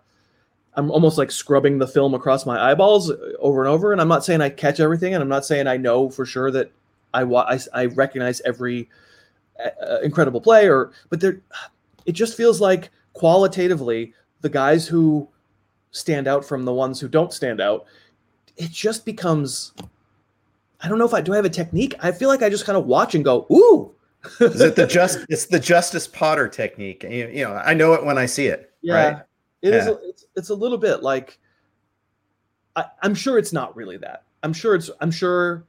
I'm 0.74 0.92
almost 0.92 1.18
like 1.18 1.32
scrubbing 1.32 1.78
the 1.78 1.88
film 1.88 2.14
across 2.14 2.46
my 2.46 2.70
eyeballs 2.70 3.10
over 3.40 3.64
and 3.64 3.68
over. 3.68 3.90
And 3.90 4.00
I'm 4.00 4.06
not 4.06 4.24
saying 4.24 4.40
I 4.40 4.50
catch 4.50 4.78
everything, 4.78 5.14
and 5.14 5.20
I'm 5.20 5.28
not 5.28 5.44
saying 5.44 5.66
I 5.66 5.76
know 5.76 6.08
for 6.08 6.24
sure 6.24 6.52
that 6.52 6.70
I 7.12 7.22
I, 7.22 7.58
I 7.74 7.86
recognize 7.86 8.40
every 8.42 8.88
uh, 9.58 9.98
incredible 10.04 10.40
play, 10.40 10.68
or 10.68 10.92
but 11.08 11.20
there, 11.20 11.40
it 12.08 12.12
just 12.12 12.38
feels 12.38 12.58
like 12.58 12.90
qualitatively 13.12 14.14
the 14.40 14.48
guys 14.48 14.88
who 14.88 15.28
stand 15.90 16.26
out 16.26 16.42
from 16.42 16.64
the 16.64 16.72
ones 16.72 16.98
who 16.98 17.06
don't 17.06 17.34
stand 17.34 17.60
out. 17.60 17.84
It 18.56 18.70
just 18.70 19.04
becomes 19.04 19.74
I 20.80 20.88
don't 20.88 20.98
know 20.98 21.04
if 21.04 21.12
I 21.12 21.20
do 21.20 21.34
I 21.34 21.36
have 21.36 21.44
a 21.44 21.50
technique. 21.50 21.94
I 22.00 22.10
feel 22.12 22.30
like 22.30 22.42
I 22.42 22.48
just 22.48 22.64
kind 22.64 22.78
of 22.78 22.86
watch 22.86 23.14
and 23.14 23.22
go, 23.22 23.46
ooh. 23.52 23.94
Is 24.40 24.60
it 24.62 24.74
the 24.74 24.86
just 24.86 25.18
it's 25.28 25.46
the 25.46 25.60
Justice 25.60 26.08
Potter 26.08 26.48
technique? 26.48 27.02
You, 27.04 27.28
you 27.28 27.44
know, 27.44 27.52
I 27.52 27.74
know 27.74 27.92
it 27.92 28.04
when 28.04 28.16
I 28.16 28.24
see 28.24 28.46
it. 28.46 28.72
Yeah. 28.80 28.94
Right? 28.94 29.22
It 29.60 29.74
yeah. 29.74 29.80
is. 29.80 29.86
A, 29.88 29.98
it's, 30.08 30.26
it's 30.34 30.48
a 30.48 30.54
little 30.54 30.78
bit 30.78 31.02
like 31.02 31.38
I, 32.74 32.86
I'm 33.02 33.14
sure 33.14 33.36
it's 33.36 33.52
not 33.52 33.76
really 33.76 33.98
that. 33.98 34.22
I'm 34.42 34.54
sure 34.54 34.74
it's 34.74 34.90
I'm 35.02 35.10
sure 35.10 35.66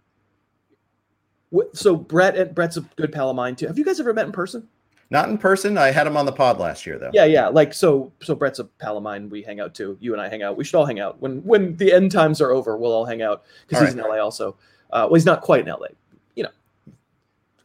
so 1.73 1.97
Brett 1.97 2.37
and 2.37 2.55
Brett's 2.55 2.77
a 2.77 2.81
good 2.95 3.11
pal 3.11 3.29
of 3.29 3.35
mine 3.35 3.57
too. 3.57 3.67
Have 3.67 3.77
you 3.77 3.83
guys 3.83 3.99
ever 3.99 4.13
met 4.13 4.25
in 4.25 4.31
person? 4.31 4.69
Not 5.11 5.29
in 5.29 5.37
person. 5.39 5.77
I 5.77 5.89
had 5.89 6.05
him 6.05 6.15
on 6.15 6.25
the 6.25 6.31
pod 6.31 6.59
last 6.59 6.85
year 6.85 6.99
though. 6.99 7.09
Yeah, 7.13 7.25
yeah. 7.25 7.47
Like 7.47 7.73
so 7.73 8.11
so 8.21 8.35
Brett's 8.35 8.59
a 8.59 8.65
pal 8.65 8.97
of 8.97 9.03
mine. 9.03 9.29
We 9.29 9.41
hang 9.41 9.59
out 9.59 9.73
too. 9.73 9.97
You 9.99 10.13
and 10.13 10.21
I 10.21 10.29
hang 10.29 10.43
out. 10.43 10.55
We 10.55 10.63
should 10.63 10.77
all 10.77 10.85
hang 10.85 10.99
out. 10.99 11.19
When 11.19 11.43
when 11.43 11.75
the 11.77 11.91
end 11.91 12.11
times 12.11 12.41
are 12.41 12.51
over, 12.51 12.77
we'll 12.77 12.91
all 12.91 13.05
hang 13.05 13.21
out 13.21 13.43
because 13.67 13.87
he's 13.87 13.95
right. 13.95 14.05
in 14.05 14.11
LA 14.11 14.23
also. 14.23 14.55
Uh, 14.91 15.05
well, 15.09 15.15
he's 15.15 15.25
not 15.25 15.41
quite 15.41 15.67
in 15.67 15.67
LA, 15.67 15.87
you 16.35 16.43
know, 16.43 16.49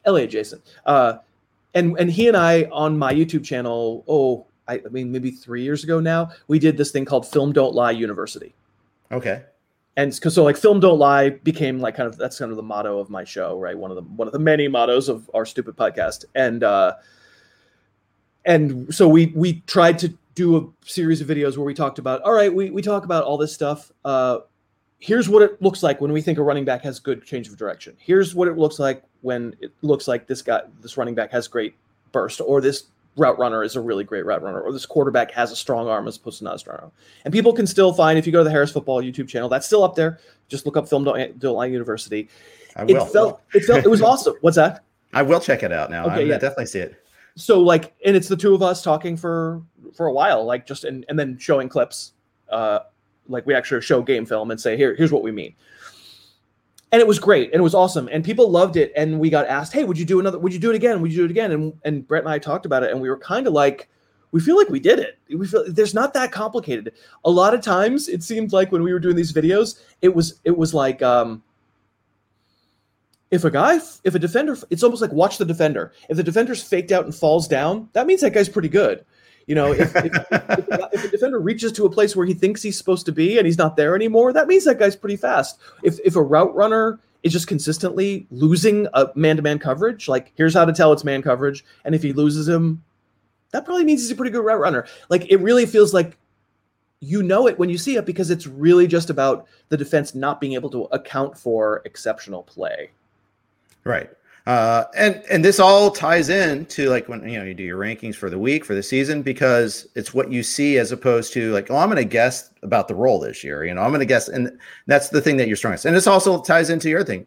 LA 0.06 0.20
adjacent. 0.20 0.62
Uh, 0.86 1.18
and 1.74 1.98
and 1.98 2.10
he 2.10 2.28
and 2.28 2.36
I 2.36 2.64
on 2.72 2.96
my 2.96 3.12
YouTube 3.12 3.44
channel, 3.44 4.04
oh, 4.08 4.46
I, 4.66 4.74
I 4.84 4.88
mean 4.90 5.12
maybe 5.12 5.30
three 5.30 5.62
years 5.62 5.84
ago 5.84 6.00
now, 6.00 6.30
we 6.48 6.58
did 6.58 6.78
this 6.78 6.92
thing 6.92 7.04
called 7.04 7.26
Film 7.26 7.52
Don't 7.52 7.74
Lie 7.74 7.90
University. 7.92 8.54
Okay. 9.12 9.42
And 9.96 10.12
so 10.14 10.42
like 10.42 10.56
Film 10.56 10.80
Don't 10.80 10.98
Lie 10.98 11.30
became 11.30 11.78
like 11.78 11.94
kind 11.94 12.08
of 12.08 12.16
that's 12.16 12.38
kind 12.38 12.50
of 12.50 12.56
the 12.56 12.62
motto 12.62 12.98
of 12.98 13.10
my 13.10 13.22
show, 13.22 13.58
right? 13.58 13.76
One 13.76 13.90
of 13.90 13.96
the 13.96 14.02
one 14.02 14.26
of 14.26 14.32
the 14.32 14.38
many 14.38 14.66
mottos 14.66 15.08
of 15.08 15.30
our 15.34 15.46
stupid 15.46 15.76
podcast. 15.76 16.24
And 16.34 16.64
uh, 16.64 16.94
and 18.44 18.92
so 18.94 19.08
we 19.08 19.26
we 19.34 19.60
tried 19.66 19.98
to 20.00 20.12
do 20.34 20.56
a 20.56 20.88
series 20.88 21.20
of 21.20 21.28
videos 21.28 21.56
where 21.56 21.64
we 21.64 21.74
talked 21.74 21.98
about 21.98 22.22
all 22.22 22.32
right, 22.32 22.52
we 22.52 22.70
we 22.70 22.82
talk 22.82 23.04
about 23.04 23.24
all 23.24 23.36
this 23.36 23.52
stuff. 23.52 23.92
Uh, 24.04 24.38
here's 24.98 25.28
what 25.28 25.42
it 25.42 25.60
looks 25.60 25.82
like 25.82 26.00
when 26.00 26.12
we 26.12 26.22
think 26.22 26.38
a 26.38 26.42
running 26.42 26.64
back 26.64 26.82
has 26.82 26.98
good 26.98 27.24
change 27.24 27.48
of 27.48 27.56
direction. 27.56 27.96
Here's 27.98 28.34
what 28.34 28.48
it 28.48 28.56
looks 28.56 28.78
like 28.78 29.02
when 29.22 29.54
it 29.60 29.72
looks 29.82 30.08
like 30.08 30.26
this 30.26 30.42
guy, 30.42 30.62
this 30.80 30.96
running 30.96 31.14
back 31.14 31.30
has 31.32 31.48
great 31.48 31.74
burst, 32.12 32.40
or 32.40 32.60
this 32.60 32.84
route 33.16 33.38
runner 33.38 33.62
is 33.62 33.76
a 33.76 33.80
really 33.80 34.04
great 34.04 34.24
route 34.24 34.42
runner, 34.42 34.60
or 34.60 34.72
this 34.72 34.86
quarterback 34.86 35.30
has 35.30 35.52
a 35.52 35.56
strong 35.56 35.88
arm 35.88 36.08
as 36.08 36.16
opposed 36.16 36.38
to 36.38 36.44
not 36.44 36.56
a 36.56 36.58
strong 36.58 36.78
arm. 36.78 36.92
And 37.24 37.32
people 37.32 37.52
can 37.52 37.66
still 37.66 37.92
find 37.92 38.18
if 38.18 38.26
you 38.26 38.32
go 38.32 38.38
to 38.38 38.44
the 38.44 38.50
Harris 38.50 38.72
Football 38.72 39.02
YouTube 39.02 39.28
channel, 39.28 39.48
that's 39.48 39.66
still 39.66 39.84
up 39.84 39.94
there. 39.94 40.18
Just 40.48 40.66
look 40.66 40.76
up 40.76 40.88
Film 40.88 41.04
Don't, 41.04 41.42
Lie 41.42 41.66
University. 41.66 42.28
I 42.76 42.84
will. 42.84 43.04
It 43.04 43.12
felt 43.12 43.42
it 43.54 43.64
felt 43.64 43.84
it 43.84 43.90
was 43.90 44.02
awesome. 44.10 44.34
What's 44.40 44.56
that? 44.56 44.84
I 45.12 45.22
will 45.22 45.40
check 45.40 45.62
it 45.62 45.72
out 45.72 45.90
now. 45.90 46.06
Okay, 46.06 46.16
I 46.16 46.20
yeah. 46.20 46.38
definitely 46.38 46.66
see 46.66 46.80
it. 46.80 47.03
So 47.36 47.60
like, 47.60 47.94
and 48.04 48.16
it's 48.16 48.28
the 48.28 48.36
two 48.36 48.54
of 48.54 48.62
us 48.62 48.82
talking 48.82 49.16
for 49.16 49.62
for 49.94 50.06
a 50.06 50.12
while, 50.12 50.44
like 50.44 50.66
just 50.66 50.84
and 50.84 51.04
and 51.08 51.18
then 51.18 51.38
showing 51.38 51.68
clips. 51.68 52.12
Uh, 52.48 52.80
like 53.28 53.46
we 53.46 53.54
actually 53.54 53.80
show 53.80 54.02
game 54.02 54.26
film 54.26 54.50
and 54.50 54.60
say 54.60 54.76
here 54.76 54.94
here's 54.94 55.12
what 55.12 55.22
we 55.22 55.32
mean. 55.32 55.54
And 56.92 57.00
it 57.00 57.08
was 57.08 57.18
great 57.18 57.52
and 57.52 57.60
it 57.60 57.62
was 57.62 57.74
awesome 57.74 58.08
and 58.12 58.24
people 58.24 58.50
loved 58.50 58.76
it 58.76 58.92
and 58.94 59.18
we 59.18 59.30
got 59.30 59.46
asked 59.48 59.72
hey 59.72 59.84
would 59.84 59.98
you 59.98 60.04
do 60.04 60.20
another 60.20 60.38
would 60.38 60.52
you 60.52 60.60
do 60.60 60.70
it 60.70 60.76
again? 60.76 61.00
Would 61.00 61.10
you 61.10 61.18
do 61.18 61.24
it 61.24 61.30
again? 61.30 61.52
And 61.52 61.72
and 61.84 62.06
brett 62.06 62.22
and 62.22 62.30
i 62.30 62.38
talked 62.38 62.66
about 62.66 62.82
it 62.82 62.90
and 62.90 63.00
we 63.00 63.08
were 63.08 63.18
kind 63.18 63.46
of 63.46 63.52
like 63.52 63.88
we 64.30 64.40
feel 64.40 64.56
like 64.56 64.68
we 64.68 64.80
did 64.80 64.98
it. 64.98 65.18
We 65.36 65.46
feel 65.46 65.64
there's 65.68 65.94
not 65.94 66.12
that 66.14 66.32
complicated. 66.32 66.92
A 67.24 67.30
lot 67.30 67.54
of 67.54 67.62
times 67.62 68.08
it 68.08 68.22
seemed 68.22 68.52
like 68.52 68.72
when 68.72 68.82
we 68.82 68.92
were 68.92 68.98
doing 68.98 69.16
these 69.16 69.32
videos 69.32 69.80
it 70.02 70.14
was 70.14 70.40
it 70.44 70.56
was 70.56 70.74
like 70.74 71.02
um 71.02 71.42
if 73.30 73.44
a 73.44 73.50
guy 73.50 73.76
if 74.04 74.14
a 74.14 74.18
defender 74.18 74.56
it's 74.70 74.82
almost 74.82 75.02
like 75.02 75.12
watch 75.12 75.38
the 75.38 75.44
defender 75.44 75.92
if 76.08 76.16
the 76.16 76.22
defender's 76.22 76.62
faked 76.62 76.92
out 76.92 77.04
and 77.04 77.14
falls 77.14 77.48
down 77.48 77.88
that 77.92 78.06
means 78.06 78.20
that 78.20 78.32
guy's 78.32 78.48
pretty 78.48 78.68
good 78.68 79.04
you 79.46 79.54
know, 79.54 79.72
if, 79.72 79.94
if, 79.96 80.06
if, 80.06 80.68
if, 80.70 81.04
a 81.04 81.08
defender 81.08 81.38
reaches 81.38 81.72
to 81.72 81.84
a 81.84 81.90
place 81.90 82.16
where 82.16 82.24
he 82.26 82.34
thinks 82.34 82.62
he's 82.62 82.78
supposed 82.78 83.04
to 83.06 83.12
be 83.12 83.36
and 83.36 83.46
he's 83.46 83.58
not 83.58 83.76
there 83.76 83.94
anymore, 83.94 84.32
that 84.32 84.48
means 84.48 84.64
that 84.64 84.78
guy's 84.78 84.96
pretty 84.96 85.16
fast. 85.16 85.58
If 85.82 85.98
if 86.04 86.16
a 86.16 86.22
route 86.22 86.54
runner 86.54 86.98
is 87.22 87.32
just 87.32 87.46
consistently 87.46 88.26
losing 88.30 88.86
a 88.92 89.08
man-to-man 89.14 89.58
coverage. 89.58 90.08
Like 90.08 90.32
here's 90.36 90.54
how 90.54 90.64
to 90.64 90.72
tell 90.72 90.92
it's 90.92 91.04
man 91.04 91.22
coverage, 91.22 91.64
and 91.84 91.94
if 91.94 92.02
he 92.02 92.12
loses 92.12 92.48
him, 92.48 92.84
that 93.50 93.64
probably 93.64 93.84
means 93.84 94.02
he's 94.02 94.10
a 94.10 94.14
pretty 94.14 94.30
good 94.30 94.44
route 94.44 94.60
runner. 94.60 94.86
Like 95.08 95.30
it 95.30 95.38
really 95.38 95.66
feels 95.66 95.92
like 95.92 96.16
you 97.00 97.22
know 97.22 97.46
it 97.48 97.58
when 97.58 97.68
you 97.68 97.76
see 97.76 97.96
it 97.96 98.06
because 98.06 98.30
it's 98.30 98.46
really 98.46 98.86
just 98.86 99.10
about 99.10 99.46
the 99.68 99.76
defense 99.76 100.14
not 100.14 100.40
being 100.40 100.54
able 100.54 100.70
to 100.70 100.84
account 100.84 101.36
for 101.36 101.82
exceptional 101.84 102.42
play. 102.42 102.90
Right. 103.84 104.10
Uh, 104.46 104.84
and 104.94 105.22
and 105.30 105.42
this 105.42 105.58
all 105.58 105.90
ties 105.90 106.28
in 106.28 106.66
to 106.66 106.90
like 106.90 107.08
when 107.08 107.26
you 107.26 107.38
know 107.38 107.44
you 107.44 107.54
do 107.54 107.62
your 107.62 107.78
rankings 107.78 108.14
for 108.14 108.28
the 108.28 108.38
week 108.38 108.62
for 108.62 108.74
the 108.74 108.82
season 108.82 109.22
because 109.22 109.88
it's 109.94 110.12
what 110.12 110.30
you 110.30 110.42
see 110.42 110.76
as 110.76 110.92
opposed 110.92 111.32
to 111.32 111.50
like 111.52 111.70
oh 111.70 111.76
I'm 111.76 111.88
going 111.88 111.96
to 111.96 112.04
guess 112.04 112.50
about 112.62 112.86
the 112.86 112.94
role 112.94 113.18
this 113.18 113.42
year 113.42 113.64
you 113.64 113.72
know 113.72 113.80
I'm 113.80 113.88
going 113.88 114.00
to 114.00 114.06
guess 114.06 114.28
and 114.28 114.58
that's 114.86 115.08
the 115.08 115.22
thing 115.22 115.38
that 115.38 115.48
you're 115.48 115.56
strongest. 115.56 115.86
And 115.86 115.96
this 115.96 116.06
also 116.06 116.42
ties 116.42 116.68
into 116.68 116.90
your 116.90 117.02
thing 117.02 117.26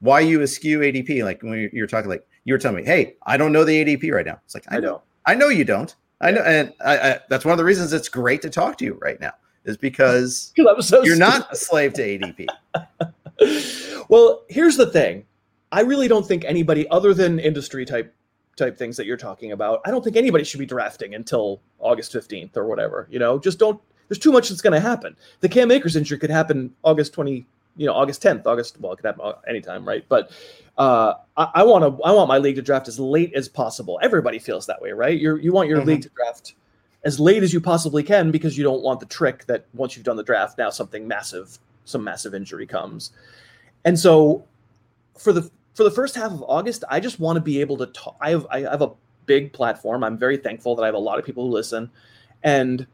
why 0.00 0.20
you 0.20 0.40
askew 0.40 0.78
ADP 0.78 1.22
like 1.22 1.42
when 1.42 1.68
you're 1.70 1.86
talking 1.86 2.08
like 2.08 2.26
you 2.44 2.54
were 2.54 2.58
telling 2.58 2.78
me 2.78 2.84
hey 2.84 3.14
I 3.24 3.36
don't 3.36 3.52
know 3.52 3.64
the 3.64 3.84
ADP 3.84 4.10
right 4.10 4.24
now. 4.24 4.40
It's 4.46 4.54
like 4.54 4.64
I, 4.70 4.78
I 4.78 4.80
know 4.80 5.02
I 5.26 5.34
know 5.34 5.48
you 5.48 5.66
don't. 5.66 5.94
I 6.22 6.30
know 6.30 6.40
and 6.44 6.72
I, 6.82 6.98
I, 6.98 7.20
that's 7.28 7.44
one 7.44 7.52
of 7.52 7.58
the 7.58 7.64
reasons 7.64 7.92
it's 7.92 8.08
great 8.08 8.40
to 8.40 8.48
talk 8.48 8.78
to 8.78 8.86
you 8.86 8.98
right 9.02 9.20
now 9.20 9.32
is 9.66 9.76
because 9.76 10.54
so 10.80 11.02
you're 11.02 11.14
not 11.14 11.46
a 11.52 11.56
slave 11.56 11.92
to 11.92 12.18
ADP. 12.18 12.46
well, 14.08 14.44
here's 14.48 14.78
the 14.78 14.86
thing 14.86 15.26
I 15.74 15.80
really 15.80 16.06
don't 16.06 16.24
think 16.26 16.44
anybody 16.44 16.88
other 16.88 17.12
than 17.12 17.40
industry 17.40 17.84
type 17.84 18.14
type 18.56 18.78
things 18.78 18.96
that 18.96 19.06
you're 19.06 19.16
talking 19.16 19.50
about, 19.50 19.80
I 19.84 19.90
don't 19.90 20.04
think 20.04 20.14
anybody 20.14 20.44
should 20.44 20.60
be 20.60 20.66
drafting 20.66 21.16
until 21.16 21.60
August 21.80 22.12
15th 22.12 22.56
or 22.56 22.66
whatever. 22.66 23.08
You 23.10 23.18
know, 23.18 23.40
just 23.40 23.58
don't 23.58 23.80
there's 24.08 24.20
too 24.20 24.30
much 24.30 24.48
that's 24.48 24.60
going 24.60 24.74
to 24.74 24.80
happen. 24.80 25.16
The 25.40 25.48
Cam 25.48 25.72
Akers 25.72 25.96
injury 25.96 26.18
could 26.18 26.30
happen 26.30 26.72
August 26.84 27.12
20, 27.14 27.44
you 27.76 27.86
know, 27.86 27.92
August 27.92 28.22
10th, 28.22 28.46
August, 28.46 28.80
well, 28.80 28.92
it 28.92 28.96
could 28.96 29.06
happen 29.06 29.32
anytime, 29.48 29.84
right? 29.84 30.04
But 30.08 30.30
uh, 30.78 31.14
I 31.36 31.64
want 31.64 31.82
to, 31.82 32.02
I 32.04 32.12
want 32.12 32.28
my 32.28 32.38
league 32.38 32.56
to 32.56 32.62
draft 32.62 32.86
as 32.86 33.00
late 33.00 33.32
as 33.34 33.48
possible. 33.48 33.98
Everybody 34.00 34.38
feels 34.38 34.66
that 34.66 34.80
way, 34.80 34.92
right? 34.92 35.18
You 35.18 35.36
you 35.36 35.52
want 35.52 35.68
your 35.68 35.78
mm-hmm. 35.78 35.88
league 35.88 36.02
to 36.02 36.10
draft 36.10 36.54
as 37.04 37.18
late 37.18 37.42
as 37.42 37.52
you 37.52 37.60
possibly 37.60 38.04
can 38.04 38.30
because 38.30 38.56
you 38.56 38.62
don't 38.62 38.82
want 38.82 39.00
the 39.00 39.06
trick 39.06 39.44
that 39.46 39.66
once 39.74 39.96
you've 39.96 40.04
done 40.04 40.16
the 40.16 40.22
draft, 40.22 40.56
now 40.56 40.70
something 40.70 41.08
massive, 41.08 41.58
some 41.84 42.04
massive 42.04 42.34
injury 42.34 42.66
comes. 42.66 43.10
And 43.84 43.98
so 43.98 44.44
for 45.18 45.32
the 45.32 45.50
for 45.74 45.82
the 45.82 45.90
first 45.90 46.14
half 46.14 46.30
of 46.30 46.42
August, 46.42 46.84
I 46.88 47.00
just 47.00 47.20
want 47.20 47.36
to 47.36 47.40
be 47.40 47.60
able 47.60 47.76
to 47.78 47.86
talk. 47.86 48.16
I 48.20 48.30
have 48.30 48.46
I 48.50 48.60
have 48.60 48.82
a 48.82 48.92
big 49.26 49.52
platform. 49.52 50.04
I'm 50.04 50.16
very 50.16 50.36
thankful 50.36 50.76
that 50.76 50.82
I 50.82 50.86
have 50.86 50.94
a 50.94 50.98
lot 50.98 51.18
of 51.18 51.24
people 51.24 51.46
who 51.46 51.52
listen, 51.52 51.90
and 52.42 52.86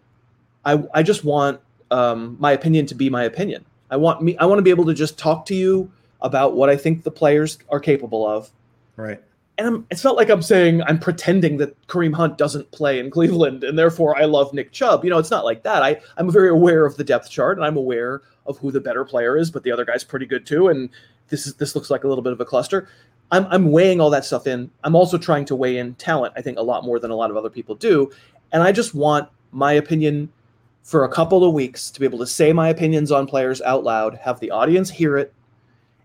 I 0.64 0.82
I 0.92 1.02
just 1.02 1.24
want 1.24 1.60
um, 1.90 2.36
my 2.40 2.52
opinion 2.52 2.86
to 2.86 2.94
be 2.94 3.10
my 3.10 3.24
opinion. 3.24 3.64
I 3.90 3.96
want 3.96 4.22
me 4.22 4.36
I 4.38 4.46
want 4.46 4.58
to 4.58 4.62
be 4.62 4.70
able 4.70 4.86
to 4.86 4.94
just 4.94 5.18
talk 5.18 5.46
to 5.46 5.54
you 5.54 5.90
about 6.22 6.54
what 6.54 6.68
I 6.68 6.76
think 6.76 7.02
the 7.02 7.10
players 7.10 7.58
are 7.68 7.80
capable 7.80 8.26
of. 8.26 8.50
Right. 8.96 9.22
And 9.58 9.66
I'm, 9.66 9.86
it's 9.90 10.04
not 10.04 10.16
like 10.16 10.30
I'm 10.30 10.42
saying 10.42 10.82
I'm 10.84 10.98
pretending 10.98 11.58
that 11.58 11.86
Kareem 11.86 12.14
Hunt 12.14 12.38
doesn't 12.38 12.70
play 12.70 12.98
in 12.98 13.10
Cleveland 13.10 13.62
and 13.62 13.78
therefore 13.78 14.16
I 14.16 14.24
love 14.24 14.54
Nick 14.54 14.72
Chubb. 14.72 15.04
You 15.04 15.10
know, 15.10 15.18
it's 15.18 15.30
not 15.30 15.44
like 15.44 15.62
that. 15.64 15.82
I, 15.82 16.00
I'm 16.16 16.30
very 16.30 16.48
aware 16.48 16.86
of 16.86 16.96
the 16.96 17.04
depth 17.04 17.30
chart 17.30 17.58
and 17.58 17.66
I'm 17.66 17.76
aware 17.76 18.22
of 18.46 18.58
who 18.58 18.70
the 18.70 18.80
better 18.80 19.04
player 19.04 19.36
is, 19.36 19.50
but 19.50 19.62
the 19.62 19.72
other 19.72 19.84
guy's 19.84 20.04
pretty 20.04 20.24
good 20.24 20.46
too. 20.46 20.68
And 20.68 20.88
this 21.30 21.46
is 21.46 21.54
this 21.54 21.74
looks 21.74 21.90
like 21.90 22.04
a 22.04 22.08
little 22.08 22.22
bit 22.22 22.32
of 22.32 22.40
a 22.40 22.44
cluster. 22.44 22.88
I'm 23.30 23.46
I'm 23.46 23.70
weighing 23.70 24.00
all 24.00 24.10
that 24.10 24.24
stuff 24.24 24.46
in. 24.46 24.70
I'm 24.84 24.94
also 24.94 25.16
trying 25.16 25.46
to 25.46 25.56
weigh 25.56 25.78
in 25.78 25.94
talent. 25.94 26.34
I 26.36 26.42
think 26.42 26.58
a 26.58 26.62
lot 26.62 26.84
more 26.84 26.98
than 26.98 27.10
a 27.10 27.16
lot 27.16 27.30
of 27.30 27.36
other 27.36 27.50
people 27.50 27.74
do, 27.74 28.10
and 28.52 28.62
I 28.62 28.72
just 28.72 28.94
want 28.94 29.28
my 29.52 29.72
opinion 29.72 30.30
for 30.82 31.04
a 31.04 31.08
couple 31.08 31.44
of 31.44 31.54
weeks 31.54 31.90
to 31.90 32.00
be 32.00 32.06
able 32.06 32.18
to 32.18 32.26
say 32.26 32.52
my 32.52 32.68
opinions 32.68 33.12
on 33.12 33.26
players 33.26 33.62
out 33.62 33.84
loud, 33.84 34.16
have 34.16 34.40
the 34.40 34.50
audience 34.50 34.90
hear 34.90 35.16
it, 35.16 35.32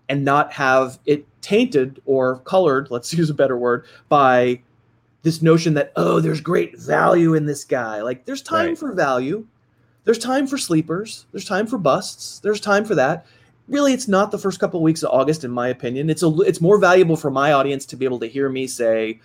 and 0.09 0.23
not 0.23 0.53
have 0.53 0.99
it 1.05 1.25
tainted 1.41 2.01
or 2.05 2.39
colored. 2.39 2.89
Let's 2.91 3.13
use 3.17 3.29
a 3.29 3.33
better 3.33 3.57
word 3.57 3.85
by 4.07 4.61
this 5.23 5.41
notion 5.41 5.73
that 5.73 5.91
oh, 5.95 6.19
there's 6.19 6.41
great 6.41 6.77
value 6.77 7.33
in 7.33 7.47
this 7.47 7.63
guy. 7.63 8.01
Like 8.01 8.25
there's 8.25 8.43
time 8.43 8.69
right. 8.69 8.77
for 8.77 8.93
value. 8.93 9.45
There's 10.03 10.19
time 10.19 10.45
for 10.45 10.59
sleepers. 10.59 11.25
There's 11.31 11.45
time 11.45 11.65
for 11.65 11.79
busts. 11.79 12.37
There's 12.39 12.61
time 12.61 12.85
for 12.85 12.93
that 12.93 13.25
really 13.67 13.93
it's 13.93 14.07
not 14.07 14.31
the 14.31 14.37
first 14.37 14.59
couple 14.59 14.79
of 14.79 14.83
weeks 14.83 15.03
of 15.03 15.11
August 15.11 15.43
in 15.43 15.51
my 15.51 15.67
opinion. 15.67 16.09
It's 16.09 16.23
a 16.23 16.29
it's 16.41 16.61
more 16.61 16.77
valuable 16.77 17.15
for 17.15 17.31
my 17.31 17.51
audience 17.51 17.85
to 17.87 17.97
be 17.97 18.05
able 18.05 18.19
to 18.19 18.27
hear 18.27 18.49
me 18.49 18.67
say 18.67 19.19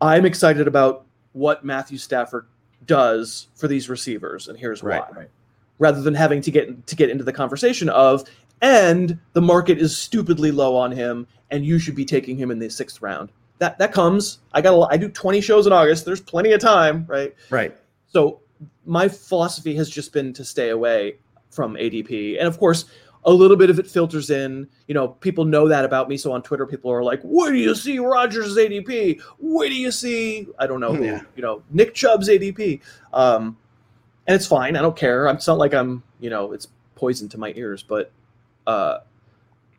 I'm 0.00 0.24
excited 0.24 0.66
about 0.66 1.04
what 1.32 1.64
Matthew 1.64 1.98
Stafford 1.98 2.46
does 2.86 3.48
for 3.54 3.68
these 3.68 3.88
receivers 3.88 4.48
and 4.48 4.58
here's 4.58 4.82
right, 4.82 5.02
why. 5.08 5.18
Right. 5.20 5.30
Rather 5.78 6.02
than 6.02 6.14
having 6.14 6.40
to 6.42 6.50
get 6.50 6.86
to 6.86 6.96
get 6.96 7.10
into 7.10 7.24
the 7.24 7.32
conversation 7.32 7.88
of 7.88 8.24
and 8.60 9.18
the 9.32 9.42
market 9.42 9.78
is 9.78 9.96
stupidly 9.96 10.50
low 10.50 10.76
on 10.76 10.92
him 10.92 11.26
and 11.50 11.64
you 11.64 11.78
should 11.78 11.94
be 11.94 12.04
taking 12.04 12.36
him 12.36 12.50
in 12.50 12.58
the 12.58 12.66
6th 12.66 13.02
round. 13.02 13.30
That 13.58 13.78
that 13.78 13.92
comes. 13.92 14.38
I 14.52 14.60
got 14.60 14.74
a, 14.74 14.92
I 14.92 14.96
do 14.96 15.08
20 15.08 15.40
shows 15.40 15.66
in 15.66 15.72
August. 15.72 16.04
There's 16.04 16.20
plenty 16.20 16.52
of 16.52 16.60
time, 16.60 17.04
right? 17.08 17.34
Right. 17.50 17.76
So 18.08 18.40
my 18.84 19.08
philosophy 19.08 19.74
has 19.76 19.88
just 19.88 20.12
been 20.12 20.32
to 20.32 20.44
stay 20.44 20.70
away 20.70 21.16
from 21.50 21.74
ADP. 21.74 22.38
And 22.38 22.48
of 22.48 22.58
course, 22.58 22.86
a 23.24 23.32
little 23.32 23.56
bit 23.56 23.70
of 23.70 23.78
it 23.78 23.86
filters 23.86 24.30
in. 24.30 24.68
You 24.88 24.94
know, 24.94 25.08
people 25.08 25.44
know 25.44 25.68
that 25.68 25.84
about 25.84 26.08
me. 26.08 26.16
So 26.16 26.32
on 26.32 26.42
Twitter, 26.42 26.66
people 26.66 26.90
are 26.90 27.02
like, 27.02 27.20
"Where 27.22 27.52
do 27.52 27.58
you 27.58 27.74
see 27.74 27.98
Rodgers' 27.98 28.56
ADP? 28.56 29.20
Where 29.38 29.68
do 29.68 29.74
you 29.74 29.90
see 29.90 30.48
I 30.58 30.66
don't 30.66 30.80
know, 30.80 30.94
yeah. 30.94 31.22
you 31.36 31.42
know, 31.42 31.62
Nick 31.70 31.94
Chubb's 31.94 32.28
ADP?" 32.28 32.80
Um, 33.12 33.56
and 34.26 34.34
it's 34.34 34.46
fine. 34.46 34.76
I 34.76 34.82
don't 34.82 34.96
care. 34.96 35.26
It's 35.28 35.46
not 35.46 35.58
like 35.58 35.74
I'm, 35.74 36.02
you 36.20 36.30
know, 36.30 36.52
it's 36.52 36.68
poison 36.94 37.28
to 37.30 37.38
my 37.38 37.52
ears. 37.56 37.82
But 37.82 38.12
uh, 38.66 38.98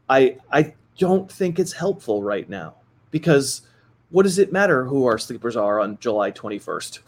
I 0.10 0.38
I 0.52 0.74
don't 0.98 1.32
think 1.32 1.60
it's 1.60 1.74
helpful 1.74 2.24
right 2.24 2.50
now 2.50 2.76
because 3.12 3.62
what 4.10 4.24
does 4.24 4.38
it 4.38 4.52
matter 4.52 4.86
who 4.86 5.06
our 5.06 5.18
sleepers 5.18 5.56
are 5.56 5.80
on 5.80 5.98
July 6.00 6.32
21st? 6.32 7.00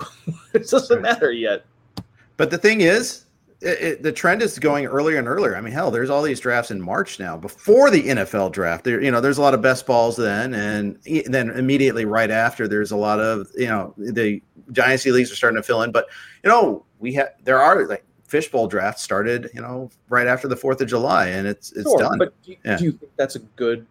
it 0.53 0.67
doesn't 0.67 1.01
matter 1.01 1.31
yet. 1.31 1.63
But 2.35 2.49
the 2.49 2.57
thing 2.57 2.81
is, 2.81 3.24
it, 3.61 3.81
it, 3.81 4.03
the 4.03 4.11
trend 4.11 4.41
is 4.41 4.59
going 4.59 4.85
earlier 4.85 5.17
and 5.17 5.27
earlier. 5.27 5.55
I 5.55 5.61
mean, 5.61 5.73
hell, 5.73 5.89
there's 5.89 6.09
all 6.09 6.21
these 6.21 6.39
drafts 6.39 6.71
in 6.71 6.81
March 6.81 7.19
now 7.19 7.37
before 7.37 7.89
the 7.89 8.03
NFL 8.03 8.51
draft. 8.51 8.83
There, 8.83 9.01
you 9.01 9.11
know, 9.11 9.21
there's 9.21 9.37
a 9.37 9.41
lot 9.41 9.53
of 9.53 9.61
best 9.61 9.85
balls 9.85 10.17
then, 10.17 10.53
and 10.53 10.99
then 11.25 11.49
immediately 11.51 12.05
right 12.05 12.29
after, 12.29 12.67
there's 12.67 12.91
a 12.91 12.97
lot 12.97 13.19
of 13.19 13.47
you 13.55 13.67
know 13.67 13.93
the 13.97 14.41
dynasty 14.71 15.11
leagues 15.11 15.31
are 15.31 15.35
starting 15.35 15.57
to 15.57 15.63
fill 15.63 15.81
in. 15.83 15.91
But 15.91 16.07
you 16.43 16.49
know, 16.49 16.85
we 16.99 17.13
have 17.13 17.29
there 17.43 17.61
are 17.61 17.85
like 17.85 18.03
fishbowl 18.27 18.67
drafts 18.67 19.03
started, 19.03 19.49
you 19.53 19.61
know, 19.61 19.89
right 20.09 20.27
after 20.27 20.47
the 20.47 20.55
Fourth 20.55 20.81
of 20.81 20.87
July, 20.87 21.27
and 21.27 21.47
it's 21.47 21.71
it's 21.71 21.89
sure, 21.89 21.99
done. 21.99 22.17
But 22.17 22.33
do 22.43 22.51
you, 22.51 22.57
yeah. 22.65 22.77
do 22.77 22.83
you 22.83 22.91
think 22.91 23.11
that's 23.15 23.35
a 23.35 23.39
good 23.39 23.87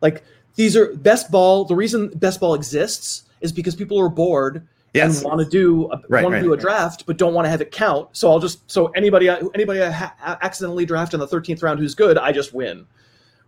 like? 0.00 0.24
These 0.56 0.76
are 0.76 0.92
best 0.94 1.30
ball. 1.30 1.64
The 1.64 1.76
reason 1.76 2.08
best 2.16 2.40
ball 2.40 2.54
exists 2.54 3.24
is 3.40 3.52
because 3.52 3.76
people 3.76 3.98
are 4.00 4.08
bored 4.08 4.66
yes. 4.94 5.18
and 5.18 5.26
want 5.26 5.40
to 5.40 5.48
do 5.48 5.90
a, 5.92 6.00
right, 6.08 6.22
want 6.22 6.34
to 6.34 6.38
right, 6.38 6.42
do 6.42 6.52
a 6.52 6.56
draft, 6.56 7.06
but 7.06 7.16
don't 7.16 7.34
want 7.34 7.46
to 7.46 7.50
have 7.50 7.60
it 7.60 7.70
count. 7.70 8.08
So 8.12 8.30
I'll 8.30 8.38
just 8.38 8.68
so 8.70 8.86
anybody 8.88 9.28
anybody 9.28 9.82
I 9.82 9.90
ha- 9.90 10.38
accidentally 10.42 10.86
draft 10.86 11.14
in 11.14 11.20
the 11.20 11.26
thirteenth 11.26 11.62
round 11.62 11.78
who's 11.78 11.94
good, 11.94 12.18
I 12.18 12.32
just 12.32 12.54
win, 12.54 12.86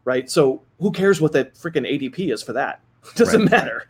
right? 0.05 0.31
So 0.31 0.63
who 0.79 0.91
cares 0.93 1.21
what 1.21 1.33
the 1.33 1.47
freaking 1.47 1.89
ADP 1.89 2.33
is 2.33 2.43
for 2.43 2.53
that? 2.53 2.81
Doesn't 3.15 3.43
right. 3.43 3.51
matter. 3.51 3.89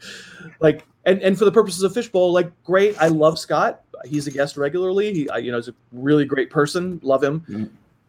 Like 0.61 0.87
and 1.05 1.21
and 1.23 1.39
for 1.39 1.45
the 1.45 1.53
purposes 1.53 1.83
of 1.83 1.93
fishbowl, 1.93 2.33
like 2.33 2.51
great. 2.65 3.01
I 3.01 3.09
love 3.09 3.39
Scott. 3.39 3.83
He's 4.05 4.27
a 4.27 4.31
guest 4.31 4.57
regularly. 4.57 5.13
He 5.13 5.29
you 5.41 5.53
know 5.53 5.59
is 5.59 5.69
a 5.69 5.75
really 5.93 6.25
great 6.25 6.51
person. 6.51 7.01
Love 7.03 7.23
him. 7.23 7.41
Mm-hmm 7.41 7.65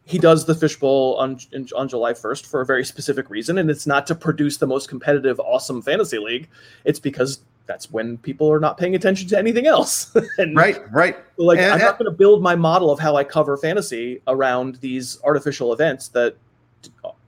he 0.05 0.17
does 0.17 0.45
the 0.45 0.55
fishbowl 0.55 1.15
on 1.19 1.39
on 1.75 1.87
July 1.87 2.13
1st 2.13 2.45
for 2.45 2.61
a 2.61 2.65
very 2.65 2.83
specific 2.83 3.29
reason, 3.29 3.57
and 3.57 3.69
it's 3.69 3.87
not 3.87 4.07
to 4.07 4.15
produce 4.15 4.57
the 4.57 4.67
most 4.67 4.89
competitive, 4.89 5.39
awesome 5.39 5.81
fantasy 5.81 6.17
league. 6.17 6.49
It's 6.85 6.99
because 6.99 7.39
that's 7.71 7.89
when 7.89 8.17
people 8.17 8.51
are 8.51 8.59
not 8.59 8.77
paying 8.77 8.95
attention 8.95 9.29
to 9.29 9.37
anything 9.37 9.65
else. 9.65 10.13
and 10.37 10.57
right, 10.57 10.79
right. 10.91 11.15
Like 11.37 11.57
and, 11.57 11.71
I'm 11.71 11.79
not 11.79 11.97
going 11.97 12.11
to 12.11 12.17
build 12.17 12.43
my 12.43 12.53
model 12.53 12.91
of 12.91 12.99
how 12.99 13.15
I 13.15 13.23
cover 13.23 13.55
fantasy 13.55 14.21
around 14.27 14.75
these 14.75 15.19
artificial 15.23 15.71
events 15.71 16.09
that 16.09 16.35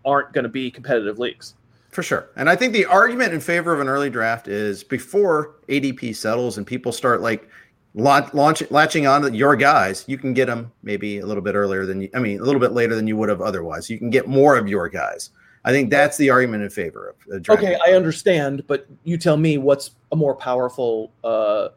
aren't 0.04 0.34
going 0.34 0.44
to 0.44 0.50
be 0.50 0.70
competitive 0.70 1.18
leagues. 1.18 1.56
For 1.92 2.04
sure. 2.04 2.30
And 2.36 2.50
I 2.50 2.58
think 2.58 2.74
the 2.74 2.86
argument 2.86 3.34
in 3.34 3.40
favor 3.40 3.74
of 3.74 3.80
an 3.80 3.88
early 3.88 4.10
draft 4.10 4.50
is 4.50 4.84
before 4.84 5.56
ADP 5.70 6.14
settles 6.16 6.58
and 6.58 6.68
people 6.68 6.92
start 6.92 7.22
like 7.22 7.48
launch, 7.94 8.70
latching 8.70 9.08
on 9.08 9.22
to 9.22 9.32
your 9.34 9.56
guys, 9.56 10.04
you 10.08 10.18
can 10.18 10.34
get 10.34 10.48
them 10.48 10.74
maybe 10.82 11.20
a 11.20 11.26
little 11.26 11.44
bit 11.44 11.56
earlier 11.56 11.86
than 11.86 12.02
you, 12.02 12.10
I 12.14 12.20
mean, 12.20 12.42
a 12.42 12.44
little 12.44 12.60
bit 12.60 12.74
later 12.74 12.96
than 12.96 13.08
you 13.08 13.16
would 13.16 13.30
have 13.30 13.42
otherwise. 13.42 13.90
You 13.90 13.98
can 13.98 14.10
get 14.10 14.28
more 14.28 14.58
of 14.58 14.68
your 14.68 14.90
guys. 14.90 15.30
I 15.66 15.72
think 15.72 15.90
that's 15.90 16.18
the 16.18 16.30
argument 16.30 16.64
in 16.64 16.70
favor 16.70 17.16
of. 17.28 17.50
Okay, 17.50 17.78
I 17.86 17.94
understand, 17.94 18.64
but 18.68 18.86
you 19.04 19.18
tell 19.18 19.38
me 19.38 19.58
what's 19.58 19.92
a 20.12 20.16
more 20.16 20.36
powerful 20.36 21.12
uh, 21.24 21.70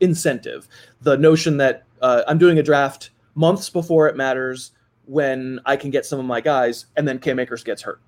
incentive: 0.00 0.68
the 1.00 1.16
notion 1.16 1.56
that 1.56 1.84
uh, 2.02 2.22
I'm 2.28 2.38
doing 2.38 2.58
a 2.58 2.62
draft 2.62 3.10
months 3.34 3.70
before 3.70 4.08
it 4.08 4.16
matters, 4.16 4.72
when 5.06 5.60
I 5.66 5.76
can 5.76 5.90
get 5.90 6.06
some 6.06 6.20
of 6.20 6.24
my 6.24 6.40
guys, 6.40 6.86
and 6.96 7.06
then 7.06 7.18
Cam 7.18 7.38
Akers 7.38 7.64
gets 7.64 7.82
hurt. 7.82 8.00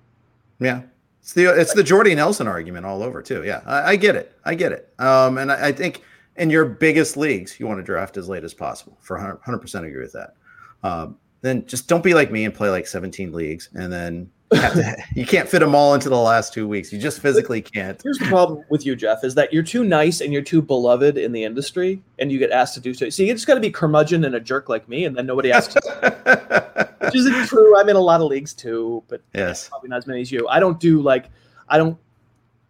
Yeah, 0.59 0.83
it's 1.19 1.33
the 1.33 1.47
it's 1.47 1.73
the 1.73 1.83
Jordy 1.83 2.15
Nelson 2.15 2.47
argument 2.47 2.85
all 2.85 3.03
over 3.03 3.21
too. 3.21 3.43
Yeah, 3.43 3.61
I, 3.65 3.91
I 3.91 3.95
get 3.95 4.15
it. 4.15 4.37
I 4.45 4.55
get 4.55 4.71
it. 4.71 4.93
Um, 4.99 5.37
and 5.37 5.51
I, 5.51 5.67
I, 5.67 5.71
think 5.71 6.03
in 6.37 6.49
your 6.49 6.65
biggest 6.65 7.17
leagues, 7.17 7.59
you 7.59 7.67
want 7.67 7.79
to 7.79 7.83
draft 7.83 8.17
as 8.17 8.29
late 8.29 8.43
as 8.43 8.53
possible. 8.53 8.97
For 9.01 9.17
100 9.17 9.57
percent 9.57 9.85
agree 9.85 10.01
with 10.01 10.13
that. 10.13 10.35
Um, 10.83 11.17
then 11.41 11.65
just 11.65 11.89
don't 11.89 12.03
be 12.03 12.13
like 12.13 12.31
me 12.31 12.45
and 12.45 12.53
play 12.53 12.69
like 12.69 12.87
17 12.87 13.33
leagues, 13.33 13.69
and 13.73 13.91
then 13.91 14.29
to, 14.55 15.03
you 15.15 15.25
can't 15.25 15.47
fit 15.47 15.59
them 15.59 15.75
all 15.75 15.93
into 15.93 16.09
the 16.09 16.17
last 16.17 16.53
two 16.53 16.67
weeks. 16.67 16.91
You 16.91 16.99
just 16.99 17.19
physically 17.19 17.61
can't. 17.61 18.01
Here's 18.01 18.17
the 18.17 18.25
problem 18.25 18.63
with 18.69 18.85
you, 18.85 18.95
Jeff, 18.95 19.23
is 19.23 19.35
that 19.35 19.53
you're 19.53 19.63
too 19.63 19.83
nice 19.83 20.21
and 20.21 20.33
you're 20.33 20.41
too 20.41 20.61
beloved 20.61 21.17
in 21.17 21.31
the 21.31 21.43
industry, 21.43 22.01
and 22.19 22.31
you 22.31 22.39
get 22.39 22.51
asked 22.51 22.73
to 22.75 22.79
do 22.79 22.93
so. 22.93 23.09
So 23.09 23.23
you 23.23 23.33
just 23.33 23.47
got 23.47 23.55
to 23.55 23.59
be 23.59 23.71
curmudgeon 23.71 24.25
and 24.25 24.35
a 24.35 24.39
jerk 24.39 24.69
like 24.69 24.87
me, 24.87 25.05
and 25.05 25.15
then 25.15 25.25
nobody 25.25 25.51
asks. 25.51 25.75
Which 27.01 27.15
isn't 27.15 27.47
true. 27.47 27.77
I'm 27.77 27.89
in 27.89 27.95
a 27.95 28.01
lot 28.01 28.21
of 28.21 28.27
leagues 28.27 28.53
too, 28.53 29.03
but 29.07 29.21
yes, 29.33 29.69
probably 29.69 29.89
not 29.89 29.97
as 29.97 30.07
many 30.07 30.21
as 30.21 30.31
you. 30.31 30.47
I 30.47 30.59
don't 30.59 30.79
do 30.79 31.01
like, 31.01 31.29
I 31.67 31.77
don't, 31.77 31.97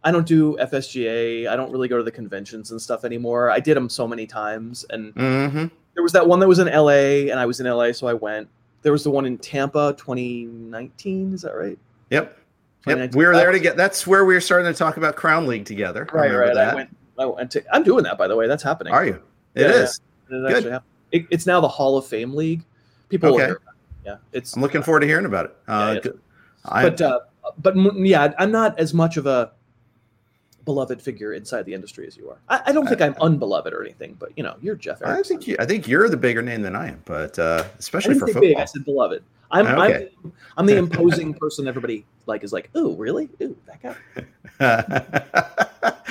I 0.03 0.11
don't 0.11 0.27
do 0.27 0.57
FSGA. 0.57 1.47
I 1.47 1.55
don't 1.55 1.71
really 1.71 1.87
go 1.87 1.97
to 1.97 2.03
the 2.03 2.11
conventions 2.11 2.71
and 2.71 2.81
stuff 2.81 3.05
anymore. 3.05 3.49
I 3.49 3.59
did 3.59 3.77
them 3.77 3.89
so 3.89 4.07
many 4.07 4.25
times, 4.25 4.85
and 4.89 5.13
mm-hmm. 5.13 5.67
there 5.93 6.03
was 6.03 6.11
that 6.13 6.27
one 6.27 6.39
that 6.39 6.47
was 6.47 6.59
in 6.59 6.67
LA, 6.67 7.29
and 7.31 7.39
I 7.39 7.45
was 7.45 7.59
in 7.59 7.67
LA, 7.67 7.91
so 7.91 8.07
I 8.07 8.13
went. 8.13 8.49
There 8.83 8.91
was 8.91 9.03
the 9.03 9.09
one 9.09 9.25
in 9.25 9.37
Tampa, 9.37 9.95
2019. 9.97 11.33
Is 11.33 11.41
that 11.41 11.55
right? 11.55 11.79
Yep. 12.09 12.37
Yep. 12.85 13.15
We 13.15 13.25
were 13.25 13.33
there 13.33 13.51
to 13.51 13.59
get. 13.59 13.77
That's 13.77 14.05
where 14.05 14.25
we 14.25 14.33
were 14.33 14.41
starting 14.41 14.71
to 14.71 14.77
talk 14.77 14.97
about 14.97 15.15
Crown 15.15 15.47
League 15.47 15.65
together. 15.65 16.07
Right, 16.11 16.31
right. 16.31 16.53
That. 16.53 16.73
I 16.73 16.75
went. 16.75 16.97
I 17.17 17.25
went 17.25 17.51
to. 17.51 17.63
I'm 17.73 17.83
doing 17.83 18.03
that, 18.03 18.17
by 18.17 18.27
the 18.27 18.35
way. 18.35 18.47
That's 18.47 18.63
happening. 18.63 18.93
Are 18.93 19.05
you? 19.05 19.21
It 19.55 19.61
yeah, 19.61 19.67
is. 19.69 20.01
Yeah. 20.29 20.37
It 20.37 20.63
Good. 20.63 20.81
It, 21.11 21.27
it's 21.29 21.45
now 21.45 21.61
the 21.61 21.67
Hall 21.67 21.97
of 21.97 22.05
Fame 22.05 22.33
League. 22.33 22.63
People. 23.09 23.35
Okay. 23.35 23.53
Yeah, 24.05 24.17
it's. 24.33 24.55
I'm 24.55 24.61
looking 24.61 24.81
uh, 24.81 24.83
forward 24.83 25.01
to 25.01 25.07
hearing 25.07 25.25
about 25.25 25.45
it. 25.45 25.55
Uh, 25.67 25.99
yeah, 26.03 26.11
but 26.65 27.01
uh, 27.01 27.19
but 27.59 27.75
yeah, 27.97 28.33
I'm 28.37 28.51
not 28.51 28.77
as 28.79 28.93
much 28.93 29.15
of 29.15 29.27
a 29.27 29.51
beloved 30.65 31.01
figure 31.01 31.33
inside 31.33 31.65
the 31.65 31.73
industry 31.73 32.07
as 32.07 32.15
you 32.17 32.29
are. 32.29 32.37
I, 32.49 32.61
I 32.67 32.71
don't 32.71 32.87
think 32.87 33.01
I, 33.01 33.07
am 33.07 33.15
unbeloved 33.21 33.73
or 33.73 33.83
anything, 33.83 34.15
but 34.19 34.31
you 34.37 34.43
know, 34.43 34.55
you're 34.61 34.75
Jeff. 34.75 35.01
Erickson. 35.01 35.19
I 35.19 35.21
think 35.27 35.47
you, 35.47 35.55
I 35.59 35.65
think 35.65 35.87
you're 35.87 36.09
the 36.09 36.17
bigger 36.17 36.41
name 36.41 36.61
than 36.61 36.75
I 36.75 36.89
am, 36.89 37.01
but 37.05 37.37
uh, 37.39 37.65
especially 37.79 38.15
for 38.15 38.27
football. 38.27 38.41
Big, 38.41 38.57
I 38.57 38.65
said 38.65 38.85
beloved. 38.85 39.23
I'm 39.51 39.67
okay. 39.67 40.09
I'm, 40.23 40.33
I'm 40.57 40.65
the 40.65 40.77
imposing 40.77 41.33
person. 41.35 41.67
Everybody 41.67 42.05
like 42.25 42.43
is 42.43 42.53
like, 42.53 42.69
oh, 42.75 42.95
really? 42.95 43.29
Ooh, 43.41 43.55
that 43.67 43.97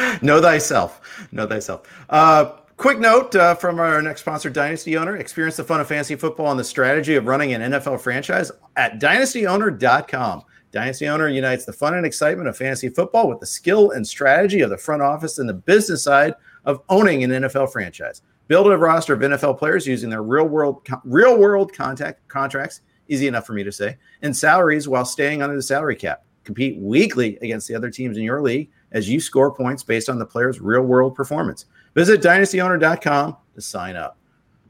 guy. 0.09 0.19
know 0.23 0.41
thyself. 0.41 1.29
Know 1.33 1.47
thyself. 1.47 1.83
Uh, 2.09 2.45
quick 2.77 2.99
note 2.99 3.35
uh, 3.35 3.55
from 3.55 3.81
our 3.81 4.01
next 4.01 4.21
sponsor, 4.21 4.51
Dynasty 4.51 4.97
Owner. 4.97 5.17
Experience 5.17 5.57
the 5.57 5.65
fun 5.65 5.81
of 5.81 5.89
fantasy 5.89 6.15
football 6.15 6.51
and 6.51 6.61
the 6.61 6.65
strategy 6.65 7.17
of 7.17 7.27
running 7.27 7.53
an 7.53 7.73
NFL 7.73 8.01
franchise 8.01 8.53
at 8.77 9.01
dynastyowner.com. 9.01 10.45
Dynasty 10.73 11.07
Owner 11.07 11.29
unites 11.29 11.67
the 11.67 11.73
fun 11.73 11.95
and 11.95 12.07
excitement 12.07 12.49
of 12.49 12.57
fantasy 12.57 12.89
football 12.89 13.29
with 13.29 13.41
the 13.41 13.47
skill 13.47 13.91
and 13.91 14.07
strategy 14.07 14.63
of 14.63 14.71
the 14.71 14.79
front 14.79 15.03
office 15.03 15.39
and 15.39 15.47
the 15.47 15.55
business 15.55 16.03
side 16.03 16.35
of 16.65 16.81
owning 16.89 17.23
an 17.23 17.31
NFL 17.31 17.71
franchise. 17.71 18.23
Build 18.49 18.67
a 18.73 18.77
roster 18.77 19.13
of 19.13 19.21
NFL 19.21 19.59
players 19.59 19.87
using 19.87 20.09
their 20.09 20.23
real 20.23 20.47
world 20.47 20.87
real 21.05 21.39
world 21.39 21.73
contact 21.73 22.27
contracts, 22.29 22.81
easy 23.09 23.29
enough 23.29 23.47
for 23.47 23.53
me 23.53 23.63
to 23.63 23.71
say, 23.71 23.99
and 24.23 24.35
salaries 24.35 24.89
while 24.89 25.05
staying 25.05 25.43
under 25.43 25.55
the 25.55 25.63
salary 25.63 25.95
cap. 25.95 26.25
Compete 26.45 26.79
weekly 26.79 27.37
against 27.43 27.69
the 27.69 27.75
other 27.75 27.91
teams 27.91 28.17
in 28.17 28.23
your 28.23 28.43
league 28.43 28.71
as 28.93 29.09
you 29.09 29.21
score 29.21 29.55
points 29.55 29.83
based 29.83 30.09
on 30.09 30.19
the 30.19 30.27
player's 30.27 30.61
real 30.61 30.83
world 30.83 31.15
performance. 31.15 31.67
Visit 31.95 32.23
dynastyowner.com 32.23 33.37
to 33.55 33.61
sign 33.61 33.95
up. 33.95 34.17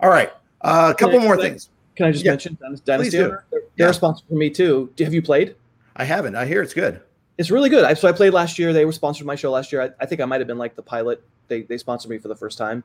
All 0.01 0.11
right, 0.11 0.33
uh, 0.63 0.93
a 0.93 0.99
couple 0.99 1.21
more 1.21 1.37
things. 1.37 1.71
Can 1.95 2.07
I 2.07 2.13
just 2.13 2.25
yeah. 2.25 2.33
mention 2.33 2.59
Dynasty 2.85 3.19
Owner? 3.19 3.45
They're, 3.51 3.61
they're 3.77 3.87
yeah. 3.87 3.91
a 3.91 3.95
sponsor 3.95 4.25
for 4.29 4.35
me 4.35 4.51
too. 4.51 4.93
Have 4.99 5.15
you 5.15 5.23
played? 5.23 5.55
I 5.97 6.05
haven't. 6.05 6.37
I 6.37 6.47
hear 6.47 6.63
it's 6.63 6.75
good. 6.75 7.01
It's 7.39 7.51
really 7.51 7.71
good. 7.71 7.85
I, 7.85 7.95
so 7.95 8.09
I 8.09 8.13
played 8.13 8.33
last 8.33 8.59
year. 8.59 8.73
They 8.73 8.85
were 8.85 8.93
sponsored 8.93 9.27
my 9.27 9.35
show 9.35 9.51
last 9.51 9.73
year. 9.73 9.83
I, 9.83 9.91
I 10.01 10.07
think 10.07 10.21
I 10.21 10.25
might 10.25 10.41
have 10.41 10.47
been 10.47 10.59
like 10.59 10.77
the 10.77 10.83
pilot. 10.83 11.23
They 11.49 11.63
they 11.63 11.79
sponsored 11.79 12.11
me 12.11 12.19
for 12.19 12.29
the 12.29 12.37
first 12.37 12.59
time. 12.59 12.85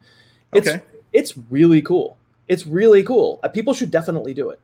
It's, 0.53 0.67
okay. 0.67 0.81
It's 1.13 1.37
really 1.49 1.81
cool. 1.81 2.17
It's 2.47 2.65
really 2.65 3.03
cool. 3.03 3.39
Uh, 3.43 3.49
people 3.49 3.73
should 3.73 3.91
definitely 3.91 4.33
do 4.33 4.49
it. 4.49 4.59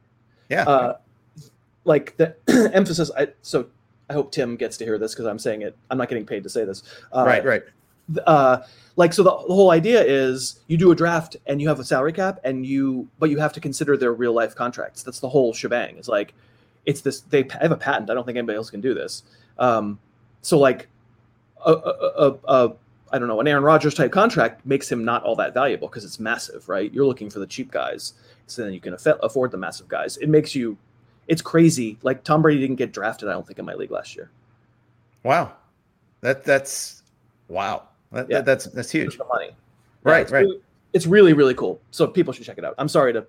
Yeah. 0.50 0.64
Uh, 0.64 0.98
like 1.84 2.16
the 2.18 2.36
emphasis. 2.74 3.12
I, 3.18 3.30
so 3.42 3.68
I 4.10 4.14
hope 4.14 4.32
Tim 4.32 4.56
gets 4.56 4.78
to 4.78 4.86
hear 4.86 4.98
this 4.98 5.14
because 5.14 5.26
I'm 5.26 5.40
saying 5.40 5.64
it. 5.64 5.76
I'm 5.90 5.98
not 5.98 6.10
getting 6.10 6.26
paid 6.26 6.44
to 6.44 6.50
say 6.50 6.66
this. 6.66 6.84
Uh, 7.12 7.24
right. 7.26 7.44
Right. 7.44 7.64
Uh, 8.26 8.64
like 8.96 9.14
so 9.14 9.24
the, 9.24 9.32
the 9.32 9.54
whole 9.54 9.72
idea 9.72 10.04
is 10.04 10.60
you 10.68 10.78
do 10.78 10.92
a 10.92 10.96
draft 10.96 11.38
and 11.48 11.62
you 11.62 11.68
have 11.68 11.80
a 11.80 11.84
salary 11.84 12.14
cap 12.14 12.40
and 12.44 12.66
you 12.66 13.08
but 13.18 13.30
you 13.30 13.40
have 13.40 13.54
to 13.54 13.60
consider 13.60 13.98
their 13.98 14.14
real 14.14 14.34
life 14.34 14.56
contracts. 14.56 15.04
That's 15.04 15.20
the 15.20 15.30
whole 15.30 15.54
shebang. 15.54 15.98
It's 15.98 16.08
like 16.10 16.34
it's 16.86 17.02
this 17.02 17.22
they 17.22 17.48
have 17.62 17.72
a 17.72 17.78
patent 17.78 18.10
i 18.10 18.14
don't 18.14 18.26
think 18.26 18.38
anybody 18.38 18.58
else 18.58 18.70
can 18.70 18.82
do 18.82 18.94
this 18.94 19.24
um, 19.60 20.00
so 20.42 20.58
like 20.58 20.88
a, 21.66 21.72
a, 21.72 22.28
a, 22.28 22.38
a 22.48 22.74
I 23.14 23.20
don't 23.20 23.28
know 23.28 23.40
an 23.40 23.48
Aaron 23.48 23.64
Rodgers 23.64 23.94
type 23.94 24.12
contract 24.12 24.66
makes 24.66 24.92
him 24.92 25.06
not 25.06 25.24
all 25.24 25.36
that 25.36 25.54
valuable 25.54 25.88
because 25.88 26.04
it's 26.04 26.20
massive, 26.20 26.68
right? 26.68 26.92
You're 26.92 27.06
looking 27.06 27.30
for 27.30 27.38
the 27.38 27.46
cheap 27.46 27.72
guys, 27.72 28.14
so 28.48 28.64
then 28.64 28.74
you 28.74 28.80
can 28.80 28.98
afford 29.22 29.52
the 29.52 29.58
massive 29.58 29.88
guys. 29.88 30.18
It 30.18 30.30
makes 30.30 30.56
you, 30.56 30.76
it's 31.28 31.42
crazy. 31.42 31.98
Like 32.02 32.24
Tom 32.24 32.42
Brady 32.42 32.60
didn't 32.60 32.78
get 32.78 32.92
drafted, 32.92 33.30
I 33.30 33.34
don't 33.34 33.46
think 33.46 33.60
in 33.60 33.66
my 33.66 33.76
league 33.76 33.92
last 33.92 34.16
year. 34.16 34.32
Wow, 35.22 35.54
that 36.22 36.44
that's 36.44 37.04
wow. 37.50 37.84
That, 38.12 38.28
yeah. 38.30 38.38
that 38.38 38.46
that's 38.46 38.66
that's 38.66 38.90
huge. 38.90 39.18
The 39.18 39.26
money, 39.26 39.52
right? 40.02 40.18
Yeah, 40.18 40.22
it's 40.22 40.32
right. 40.32 40.46
Really, 40.46 40.62
it's 40.94 41.06
really 41.06 41.34
really 41.34 41.54
cool. 41.54 41.80
So 41.92 42.08
people 42.08 42.34
should 42.34 42.46
check 42.46 42.58
it 42.58 42.66
out. 42.66 42.74
I'm 42.80 42.90
sorry 42.90 43.14
to. 43.14 43.26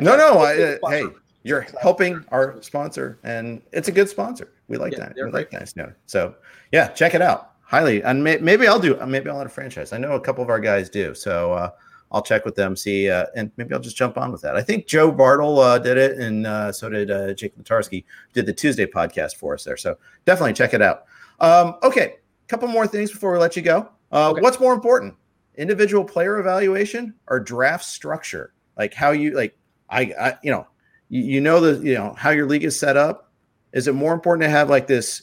No, 0.00 0.16
no. 0.16 0.38
I, 0.38 0.78
uh, 0.82 0.88
hey, 0.88 1.04
you're 1.44 1.66
helping 1.80 2.24
our 2.32 2.60
sponsor, 2.62 3.20
and 3.22 3.62
it's 3.70 3.88
a 3.88 3.92
good 3.92 4.08
sponsor. 4.08 4.52
We 4.66 4.78
like 4.78 4.94
yeah, 4.94 5.00
that. 5.00 5.14
We 5.14 5.30
like 5.30 5.50
that. 5.50 5.72
No, 5.76 5.92
so 6.06 6.34
yeah, 6.72 6.88
check 6.88 7.14
it 7.14 7.22
out. 7.22 7.52
Highly, 7.60 8.02
and 8.02 8.24
may, 8.24 8.38
maybe 8.38 8.66
I'll 8.66 8.80
do. 8.80 8.96
Maybe 9.06 9.30
I'll 9.30 9.40
add 9.40 9.46
a 9.46 9.50
franchise. 9.50 9.92
I 9.92 9.98
know 9.98 10.12
a 10.12 10.20
couple 10.20 10.42
of 10.42 10.50
our 10.50 10.60
guys 10.60 10.88
do, 10.88 11.14
so 11.14 11.52
uh, 11.52 11.70
I'll 12.10 12.22
check 12.22 12.44
with 12.44 12.54
them. 12.54 12.76
See, 12.76 13.10
uh, 13.10 13.26
and 13.36 13.50
maybe 13.56 13.74
I'll 13.74 13.80
just 13.80 13.96
jump 13.96 14.16
on 14.16 14.32
with 14.32 14.40
that. 14.42 14.56
I 14.56 14.62
think 14.62 14.86
Joe 14.86 15.10
Bartel 15.10 15.58
uh, 15.58 15.78
did 15.78 15.98
it, 15.98 16.18
and 16.18 16.46
uh, 16.46 16.72
so 16.72 16.88
did 16.88 17.10
uh, 17.10 17.34
Jake 17.34 17.56
Matarski. 17.58 18.04
Did 18.32 18.46
the 18.46 18.52
Tuesday 18.52 18.86
podcast 18.86 19.36
for 19.36 19.54
us 19.54 19.64
there, 19.64 19.76
so 19.76 19.96
definitely 20.24 20.54
check 20.54 20.72
it 20.72 20.80
out. 20.80 21.04
Um, 21.40 21.76
okay, 21.82 22.14
a 22.44 22.48
couple 22.48 22.68
more 22.68 22.86
things 22.86 23.10
before 23.10 23.32
we 23.32 23.38
let 23.38 23.54
you 23.54 23.62
go. 23.62 23.90
Uh, 24.12 24.30
okay. 24.30 24.40
What's 24.40 24.60
more 24.60 24.72
important, 24.72 25.14
individual 25.56 26.04
player 26.04 26.38
evaluation 26.38 27.14
or 27.26 27.38
draft 27.38 27.84
structure? 27.84 28.54
Like 28.78 28.94
how 28.94 29.10
you 29.10 29.32
like 29.32 29.56
I, 29.90 30.12
I 30.18 30.38
you 30.42 30.50
know 30.50 30.66
you, 31.14 31.22
you 31.22 31.40
know 31.40 31.60
the 31.60 31.86
you 31.86 31.94
know 31.94 32.12
how 32.18 32.30
your 32.30 32.46
league 32.46 32.64
is 32.64 32.78
set 32.78 32.96
up. 32.96 33.30
Is 33.72 33.86
it 33.86 33.94
more 33.94 34.12
important 34.12 34.42
to 34.42 34.50
have 34.50 34.68
like 34.68 34.88
this 34.88 35.22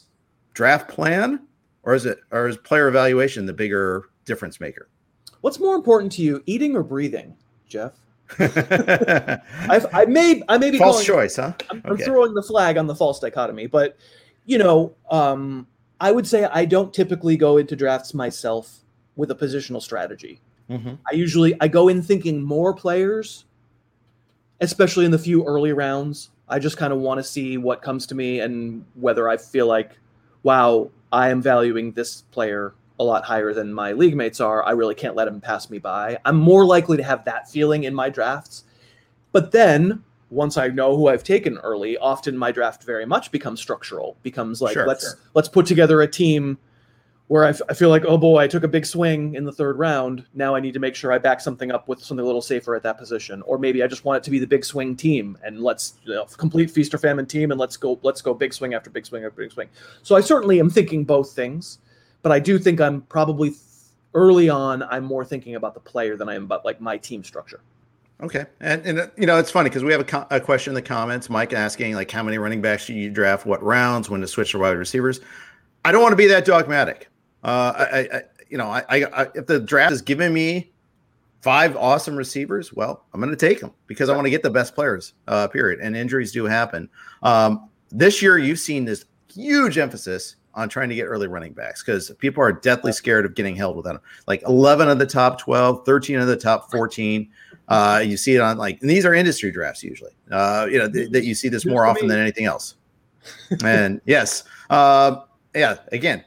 draft 0.54 0.90
plan, 0.90 1.46
or 1.84 1.94
is 1.94 2.06
it 2.06 2.20
or 2.32 2.48
is 2.48 2.56
player 2.58 2.88
evaluation 2.88 3.46
the 3.46 3.54
bigger 3.54 4.10
difference 4.24 4.62
maker? 4.62 4.88
What's 5.42 5.60
more 5.60 5.76
important 5.76 6.14
to 6.14 6.22
you, 6.22 6.42
eating 6.46 6.76
or 6.76 6.84
breathing, 6.84 7.36
Jeff? 7.68 7.94
I've, 8.40 9.86
I 9.94 10.06
may 10.08 10.42
I 10.48 10.58
may 10.58 10.72
be 10.72 10.78
false 10.78 11.04
choice, 11.04 11.36
huh? 11.36 11.54
I'm, 11.70 11.80
okay. 11.80 11.90
I'm, 11.90 11.98
throwing 11.98 12.34
the 12.34 12.44
flag 12.44 12.78
on 12.78 12.88
the 12.88 12.96
false 12.96 13.20
dichotomy, 13.20 13.68
but 13.68 13.98
you 14.46 14.58
know, 14.58 14.96
um, 15.10 15.68
I 16.00 16.14
would 16.14 16.26
say 16.26 16.46
I 16.46 16.64
don't 16.64 16.94
typically 16.94 17.36
go 17.36 17.58
into 17.58 17.76
drafts 17.76 18.14
myself 18.14 18.80
with 19.18 19.30
a 19.32 19.36
positional 19.36 19.82
strategy. 19.82 20.40
Mm-hmm. 20.70 20.94
I 21.12 21.16
usually 21.16 21.60
I 21.60 21.68
go 21.68 21.90
in 21.90 22.02
thinking 22.02 22.42
more 22.42 22.74
players 22.74 23.44
especially 24.62 25.06
in 25.06 25.12
the 25.12 25.20
few 25.20 25.44
early 25.46 25.74
rounds. 25.74 26.30
I 26.48 26.60
just 26.60 26.78
kind 26.78 26.94
of 26.94 27.00
want 27.00 27.18
to 27.20 27.24
see 27.24 27.58
what 27.58 27.82
comes 27.82 28.06
to 28.08 28.16
me 28.16 28.40
and 28.40 28.86
whether 28.96 29.28
I 29.28 29.38
feel 29.38 29.68
like, 29.68 29.98
wow, 30.44 30.90
I 31.12 31.30
am 31.30 31.42
valuing 31.42 31.92
this 31.92 32.22
player 32.32 32.74
a 33.00 33.04
lot 33.04 33.26
higher 33.26 33.54
than 33.54 33.74
my 33.74 33.94
league 33.94 34.16
mates 34.16 34.40
are. 34.40 34.64
I 34.64 34.72
really 34.72 34.96
can't 34.96 35.16
let 35.16 35.28
him 35.28 35.42
pass 35.42 35.70
me 35.70 35.80
by. 35.80 36.20
I'm 36.24 36.38
more 36.38 36.66
likely 36.66 36.98
to 36.98 37.04
have 37.04 37.26
that 37.26 37.50
feeling 37.50 37.84
in 37.84 37.96
my 37.96 38.10
drafts. 38.10 38.64
But 39.32 39.52
then 39.52 40.04
once 40.30 40.58
I 40.58 40.68
know 40.68 40.96
who 40.96 41.08
I've 41.08 41.24
taken 41.24 41.58
early, 41.60 41.98
often 41.98 42.38
my 42.38 42.52
draft 42.52 42.84
very 42.84 43.06
much 43.06 43.32
becomes 43.32 43.60
structural, 43.60 44.18
becomes 44.22 44.62
like 44.62 44.74
sure, 44.74 44.86
let's 44.88 45.04
sure. 45.04 45.20
let's 45.34 45.50
put 45.50 45.66
together 45.66 46.02
a 46.02 46.08
team 46.08 46.58
where 47.32 47.46
I, 47.46 47.50
f- 47.52 47.62
I 47.70 47.74
feel 47.74 47.88
like, 47.88 48.04
oh 48.04 48.18
boy, 48.18 48.40
I 48.40 48.48
took 48.50 48.66
a 48.66 48.68
big 48.68 48.86
swing 48.86 49.36
in 49.36 49.46
the 49.46 49.54
third 49.54 49.80
round. 49.80 50.26
Now 50.34 50.54
I 50.54 50.60
need 50.60 50.74
to 50.74 50.82
make 50.82 50.96
sure 50.96 51.14
I 51.14 51.18
back 51.18 51.40
something 51.40 51.72
up 51.72 51.88
with 51.88 52.04
something 52.04 52.22
a 52.22 52.26
little 52.26 52.42
safer 52.42 52.76
at 52.76 52.84
that 52.84 52.98
position, 52.98 53.42
or 53.44 53.58
maybe 53.58 53.82
I 53.82 53.88
just 53.88 54.04
want 54.04 54.18
it 54.18 54.24
to 54.24 54.32
be 54.32 54.38
the 54.38 54.46
big 54.46 54.66
swing 54.66 54.98
team 54.98 55.38
and 55.42 55.62
let's 55.62 55.94
you 56.04 56.14
know, 56.14 56.26
complete 56.26 56.70
feast 56.70 56.94
or 56.94 56.98
famine 56.98 57.26
team 57.26 57.52
and 57.52 57.58
let's 57.58 57.78
go 57.78 57.98
let's 58.04 58.22
go 58.22 58.34
big 58.34 58.54
swing 58.54 58.74
after 58.74 58.90
big 58.90 59.06
swing 59.06 59.24
after 59.24 59.44
big 59.44 59.54
swing. 59.54 59.70
So 60.04 60.18
I 60.18 60.20
certainly 60.20 60.60
am 60.60 60.70
thinking 60.70 61.06
both 61.06 61.32
things, 61.32 61.80
but 62.22 62.34
I 62.34 62.40
do 62.40 62.60
think 62.60 62.82
I'm 62.82 63.00
probably 63.04 63.54
early 64.14 64.50
on. 64.50 64.84
I'm 64.84 65.06
more 65.06 65.24
thinking 65.24 65.56
about 65.56 65.74
the 65.74 65.80
player 65.80 66.18
than 66.18 66.28
I 66.28 66.36
am 66.36 66.44
about 66.44 66.66
like 66.66 66.82
my 66.82 66.98
team 66.98 67.24
structure. 67.24 67.62
Okay, 68.22 68.44
and 68.60 68.86
and 68.86 69.00
uh, 69.00 69.08
you 69.16 69.26
know 69.26 69.38
it's 69.38 69.52
funny 69.52 69.70
because 69.70 69.86
we 69.86 69.94
have 69.94 70.02
a, 70.02 70.04
co- 70.04 70.28
a, 70.32 70.42
question 70.42 70.72
in 70.72 70.76
the 70.76 70.82
comments, 70.82 71.30
Mike 71.30 71.54
asking 71.54 71.96
like 71.96 72.12
how 72.12 72.24
many 72.24 72.38
running 72.38 72.62
backs 72.62 72.84
should 72.84 72.96
you 72.96 73.10
draft, 73.10 73.46
what 73.46 73.64
rounds, 73.64 74.10
when 74.10 74.20
to 74.20 74.28
switch 74.28 74.52
to 74.52 74.60
wide 74.60 74.72
receivers. 74.72 75.22
I 75.86 75.94
don't 75.94 76.02
want 76.02 76.12
to 76.12 76.18
be 76.18 76.28
that 76.28 76.44
dogmatic. 76.44 77.08
Uh, 77.44 77.74
I, 77.76 78.00
I, 78.18 78.22
you 78.50 78.58
know, 78.58 78.68
I, 78.68 78.84
I, 78.90 79.28
if 79.34 79.48
the 79.48 79.60
draft 79.60 79.94
is 79.94 80.02
giving 80.02 80.34
me 80.34 80.72
five 81.42 81.76
awesome 81.76 82.16
receivers, 82.16 82.74
well, 82.74 83.06
I'm 83.14 83.20
going 83.20 83.32
to 83.32 83.38
take 83.38 83.60
them 83.60 83.74
because 83.88 84.10
I 84.10 84.16
want 84.16 84.26
to 84.26 84.30
get 84.30 84.44
the 84.44 84.50
best 84.50 84.76
players. 84.76 85.14
Uh, 85.28 85.48
period. 85.48 85.80
And 85.80 85.96
injuries 85.96 86.32
do 86.32 86.46
happen. 86.46 86.90
Um, 87.24 87.70
this 87.90 88.22
year, 88.22 88.38
you've 88.38 88.60
seen 88.60 88.86
this 88.86 89.06
huge 89.34 89.78
emphasis 89.78 90.36
on 90.54 90.70
trying 90.70 90.90
to 90.90 90.96
get 90.96 91.04
early 91.04 91.28
running 91.28 91.54
backs 91.54 91.84
because 91.84 92.12
people 92.20 92.44
are 92.44 92.52
deathly 92.52 92.92
scared 92.92 93.26
of 93.26 93.36
getting 93.36 93.56
held 93.56 93.78
without 93.78 93.94
them. 93.94 94.02
Like 94.28 94.44
11 94.44 94.90
of 94.90 95.00
the 95.00 95.06
top 95.06 95.40
12, 95.40 95.86
13 95.86 96.20
of 96.20 96.28
the 96.28 96.36
top 96.36 96.70
14. 96.72 97.30
Uh, 97.68 98.04
you 98.06 98.18
see 98.18 98.36
it 98.36 98.42
on 98.42 98.58
like, 98.58 98.82
and 98.82 98.90
these 98.90 99.06
are 99.06 99.14
industry 99.14 99.52
drafts 99.52 99.84
usually. 99.84 100.12
Uh, 100.30 100.68
you 100.70 100.78
know, 100.78 100.90
th- 100.90 101.10
that 101.12 101.24
you 101.24 101.34
see 101.34 101.48
this 101.48 101.66
more 101.66 101.86
often 101.86 102.08
than 102.08 102.20
anything 102.20 102.46
else. 102.46 102.76
and 103.64 104.02
yes, 104.06 104.44
uh, 104.70 105.22
yeah. 105.56 105.78
Again, 105.92 106.24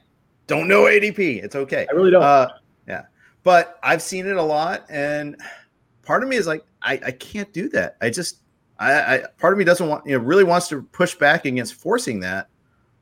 don't 0.47 0.69
know 0.69 0.83
ADP. 0.85 1.43
It's 1.43 1.57
okay. 1.57 1.87
I 1.91 1.93
really 1.95 2.11
don't. 2.11 2.23
Uh, 2.23 2.49
yeah, 2.87 3.03
but 3.43 3.79
I've 3.83 4.03
seen 4.03 4.27
it 4.27 4.37
a 4.37 4.43
lot, 4.43 4.85
and 4.89 5.37
part 6.05 6.23
of 6.23 6.29
me 6.29 6.37
is 6.37 6.47
like, 6.47 6.65
I, 6.83 7.01
I 7.07 7.11
can't 7.13 7.53
do 7.53 7.69
that. 7.71 7.97
I 8.01 8.11
just, 8.11 8.41
I, 8.79 8.93
I, 8.93 9.23
part 9.39 9.53
of 9.53 9.59
me 9.59 9.65
doesn't 9.65 9.89
want, 9.89 10.07
you 10.07 10.17
know, 10.17 10.25
really 10.25 10.45
wants 10.45 10.69
to 10.69 10.83
push 10.83 11.15
back 11.15 11.45
against 11.45 11.75
forcing 11.75 12.21
that. 12.21 12.49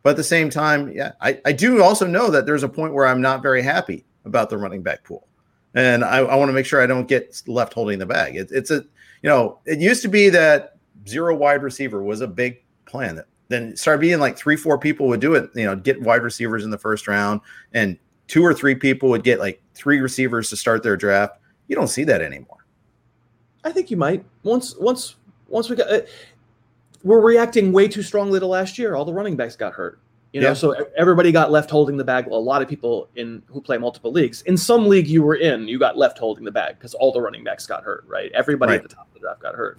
But 0.02 0.10
at 0.10 0.16
the 0.16 0.24
same 0.24 0.50
time, 0.50 0.92
yeah, 0.92 1.12
I, 1.20 1.40
I 1.44 1.52
do 1.52 1.82
also 1.82 2.06
know 2.06 2.30
that 2.30 2.46
there's 2.46 2.64
a 2.64 2.68
point 2.68 2.92
where 2.92 3.06
I'm 3.06 3.20
not 3.20 3.42
very 3.42 3.62
happy 3.62 4.04
about 4.24 4.50
the 4.50 4.58
running 4.58 4.82
back 4.82 5.04
pool. 5.04 5.28
And 5.74 6.04
I, 6.04 6.18
I 6.18 6.34
want 6.34 6.48
to 6.48 6.52
make 6.52 6.66
sure 6.66 6.82
I 6.82 6.86
don't 6.86 7.08
get 7.08 7.40
left 7.46 7.72
holding 7.72 7.98
the 7.98 8.06
bag. 8.06 8.36
It, 8.36 8.50
it's 8.50 8.70
a, 8.70 8.84
you 9.22 9.28
know, 9.28 9.60
it 9.64 9.78
used 9.78 10.02
to 10.02 10.08
be 10.08 10.28
that 10.30 10.76
zero 11.06 11.34
wide 11.34 11.62
receiver 11.62 12.02
was 12.02 12.20
a 12.20 12.26
big 12.26 12.62
plan. 12.84 13.16
That 13.16 13.26
then 13.48 13.76
started 13.76 14.00
being 14.00 14.18
like 14.18 14.36
three, 14.36 14.56
four 14.56 14.78
people 14.78 15.06
would 15.08 15.20
do 15.20 15.34
it. 15.34 15.50
You 15.54 15.66
know, 15.66 15.76
get 15.76 16.00
wide 16.00 16.22
receivers 16.22 16.64
in 16.64 16.70
the 16.70 16.78
first 16.78 17.06
round, 17.08 17.40
and 17.72 17.98
two 18.28 18.42
or 18.42 18.54
three 18.54 18.74
people 18.74 19.08
would 19.10 19.24
get 19.24 19.38
like 19.38 19.62
three 19.74 20.00
receivers 20.00 20.48
to 20.50 20.56
start 20.56 20.82
their 20.82 20.96
draft. 20.96 21.38
You 21.68 21.76
don't 21.76 21.88
see 21.88 22.04
that 22.04 22.22
anymore. 22.22 22.66
I 23.64 23.72
think 23.72 23.90
you 23.90 23.96
might 23.96 24.24
once 24.42 24.76
once 24.76 25.16
once 25.48 25.68
we 25.68 25.76
got. 25.76 25.90
Uh, 25.90 26.00
we're 27.04 27.20
reacting 27.20 27.72
way 27.72 27.88
too 27.88 28.02
strongly 28.02 28.38
to 28.38 28.46
last 28.46 28.78
year. 28.78 28.94
All 28.94 29.04
the 29.04 29.12
running 29.12 29.36
backs 29.36 29.56
got 29.56 29.72
hurt. 29.72 29.98
You 30.32 30.40
know, 30.40 30.48
yeah. 30.48 30.54
so 30.54 30.74
everybody 30.96 31.30
got 31.30 31.50
left 31.50 31.70
holding 31.70 31.98
the 31.98 32.04
bag. 32.04 32.26
A 32.26 32.34
lot 32.34 32.62
of 32.62 32.68
people 32.68 33.08
in 33.16 33.42
who 33.48 33.60
play 33.60 33.76
multiple 33.76 34.10
leagues. 34.10 34.40
In 34.42 34.56
some 34.56 34.88
league 34.88 35.06
you 35.06 35.22
were 35.22 35.34
in, 35.34 35.68
you 35.68 35.78
got 35.78 35.98
left 35.98 36.16
holding 36.16 36.44
the 36.44 36.50
bag 36.50 36.78
because 36.78 36.94
all 36.94 37.12
the 37.12 37.20
running 37.20 37.44
backs 37.44 37.66
got 37.66 37.84
hurt. 37.84 38.04
Right, 38.06 38.32
everybody 38.32 38.72
right. 38.72 38.82
at 38.82 38.88
the 38.88 38.94
top 38.94 39.08
of 39.08 39.12
the 39.12 39.20
draft 39.20 39.42
got 39.42 39.54
hurt, 39.54 39.78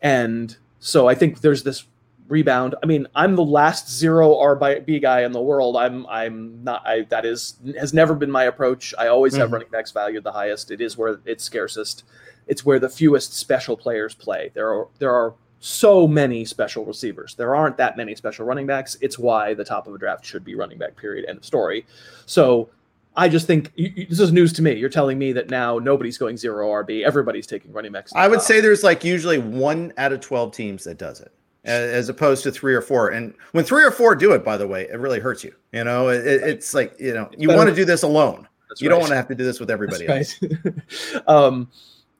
and 0.00 0.56
so 0.78 1.08
I 1.08 1.16
think 1.16 1.40
there's 1.40 1.64
this 1.64 1.86
rebound. 2.32 2.74
I 2.82 2.86
mean, 2.86 3.06
I'm 3.14 3.36
the 3.36 3.44
last 3.44 3.90
zero 3.90 4.30
RB 4.36 5.00
guy 5.00 5.22
in 5.22 5.32
the 5.32 5.40
world. 5.40 5.76
I'm 5.76 6.06
I'm 6.06 6.64
not. 6.64 6.82
I 6.84 7.02
that 7.10 7.24
is 7.24 7.58
has 7.78 7.92
never 7.92 8.14
been 8.14 8.30
my 8.30 8.44
approach. 8.44 8.94
I 8.98 9.08
always 9.08 9.34
mm-hmm. 9.34 9.42
have 9.42 9.52
running 9.52 9.68
backs 9.68 9.92
valued 9.92 10.24
the 10.24 10.32
highest. 10.32 10.70
It 10.70 10.80
is 10.80 10.96
where 10.96 11.20
it's 11.26 11.44
scarcest. 11.44 12.04
It's 12.48 12.64
where 12.64 12.80
the 12.80 12.88
fewest 12.88 13.34
special 13.34 13.76
players 13.76 14.14
play. 14.14 14.50
There 14.54 14.72
are 14.72 14.88
there 14.98 15.12
are 15.12 15.34
so 15.60 16.08
many 16.08 16.44
special 16.44 16.84
receivers. 16.84 17.34
There 17.36 17.54
aren't 17.54 17.76
that 17.76 17.96
many 17.96 18.16
special 18.16 18.46
running 18.46 18.66
backs. 18.66 18.96
It's 19.00 19.18
why 19.18 19.54
the 19.54 19.64
top 19.64 19.86
of 19.86 19.94
a 19.94 19.98
draft 19.98 20.24
should 20.24 20.44
be 20.44 20.56
running 20.56 20.78
back, 20.78 20.96
period. 20.96 21.28
End 21.28 21.38
of 21.38 21.44
story. 21.44 21.86
So 22.26 22.70
I 23.14 23.28
just 23.28 23.46
think 23.46 23.70
you, 23.76 23.92
you, 23.94 24.06
this 24.06 24.18
is 24.18 24.32
news 24.32 24.54
to 24.54 24.62
me. 24.62 24.72
You're 24.72 24.88
telling 24.88 25.18
me 25.18 25.32
that 25.34 25.50
now 25.50 25.78
nobody's 25.78 26.18
going 26.18 26.36
zero 26.36 26.68
RB. 26.82 27.04
Everybody's 27.04 27.46
taking 27.46 27.72
running 27.72 27.92
backs. 27.92 28.10
I 28.16 28.26
would 28.26 28.36
top. 28.36 28.44
say 28.44 28.60
there's 28.60 28.82
like 28.82 29.04
usually 29.04 29.38
one 29.38 29.92
out 29.98 30.12
of 30.12 30.20
12 30.20 30.52
teams 30.52 30.84
that 30.84 30.96
does 30.98 31.20
it 31.20 31.30
as 31.64 32.08
opposed 32.08 32.42
to 32.44 32.52
three 32.52 32.74
or 32.74 32.82
four. 32.82 33.10
And 33.10 33.34
when 33.52 33.64
three 33.64 33.84
or 33.84 33.90
four 33.90 34.14
do 34.14 34.32
it, 34.32 34.44
by 34.44 34.56
the 34.56 34.66
way, 34.66 34.88
it 34.90 34.98
really 34.98 35.20
hurts 35.20 35.44
you. 35.44 35.54
You 35.72 35.84
know, 35.84 36.08
it, 36.08 36.26
it's 36.26 36.74
like, 36.74 36.94
you 36.98 37.14
know, 37.14 37.30
you 37.36 37.48
want 37.48 37.68
to 37.68 37.74
do 37.74 37.84
this 37.84 38.02
alone. 38.02 38.48
That's 38.68 38.80
you 38.80 38.88
right. 38.88 38.94
don't 38.94 39.00
want 39.00 39.10
to 39.10 39.16
have 39.16 39.28
to 39.28 39.34
do 39.34 39.44
this 39.44 39.60
with 39.60 39.70
everybody 39.70 40.06
That's 40.06 40.42
else. 40.42 40.52
Right. 40.64 41.22
um, 41.28 41.70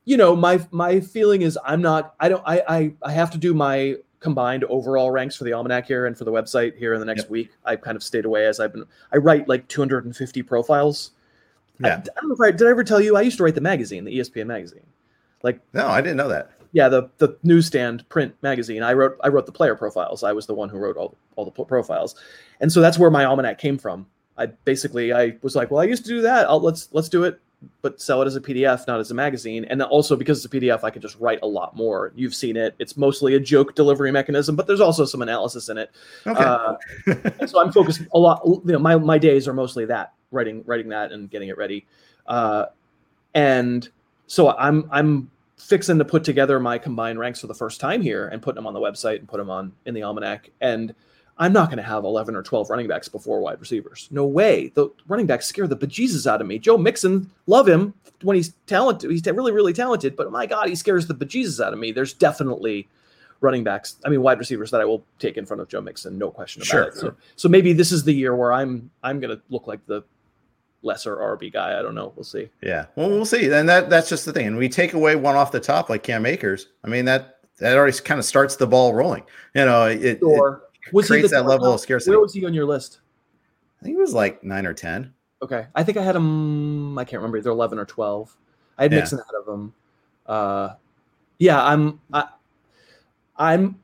you 0.04 0.16
know, 0.16 0.36
my 0.36 0.60
my 0.70 1.00
feeling 1.00 1.42
is 1.42 1.58
I'm 1.64 1.80
not. 1.80 2.14
I 2.20 2.28
don't. 2.28 2.42
I 2.44 2.62
I, 2.68 2.92
I 3.02 3.12
have 3.12 3.30
to 3.30 3.38
do 3.38 3.54
my 3.54 3.96
combined 4.20 4.64
overall 4.64 5.10
ranks 5.10 5.36
for 5.36 5.44
the 5.44 5.52
almanac 5.52 5.86
here 5.86 6.06
and 6.06 6.16
for 6.16 6.24
the 6.24 6.30
website 6.30 6.76
here 6.76 6.94
in 6.94 7.00
the 7.00 7.06
next 7.06 7.22
yep. 7.22 7.30
week. 7.30 7.50
I've 7.64 7.80
kind 7.80 7.96
of 7.96 8.02
stayed 8.02 8.24
away 8.24 8.46
as 8.46 8.60
I've 8.60 8.72
been. 8.72 8.84
I 9.12 9.16
write 9.16 9.48
like 9.48 9.66
250 9.68 10.42
profiles. 10.42 11.12
Yeah. 11.80 11.88
I, 11.88 11.92
I 11.94 11.98
don't 11.98 12.28
know 12.28 12.34
if 12.34 12.40
I 12.40 12.50
did 12.50 12.66
I 12.66 12.70
ever 12.70 12.84
tell 12.84 13.00
you 13.00 13.16
I 13.16 13.22
used 13.22 13.38
to 13.38 13.44
write 13.44 13.54
the 13.54 13.60
magazine, 13.60 14.04
the 14.04 14.18
ESPN 14.18 14.46
magazine. 14.46 14.86
Like 15.42 15.60
no, 15.72 15.86
I 15.86 16.00
didn't 16.00 16.16
know 16.16 16.28
that. 16.28 16.50
Yeah, 16.72 16.88
the 16.88 17.10
the 17.18 17.36
newsstand 17.42 18.08
print 18.08 18.34
magazine. 18.42 18.82
I 18.82 18.94
wrote 18.94 19.18
I 19.22 19.28
wrote 19.28 19.46
the 19.46 19.52
player 19.52 19.74
profiles. 19.74 20.22
I 20.22 20.32
was 20.32 20.46
the 20.46 20.54
one 20.54 20.68
who 20.68 20.78
wrote 20.78 20.96
all 20.96 21.16
all 21.36 21.44
the 21.44 21.64
profiles, 21.64 22.14
and 22.60 22.72
so 22.72 22.80
that's 22.80 22.98
where 22.98 23.10
my 23.10 23.24
almanac 23.24 23.58
came 23.58 23.78
from. 23.78 24.06
I 24.38 24.46
basically 24.46 25.12
I 25.12 25.36
was 25.42 25.54
like, 25.54 25.70
well, 25.70 25.80
I 25.80 25.84
used 25.84 26.04
to 26.04 26.10
do 26.10 26.22
that. 26.22 26.48
I'll, 26.48 26.60
let's 26.60 26.88
let's 26.92 27.08
do 27.08 27.24
it 27.24 27.40
but 27.80 28.00
sell 28.00 28.22
it 28.22 28.26
as 28.26 28.36
a 28.36 28.40
PDF, 28.40 28.86
not 28.86 29.00
as 29.00 29.10
a 29.10 29.14
magazine. 29.14 29.64
And 29.66 29.82
also 29.82 30.16
because 30.16 30.44
it's 30.44 30.52
a 30.52 30.56
PDF, 30.56 30.84
I 30.84 30.90
can 30.90 31.02
just 31.02 31.18
write 31.18 31.38
a 31.42 31.46
lot 31.46 31.76
more. 31.76 32.12
You've 32.14 32.34
seen 32.34 32.56
it. 32.56 32.74
It's 32.78 32.96
mostly 32.96 33.34
a 33.34 33.40
joke 33.40 33.74
delivery 33.74 34.10
mechanism, 34.12 34.56
but 34.56 34.66
there's 34.66 34.80
also 34.80 35.04
some 35.04 35.22
analysis 35.22 35.68
in 35.68 35.78
it. 35.78 35.90
Okay. 36.26 36.42
Uh, 36.42 37.46
so 37.46 37.60
I'm 37.60 37.72
focused 37.72 38.02
a 38.12 38.18
lot. 38.18 38.42
You 38.44 38.72
know, 38.72 38.78
my 38.78 38.96
my 38.96 39.18
days 39.18 39.46
are 39.46 39.54
mostly 39.54 39.84
that 39.86 40.12
writing 40.30 40.62
writing 40.66 40.88
that 40.88 41.12
and 41.12 41.30
getting 41.30 41.48
it 41.48 41.56
ready. 41.56 41.86
Uh, 42.26 42.66
and 43.34 43.88
so 44.26 44.50
I'm 44.50 44.88
I'm 44.90 45.30
fixing 45.62 45.98
to 45.98 46.04
put 46.04 46.24
together 46.24 46.58
my 46.60 46.78
combined 46.78 47.18
ranks 47.18 47.40
for 47.40 47.46
the 47.46 47.54
first 47.54 47.80
time 47.80 48.02
here 48.02 48.28
and 48.28 48.42
putting 48.42 48.56
them 48.56 48.66
on 48.66 48.74
the 48.74 48.80
website 48.80 49.18
and 49.18 49.28
put 49.28 49.38
them 49.38 49.50
on 49.50 49.72
in 49.86 49.94
the 49.94 50.02
almanac 50.02 50.50
and 50.60 50.94
I'm 51.38 51.52
not 51.52 51.68
going 51.68 51.78
to 51.78 51.82
have 51.82 52.04
11 52.04 52.36
or 52.36 52.42
12 52.42 52.70
running 52.70 52.88
backs 52.88 53.08
before 53.08 53.40
wide 53.40 53.58
receivers. 53.58 54.08
No 54.10 54.26
way. 54.26 54.68
The 54.74 54.90
running 55.08 55.26
backs 55.26 55.46
scare 55.46 55.66
the 55.66 55.76
bejesus 55.76 56.26
out 56.26 56.40
of 56.40 56.46
me. 56.46 56.58
Joe 56.58 56.76
Mixon, 56.76 57.30
love 57.46 57.66
him 57.66 57.94
when 58.22 58.36
he's 58.36 58.54
talented. 58.66 59.10
He's 59.10 59.24
really, 59.24 59.50
really 59.50 59.72
talented, 59.72 60.14
but 60.14 60.30
my 60.30 60.46
God, 60.46 60.68
he 60.68 60.74
scares 60.74 61.06
the 61.06 61.14
bejesus 61.14 61.64
out 61.64 61.72
of 61.72 61.78
me. 61.78 61.90
There's 61.90 62.12
definitely 62.12 62.86
running 63.40 63.64
backs, 63.64 63.96
I 64.04 64.08
mean, 64.08 64.22
wide 64.22 64.38
receivers 64.38 64.70
that 64.70 64.80
I 64.80 64.84
will 64.84 65.04
take 65.18 65.36
in 65.36 65.44
front 65.44 65.60
of 65.60 65.68
Joe 65.68 65.80
Mixon, 65.80 66.16
no 66.16 66.30
question 66.30 66.62
about 66.62 66.68
sure. 66.68 66.82
it. 66.84 66.94
So, 66.94 67.14
so 67.34 67.48
maybe 67.48 67.72
this 67.72 67.90
is 67.90 68.04
the 68.04 68.14
year 68.14 68.36
where 68.36 68.52
I'm 68.52 68.90
I'm 69.02 69.18
going 69.18 69.36
to 69.36 69.42
look 69.50 69.66
like 69.66 69.84
the 69.86 70.02
lesser 70.82 71.16
RB 71.16 71.52
guy. 71.52 71.78
I 71.78 71.82
don't 71.82 71.94
know. 71.94 72.12
We'll 72.16 72.24
see. 72.24 72.48
Yeah. 72.62 72.86
Well, 72.96 73.08
we'll 73.08 73.24
see. 73.24 73.50
And 73.50 73.68
that 73.68 73.90
that's 73.90 74.08
just 74.08 74.24
the 74.24 74.32
thing. 74.32 74.46
And 74.46 74.56
we 74.56 74.68
take 74.68 74.92
away 74.92 75.16
one 75.16 75.36
off 75.36 75.52
the 75.52 75.60
top 75.60 75.88
like 75.88 76.02
Cam 76.02 76.26
Akers. 76.26 76.68
I 76.84 76.88
mean, 76.88 77.04
that 77.06 77.38
that 77.58 77.76
already 77.76 77.96
kind 77.98 78.18
of 78.18 78.24
starts 78.24 78.56
the 78.56 78.66
ball 78.66 78.94
rolling. 78.94 79.24
You 79.54 79.64
know, 79.64 79.86
it, 79.86 80.18
sure. 80.18 80.62
it 80.86 80.92
was 80.92 81.06
creates 81.06 81.30
that 81.30 81.46
level 81.46 81.72
of 81.72 81.80
scarcity. 81.80 82.10
Where 82.10 82.20
was 82.20 82.34
he 82.34 82.44
on 82.44 82.54
your 82.54 82.66
list? 82.66 83.00
I 83.80 83.84
think 83.84 83.96
it 83.96 84.00
was 84.00 84.14
like 84.14 84.42
nine 84.44 84.66
or 84.66 84.74
ten. 84.74 85.12
Okay, 85.42 85.66
I 85.74 85.82
think 85.82 85.98
I 85.98 86.02
had 86.02 86.14
him. 86.14 86.98
I 86.98 87.04
can't 87.04 87.20
remember 87.20 87.38
either 87.38 87.50
eleven 87.50 87.78
or 87.78 87.84
twelve. 87.84 88.36
I 88.78 88.84
had 88.84 88.92
yeah. 88.92 88.98
Mixon 88.98 89.18
ahead 89.18 89.34
of 89.38 89.46
them. 89.46 89.74
Uh, 90.26 90.74
yeah, 91.38 91.64
I'm. 91.64 92.00
I, 92.12 92.28
I'm. 93.36 93.80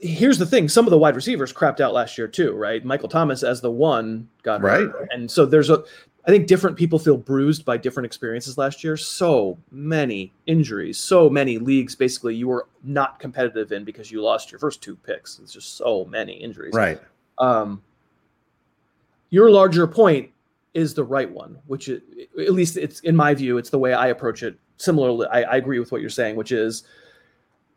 Here's 0.00 0.38
the 0.38 0.46
thing: 0.46 0.68
some 0.68 0.86
of 0.86 0.90
the 0.90 0.98
wide 0.98 1.16
receivers 1.16 1.52
crapped 1.52 1.80
out 1.80 1.94
last 1.94 2.18
year 2.18 2.28
too, 2.28 2.52
right? 2.52 2.84
Michael 2.84 3.08
Thomas 3.08 3.42
as 3.42 3.60
the 3.60 3.70
one 3.70 4.28
got 4.42 4.60
right, 4.60 4.80
hurt. 4.82 5.08
and 5.12 5.30
so 5.30 5.46
there's 5.46 5.70
a. 5.70 5.82
I 6.24 6.30
think 6.30 6.46
different 6.46 6.76
people 6.76 6.98
feel 6.98 7.16
bruised 7.16 7.64
by 7.64 7.76
different 7.76 8.06
experiences 8.06 8.56
last 8.56 8.84
year. 8.84 8.96
So 8.96 9.58
many 9.72 10.32
injuries, 10.46 10.98
so 10.98 11.28
many 11.28 11.58
leagues 11.58 11.96
basically 11.96 12.36
you 12.36 12.46
were 12.46 12.68
not 12.84 13.18
competitive 13.18 13.72
in 13.72 13.84
because 13.84 14.12
you 14.12 14.22
lost 14.22 14.52
your 14.52 14.60
first 14.60 14.80
two 14.82 14.94
picks. 14.94 15.40
It's 15.40 15.52
just 15.52 15.76
so 15.76 16.04
many 16.04 16.34
injuries. 16.34 16.74
Right. 16.74 17.00
Um, 17.38 17.82
your 19.30 19.50
larger 19.50 19.86
point 19.86 20.30
is 20.74 20.94
the 20.94 21.02
right 21.02 21.30
one, 21.30 21.58
which 21.66 21.88
is, 21.88 22.02
at 22.38 22.52
least 22.52 22.76
it's 22.76 23.00
in 23.00 23.16
my 23.16 23.34
view, 23.34 23.58
it's 23.58 23.70
the 23.70 23.78
way 23.78 23.92
I 23.92 24.08
approach 24.08 24.42
it. 24.44 24.56
Similarly, 24.76 25.26
I, 25.26 25.42
I 25.42 25.56
agree 25.56 25.80
with 25.80 25.90
what 25.90 26.00
you're 26.00 26.10
saying, 26.10 26.36
which 26.36 26.52
is 26.52 26.84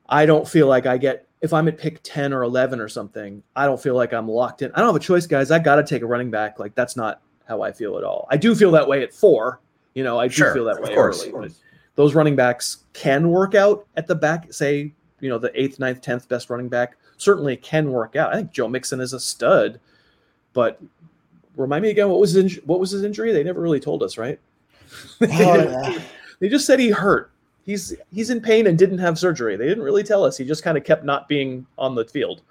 I 0.07 0.25
don't 0.25 0.47
feel 0.47 0.67
like 0.67 0.85
I 0.85 0.97
get 0.97 1.27
if 1.41 1.51
I'm 1.51 1.67
at 1.67 1.77
pick 1.77 1.99
10 2.03 2.31
or 2.31 2.43
11 2.43 2.79
or 2.79 2.87
something, 2.87 3.43
I 3.55 3.65
don't 3.65 3.81
feel 3.81 3.95
like 3.95 4.13
I'm 4.13 4.27
locked 4.27 4.61
in. 4.61 4.71
I 4.73 4.79
don't 4.79 4.87
have 4.87 4.95
a 4.95 4.99
choice, 4.99 5.27
guys. 5.27 5.51
I 5.51 5.59
got 5.59 5.75
to 5.75 5.83
take 5.83 6.01
a 6.01 6.05
running 6.05 6.31
back. 6.31 6.59
Like 6.59 6.75
that's 6.75 6.95
not 6.95 7.21
how 7.47 7.61
I 7.61 7.71
feel 7.71 7.97
at 7.97 8.03
all. 8.03 8.27
I 8.29 8.37
do 8.37 8.55
feel 8.55 8.71
that 8.71 8.87
way 8.87 9.03
at 9.03 9.13
four. 9.13 9.59
You 9.93 10.03
know, 10.03 10.19
I 10.19 10.27
do 10.27 10.33
sure, 10.33 10.53
feel 10.53 10.65
that 10.65 10.81
way 10.81 10.93
early. 10.93 11.31
But 11.31 11.51
those 11.95 12.15
running 12.15 12.35
backs 12.35 12.83
can 12.93 13.29
work 13.29 13.55
out 13.55 13.87
at 13.95 14.07
the 14.07 14.15
back. 14.15 14.51
Say, 14.51 14.93
you 15.19 15.29
know, 15.29 15.37
the 15.37 15.51
eighth, 15.59 15.79
ninth, 15.79 16.01
tenth 16.01 16.27
best 16.27 16.49
running 16.49 16.69
back 16.69 16.97
certainly 17.17 17.55
can 17.55 17.91
work 17.91 18.15
out. 18.15 18.33
I 18.33 18.37
think 18.37 18.51
Joe 18.51 18.67
Mixon 18.67 18.99
is 18.99 19.13
a 19.13 19.19
stud, 19.19 19.79
but 20.53 20.81
remind 21.55 21.83
me 21.83 21.89
again 21.89 22.09
what 22.09 22.19
was 22.19 22.33
his, 22.33 22.59
what 22.65 22.79
was 22.79 22.91
his 22.91 23.03
injury? 23.03 23.31
They 23.31 23.43
never 23.43 23.61
really 23.61 23.79
told 23.79 24.03
us, 24.03 24.17
right? 24.17 24.39
Oh, 25.21 25.25
yeah. 25.29 25.99
they 26.39 26.49
just 26.49 26.65
said 26.65 26.79
he 26.79 26.89
hurt. 26.89 27.31
He's 27.65 27.95
he's 28.13 28.29
in 28.29 28.41
pain 28.41 28.67
and 28.67 28.77
didn't 28.77 28.99
have 28.99 29.17
surgery. 29.17 29.55
They 29.55 29.67
didn't 29.67 29.83
really 29.83 30.03
tell 30.03 30.23
us. 30.23 30.37
He 30.37 30.45
just 30.45 30.63
kind 30.63 30.77
of 30.77 30.83
kept 30.83 31.03
not 31.03 31.27
being 31.27 31.65
on 31.79 31.95
the 31.95 32.05
field. 32.05 32.43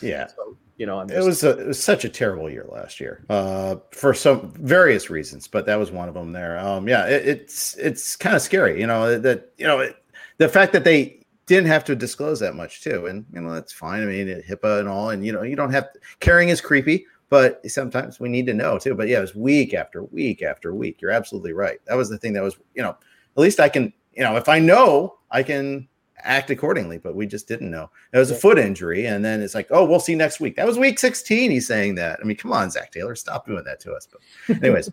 Yeah. 0.00 0.28
So, 0.28 0.56
you 0.82 0.86
know, 0.86 1.04
just, 1.04 1.16
it 1.16 1.24
was 1.24 1.44
a, 1.44 1.50
it 1.60 1.66
was 1.68 1.80
such 1.80 2.04
a 2.04 2.08
terrible 2.08 2.50
year 2.50 2.66
last 2.68 2.98
year 2.98 3.24
uh, 3.30 3.76
for 3.92 4.12
some 4.12 4.50
various 4.54 5.10
reasons, 5.10 5.46
but 5.46 5.64
that 5.66 5.78
was 5.78 5.92
one 5.92 6.08
of 6.08 6.14
them. 6.14 6.32
There, 6.32 6.58
um, 6.58 6.88
yeah, 6.88 7.06
it, 7.06 7.24
it's 7.24 7.76
it's 7.76 8.16
kind 8.16 8.34
of 8.34 8.42
scary, 8.42 8.80
you 8.80 8.88
know, 8.88 9.16
that 9.16 9.52
you 9.58 9.64
know 9.64 9.78
it, 9.78 9.94
the 10.38 10.48
fact 10.48 10.72
that 10.72 10.82
they 10.82 11.20
didn't 11.46 11.68
have 11.68 11.84
to 11.84 11.94
disclose 11.94 12.40
that 12.40 12.56
much 12.56 12.80
too, 12.80 13.06
and 13.06 13.24
you 13.32 13.40
know 13.40 13.52
that's 13.52 13.72
fine. 13.72 14.02
I 14.02 14.06
mean, 14.06 14.26
HIPAA 14.26 14.80
and 14.80 14.88
all, 14.88 15.10
and 15.10 15.24
you 15.24 15.30
know 15.30 15.44
you 15.44 15.54
don't 15.54 15.70
have 15.70 15.92
to, 15.92 16.00
carrying 16.18 16.48
is 16.48 16.60
creepy, 16.60 17.06
but 17.28 17.64
sometimes 17.70 18.18
we 18.18 18.28
need 18.28 18.46
to 18.46 18.52
know 18.52 18.76
too. 18.76 18.96
But 18.96 19.06
yeah, 19.06 19.18
it 19.18 19.20
was 19.20 19.36
week 19.36 19.74
after 19.74 20.02
week 20.02 20.42
after 20.42 20.74
week. 20.74 21.00
You're 21.00 21.12
absolutely 21.12 21.52
right. 21.52 21.78
That 21.84 21.94
was 21.94 22.08
the 22.08 22.18
thing 22.18 22.32
that 22.32 22.42
was, 22.42 22.56
you 22.74 22.82
know, 22.82 22.90
at 22.90 23.40
least 23.40 23.60
I 23.60 23.68
can, 23.68 23.92
you 24.14 24.24
know, 24.24 24.34
if 24.34 24.48
I 24.48 24.58
know, 24.58 25.14
I 25.30 25.44
can 25.44 25.86
act 26.18 26.50
accordingly, 26.50 26.98
but 26.98 27.14
we 27.14 27.26
just 27.26 27.48
didn't 27.48 27.70
know. 27.70 27.90
It 28.12 28.18
was 28.18 28.30
a 28.30 28.34
foot 28.34 28.58
injury, 28.58 29.06
and 29.06 29.24
then 29.24 29.40
it's 29.40 29.54
like, 29.54 29.68
oh, 29.70 29.84
we'll 29.84 30.00
see 30.00 30.14
next 30.14 30.40
week. 30.40 30.56
That 30.56 30.66
was 30.66 30.78
week 30.78 30.98
16. 30.98 31.50
He's 31.50 31.66
saying 31.66 31.96
that. 31.96 32.20
I 32.20 32.24
mean, 32.24 32.36
come 32.36 32.52
on, 32.52 32.70
Zac 32.70 32.92
Taylor, 32.92 33.14
stop 33.14 33.46
doing 33.46 33.64
that 33.64 33.80
to 33.80 33.92
us. 33.92 34.08
But, 34.10 34.56
anyways, 34.62 34.88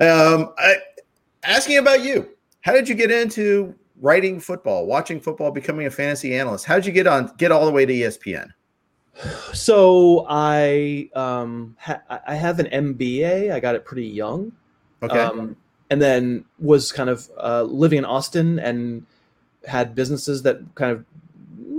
um, 0.00 0.52
I, 0.58 0.76
asking 1.44 1.78
about 1.78 2.02
you, 2.02 2.28
how 2.60 2.72
did 2.72 2.88
you 2.88 2.94
get 2.94 3.10
into 3.10 3.74
writing 4.00 4.40
football, 4.40 4.86
watching 4.86 5.20
football, 5.20 5.50
becoming 5.50 5.86
a 5.86 5.90
fantasy 5.90 6.36
analyst? 6.36 6.64
How 6.64 6.76
did 6.76 6.86
you 6.86 6.92
get 6.92 7.06
on, 7.06 7.32
get 7.38 7.52
all 7.52 7.64
the 7.64 7.72
way 7.72 7.86
to 7.86 7.92
ESPN? 7.92 8.50
So 9.54 10.26
I 10.28 11.08
um 11.14 11.74
ha- 11.80 12.02
I 12.26 12.34
have 12.34 12.58
an 12.58 12.66
MBA. 12.66 13.50
I 13.50 13.60
got 13.60 13.74
it 13.74 13.86
pretty 13.86 14.06
young. 14.06 14.52
Okay. 15.02 15.18
Um, 15.18 15.56
and 15.88 16.02
then 16.02 16.44
was 16.58 16.92
kind 16.92 17.08
of 17.08 17.30
uh, 17.38 17.62
living 17.62 17.98
in 17.98 18.04
Austin 18.04 18.58
and 18.58 19.06
had 19.66 19.94
businesses 19.94 20.42
that 20.42 20.58
kind 20.74 20.92
of 20.92 21.04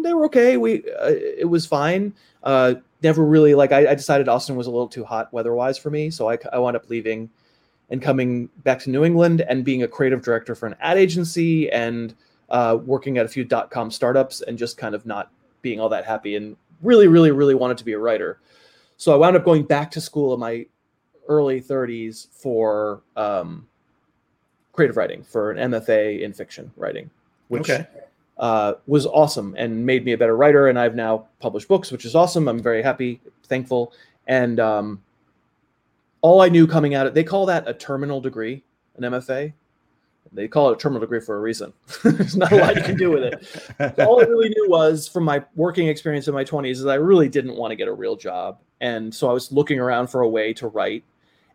they 0.04 0.14
were 0.14 0.26
okay. 0.26 0.58
We 0.58 0.84
uh, 1.00 1.14
it 1.14 1.50
was 1.50 1.66
fine. 1.66 2.14
Uh, 2.44 2.76
never 3.04 3.24
really 3.24 3.56
like 3.56 3.72
I, 3.72 3.92
I 3.92 3.96
decided 3.96 4.30
Austin 4.30 4.56
was 4.56 4.68
a 4.68 4.72
little 4.72 4.88
too 4.88 5.04
hot 5.04 5.32
weather-wise 5.34 5.78
for 5.78 5.90
me, 5.90 6.10
so 6.10 6.30
I 6.30 6.38
I 6.52 6.60
wound 6.60 6.76
up 6.76 6.90
leaving 6.90 7.30
and 7.90 8.02
coming 8.02 8.48
back 8.64 8.80
to 8.80 8.90
New 8.90 9.06
England 9.06 9.42
and 9.42 9.64
being 9.64 9.84
a 9.84 9.88
creative 9.88 10.22
director 10.22 10.56
for 10.56 10.68
an 10.68 10.76
ad 10.82 10.98
agency 10.98 11.70
and 11.72 12.16
uh, 12.50 12.78
working 12.86 13.18
at 13.18 13.26
a 13.26 13.30
few 13.30 13.44
dot 13.44 13.72
com 13.72 13.92
startups 13.92 14.42
and 14.42 14.58
just 14.58 14.78
kind 14.78 14.96
of 14.96 15.06
not 15.06 15.32
being 15.62 15.80
all 15.80 15.90
that 15.90 16.06
happy 16.06 16.36
and 16.36 16.56
really 16.82 17.08
really 17.08 17.32
really 17.32 17.56
wanted 17.56 17.78
to 17.78 17.86
be 17.86 17.94
a 17.94 18.00
writer. 18.00 18.40
So 18.98 19.14
I 19.14 19.16
wound 19.16 19.36
up 19.36 19.46
going 19.46 19.64
back 19.64 19.92
to 19.92 20.02
school 20.02 20.34
in 20.34 20.40
my 20.40 20.66
early 21.28 21.62
30s 21.62 22.28
for 22.32 23.04
um, 23.16 23.68
creative 24.74 24.98
writing 24.98 25.24
for 25.24 25.52
an 25.52 25.72
MFA 25.72 26.22
in 26.22 26.34
fiction 26.34 26.72
writing, 26.78 27.10
which 27.50 27.70
Okay. 27.70 27.86
uh, 28.38 28.74
was 28.88 29.06
awesome 29.06 29.56
and 29.58 29.86
made 29.86 30.06
me 30.06 30.12
a 30.14 30.18
better 30.18 30.36
writer. 30.38 30.68
And 30.68 30.78
I've 30.80 30.96
now 30.96 31.28
published 31.40 31.68
books, 31.68 31.92
which 31.92 32.06
is 32.06 32.16
awesome. 32.16 32.48
I'm 32.48 32.62
very 32.62 32.82
happy, 32.82 33.20
thankful. 33.46 33.94
And 34.28 34.60
um, 34.60 35.02
all 36.22 36.42
I 36.42 36.50
knew 36.50 36.68
coming 36.68 36.94
out 36.96 37.08
of 37.08 37.14
they 37.14 37.24
call 37.24 37.46
that 37.48 37.68
a 37.68 37.74
terminal 37.74 38.20
degree, 38.22 38.64
an 38.98 39.04
MFA. 39.04 39.54
They 40.34 40.50
call 40.50 40.70
it 40.70 40.74
a 40.74 40.78
terminal 40.78 41.00
degree 41.00 41.22
for 41.22 41.38
a 41.38 41.40
reason. 41.40 41.72
There's 42.04 42.36
not 42.36 42.52
a 42.52 42.58
lot 42.58 42.76
you 42.76 42.82
can 42.84 42.98
do 42.98 43.10
with 43.10 43.24
it. 43.24 44.00
all 44.00 44.20
I 44.22 44.26
really 44.26 44.50
knew 44.50 44.68
was 44.70 45.08
from 45.08 45.24
my 45.24 45.42
working 45.56 45.88
experience 45.88 46.28
in 46.28 46.34
my 46.34 46.44
20s 46.44 46.72
is 46.72 46.86
I 46.86 46.96
really 46.96 47.30
didn't 47.30 47.56
want 47.56 47.72
to 47.72 47.76
get 47.78 47.88
a 47.88 47.94
real 47.94 48.18
job. 48.18 48.60
And 48.82 49.16
so 49.16 49.30
I 49.30 49.34
was 49.34 49.54
looking 49.54 49.80
around 49.80 50.08
for 50.08 50.22
a 50.22 50.28
way 50.30 50.52
to 50.56 50.68
write. 50.68 51.06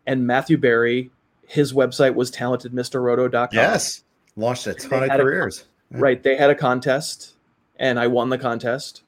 And 0.07 0.25
Matthew 0.25 0.57
Berry, 0.57 1.11
his 1.47 1.71
website 1.71 2.15
was 2.15 2.31
talentedmrroto.com. 2.31 3.49
yes. 3.53 4.03
Launched 4.35 4.65
a 4.65 4.73
ton 4.73 5.03
of 5.03 5.19
careers. 5.19 5.65
Right. 5.91 6.21
They 6.21 6.35
had 6.35 6.49
a 6.49 6.55
contest 6.55 7.33
and 7.77 7.99
I 7.99 8.07
won 8.07 8.29
the 8.29 8.37
contest. 8.37 9.03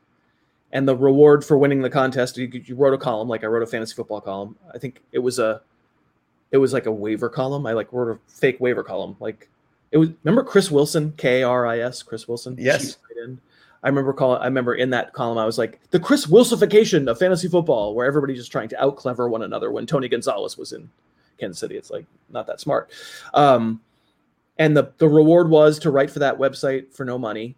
And 0.71 0.88
the 0.88 0.95
reward 0.95 1.45
for 1.45 1.57
winning 1.57 1.82
the 1.82 1.89
contest, 1.89 2.38
you, 2.38 2.47
you 2.47 2.76
wrote 2.76 2.93
a 2.93 2.97
column, 2.97 3.30
like 3.30 3.43
I 3.43 3.47
wrote 3.47 3.63
a 3.63 3.67
fantasy 3.67 3.95
football 3.95 4.19
column. 4.19 4.57
I 4.73 4.78
think 4.78 5.01
it 5.11 5.19
was 5.19 5.39
a, 5.39 5.61
it 6.51 6.57
was 6.57 6.73
like 6.73 6.86
a 6.86 6.91
waiver 6.91 7.30
column. 7.30 7.65
I 7.65 7.71
like 7.71 7.91
wrote 7.93 8.15
a 8.15 8.19
fake 8.30 8.59
waiver 8.59 8.84
column. 8.84 9.15
Like 9.19 9.49
it 9.91 9.97
was, 9.97 10.09
remember 10.23 10.43
Kris 10.43 10.69
Wilson, 10.69 11.13
K 11.17 11.43
R 11.43 11.65
I 11.65 11.80
S, 11.80 12.03
Kris 12.03 12.28
Wilson? 12.28 12.57
Yes. 12.59 12.82
Chiefs 12.82 12.95
tight 12.95 13.23
end? 13.23 13.39
I 13.84 13.88
remember 13.88 14.13
calling, 14.13 14.41
I 14.41 14.45
remember 14.45 14.73
in 14.73 14.89
that 14.89 15.13
column, 15.13 15.38
I 15.38 15.45
was 15.45 15.57
like, 15.57 15.80
the 15.91 15.99
Kris 15.99 16.26
Wilsonification 16.26 17.07
of 17.09 17.19
fantasy 17.19 17.47
football, 17.47 17.93
where 17.93 18.07
everybody's 18.07 18.39
just 18.39 18.51
trying 18.51 18.67
to 18.69 18.84
out 18.84 18.97
clever 18.97 19.30
one 19.30 19.43
another 19.43 19.71
when 19.71 19.86
Tony 19.86 20.07
Gonzalez 20.07 20.57
was 20.57 20.73
in 20.73 20.89
Kansas 21.39 21.59
City. 21.59 21.78
It's 21.78 21.91
like 21.91 22.05
not 22.30 22.47
that 22.47 22.59
smart. 22.59 22.89
Um, 23.34 23.80
and 24.57 24.75
the 24.75 24.91
the 24.97 25.07
reward 25.09 25.49
was 25.49 25.79
to 25.79 25.91
write 25.91 26.09
for 26.11 26.19
that 26.19 26.37
website 26.37 26.93
for 26.93 27.05
no 27.05 27.17
money. 27.17 27.55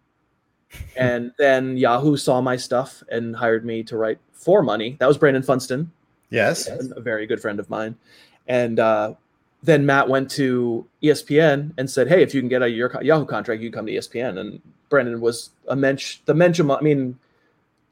And 0.96 1.32
then 1.38 1.78
yahoo 1.78 2.18
saw 2.18 2.42
my 2.42 2.58
stuff 2.58 3.04
and 3.10 3.36
hired 3.36 3.66
me 3.66 3.84
to 3.84 3.98
write 3.98 4.20
for 4.34 4.62
money. 4.64 4.98
That 5.00 5.08
was 5.08 5.18
brandon 5.18 5.44
funston 5.44 5.92
Yes. 6.30 6.68
a 6.68 7.00
very 7.00 7.26
good 7.26 7.40
friend 7.42 7.60
of 7.60 7.70
mine. 7.70 7.96
And 8.48 8.80
uh, 8.80 9.14
then 9.64 9.86
matt 9.86 10.08
went 10.08 10.30
to 10.32 10.86
espn 11.04 11.74
and 11.78 11.90
said 11.90 12.08
hey 12.08 12.22
if 12.22 12.34
you 12.34 12.42
can 12.42 12.48
get 12.48 12.62
a 12.62 12.70
your 12.70 12.92
yahoo 13.02 13.26
contract 13.26 13.62
you 13.62 13.70
can 13.70 13.80
come 13.80 13.86
to 13.88 13.94
espn 13.94 14.38
and 14.40 14.62
brandon 14.90 15.20
was 15.20 15.50
a 15.68 15.76
mensch 15.76 16.20
the 16.26 16.34
mensch 16.34 16.60
i 16.60 16.82
mean 16.82 17.18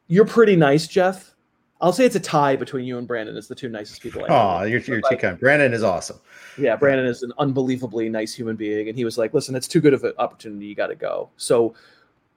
you're 0.07 0.25
pretty 0.25 0.55
nice 0.55 0.87
jeff 0.87 1.34
i'll 1.81 1.93
say 1.93 2.05
it's 2.05 2.15
a 2.15 2.19
tie 2.19 2.55
between 2.55 2.85
you 2.85 2.97
and 2.97 3.07
brandon 3.07 3.35
as 3.35 3.47
the 3.47 3.55
two 3.55 3.69
nicest 3.69 4.01
people 4.01 4.23
I. 4.23 4.27
Oh, 4.29 4.63
you're, 4.65 4.79
you're 4.79 5.01
too 5.01 5.17
kind. 5.17 5.39
Brandon 5.39 5.73
is 5.73 5.83
awesome. 5.83 6.19
Yeah, 6.57 6.75
Brandon 6.75 7.05
is 7.05 7.23
an 7.23 7.33
unbelievably 7.37 8.09
nice 8.09 8.33
human 8.33 8.55
being, 8.55 8.87
and 8.87 8.97
he 8.97 9.03
was 9.03 9.17
like, 9.17 9.33
"Listen, 9.33 9.55
it's 9.55 9.67
too 9.67 9.81
good 9.81 9.93
of 9.93 10.03
an 10.03 10.13
opportunity. 10.17 10.65
You 10.67 10.75
got 10.75 10.87
to 10.87 10.95
go." 10.95 11.29
So 11.37 11.73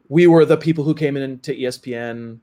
we 0.08 0.26
were 0.26 0.44
the 0.44 0.56
people 0.56 0.84
who 0.84 0.94
came 0.94 1.16
in 1.16 1.38
to 1.40 1.56
ESPN, 1.56 2.38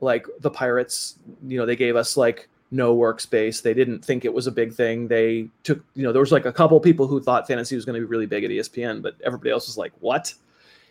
like 0.00 0.26
the 0.40 0.50
Pirates. 0.50 1.18
You 1.46 1.58
know, 1.58 1.66
they 1.66 1.76
gave 1.76 1.96
us 1.96 2.16
like 2.16 2.48
no 2.70 2.96
workspace. 2.96 3.62
They 3.62 3.74
didn't 3.74 4.04
think 4.04 4.24
it 4.24 4.34
was 4.34 4.46
a 4.46 4.52
big 4.52 4.72
thing. 4.72 5.06
They 5.06 5.48
took, 5.62 5.84
you 5.94 6.02
know, 6.02 6.12
there 6.12 6.20
was 6.20 6.32
like 6.32 6.46
a 6.46 6.52
couple 6.52 6.78
people 6.80 7.06
who 7.06 7.22
thought 7.22 7.46
fantasy 7.46 7.76
was 7.76 7.84
going 7.84 8.00
to 8.00 8.06
be 8.06 8.10
really 8.10 8.26
big 8.26 8.42
at 8.42 8.50
ESPN, 8.50 9.00
but 9.02 9.14
everybody 9.24 9.50
else 9.50 9.66
was 9.68 9.78
like, 9.78 9.92
"What?" 10.00 10.34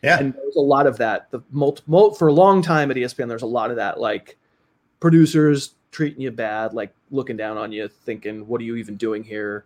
Yeah. 0.04 0.20
And 0.20 0.34
there 0.34 0.46
was 0.46 0.56
a 0.56 0.62
lot 0.62 0.88
of 0.88 0.98
that. 0.98 1.32
The 1.32 1.42
mul- 1.52 1.78
mul- 1.88 2.14
for 2.14 2.28
a 2.28 2.34
long 2.34 2.62
time 2.62 2.92
at 2.92 2.98
ESPN, 2.98 3.28
there's 3.28 3.42
a 3.42 3.48
lot 3.48 3.70
of 3.72 3.78
that, 3.78 4.00
like 4.00 4.38
producers 5.08 5.76
treating 5.92 6.22
you 6.22 6.32
bad, 6.32 6.74
like 6.74 6.94
looking 7.12 7.36
down 7.36 7.58
on 7.58 7.74
you, 7.74 7.90
thinking, 7.90 8.48
"What 8.48 8.62
are 8.62 8.64
you 8.64 8.78
even 8.78 8.96
doing 8.96 9.22
here?" 9.22 9.66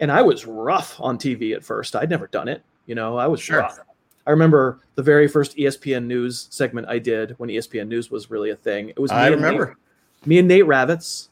And 0.00 0.10
I 0.10 0.22
was 0.22 0.46
rough 0.46 0.98
on 0.98 1.18
TV 1.18 1.52
at 1.54 1.62
first. 1.62 1.94
I'd 1.94 2.08
never 2.08 2.26
done 2.28 2.48
it. 2.48 2.62
You 2.86 2.94
know, 2.94 3.18
I 3.18 3.26
was 3.26 3.38
Sure. 3.38 3.58
rough. 3.58 3.80
I 4.26 4.30
remember 4.30 4.78
the 4.94 5.02
very 5.02 5.28
first 5.28 5.58
ESPN 5.58 6.06
News 6.06 6.46
segment 6.50 6.88
I 6.88 6.98
did 6.98 7.34
when 7.38 7.50
ESPN 7.50 7.86
News 7.88 8.10
was 8.10 8.30
really 8.30 8.48
a 8.48 8.56
thing. 8.56 8.88
It 8.88 8.98
was 8.98 9.10
I 9.10 9.28
me 9.28 9.32
and 9.34 9.42
Nate- 9.42 9.50
remember. 9.52 9.76
me 10.24 10.38
and 10.38 10.48
Nate 10.48 10.64
Ravitz 10.64 11.28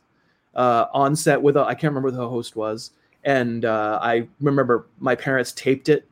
uh, 0.54 0.86
on 0.92 1.16
set 1.16 1.40
with 1.40 1.56
a, 1.56 1.60
I 1.60 1.72
can't 1.74 1.92
remember 1.94 2.10
who 2.10 2.16
the 2.18 2.28
host 2.28 2.56
was, 2.56 2.90
and 3.24 3.64
uh, 3.64 3.98
I 4.02 4.28
remember 4.42 4.84
my 5.00 5.14
parents 5.14 5.52
taped 5.52 5.88
it 5.88 6.06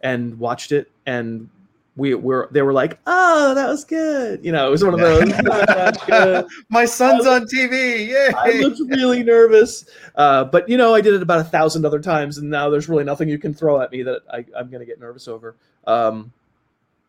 and 0.00 0.36
watched 0.40 0.72
it, 0.72 0.90
and 1.06 1.48
we 1.96 2.14
were 2.14 2.48
they 2.52 2.62
were 2.62 2.74
like, 2.74 2.98
"Oh, 3.06 3.54
that 3.54 3.68
was 3.68 3.84
good," 3.84 4.44
you 4.44 4.52
know. 4.52 4.68
It 4.68 4.70
was 4.70 4.84
one 4.84 4.94
of 4.94 5.00
those. 5.00 5.28
"That's. 5.66 6.54
My 6.68 6.84
son's 6.84 7.26
on 7.26 7.46
TV. 7.46 8.34
I 8.34 8.48
Yay. 8.48 8.62
looked 8.62 8.80
really 8.90 9.22
nervous, 9.22 9.88
uh, 10.14 10.44
but 10.44 10.68
you 10.68 10.76
know, 10.76 10.94
I 10.94 11.00
did 11.00 11.14
it 11.14 11.22
about 11.22 11.40
a 11.40 11.44
thousand 11.44 11.86
other 11.86 12.00
times, 12.00 12.36
and 12.38 12.50
now 12.50 12.68
there's 12.68 12.88
really 12.88 13.04
nothing 13.04 13.28
you 13.28 13.38
can 13.38 13.54
throw 13.54 13.80
at 13.80 13.90
me 13.90 14.02
that 14.02 14.22
I, 14.30 14.44
I'm 14.56 14.68
going 14.68 14.80
to 14.80 14.86
get 14.86 15.00
nervous 15.00 15.26
over. 15.26 15.56
Um, 15.86 16.32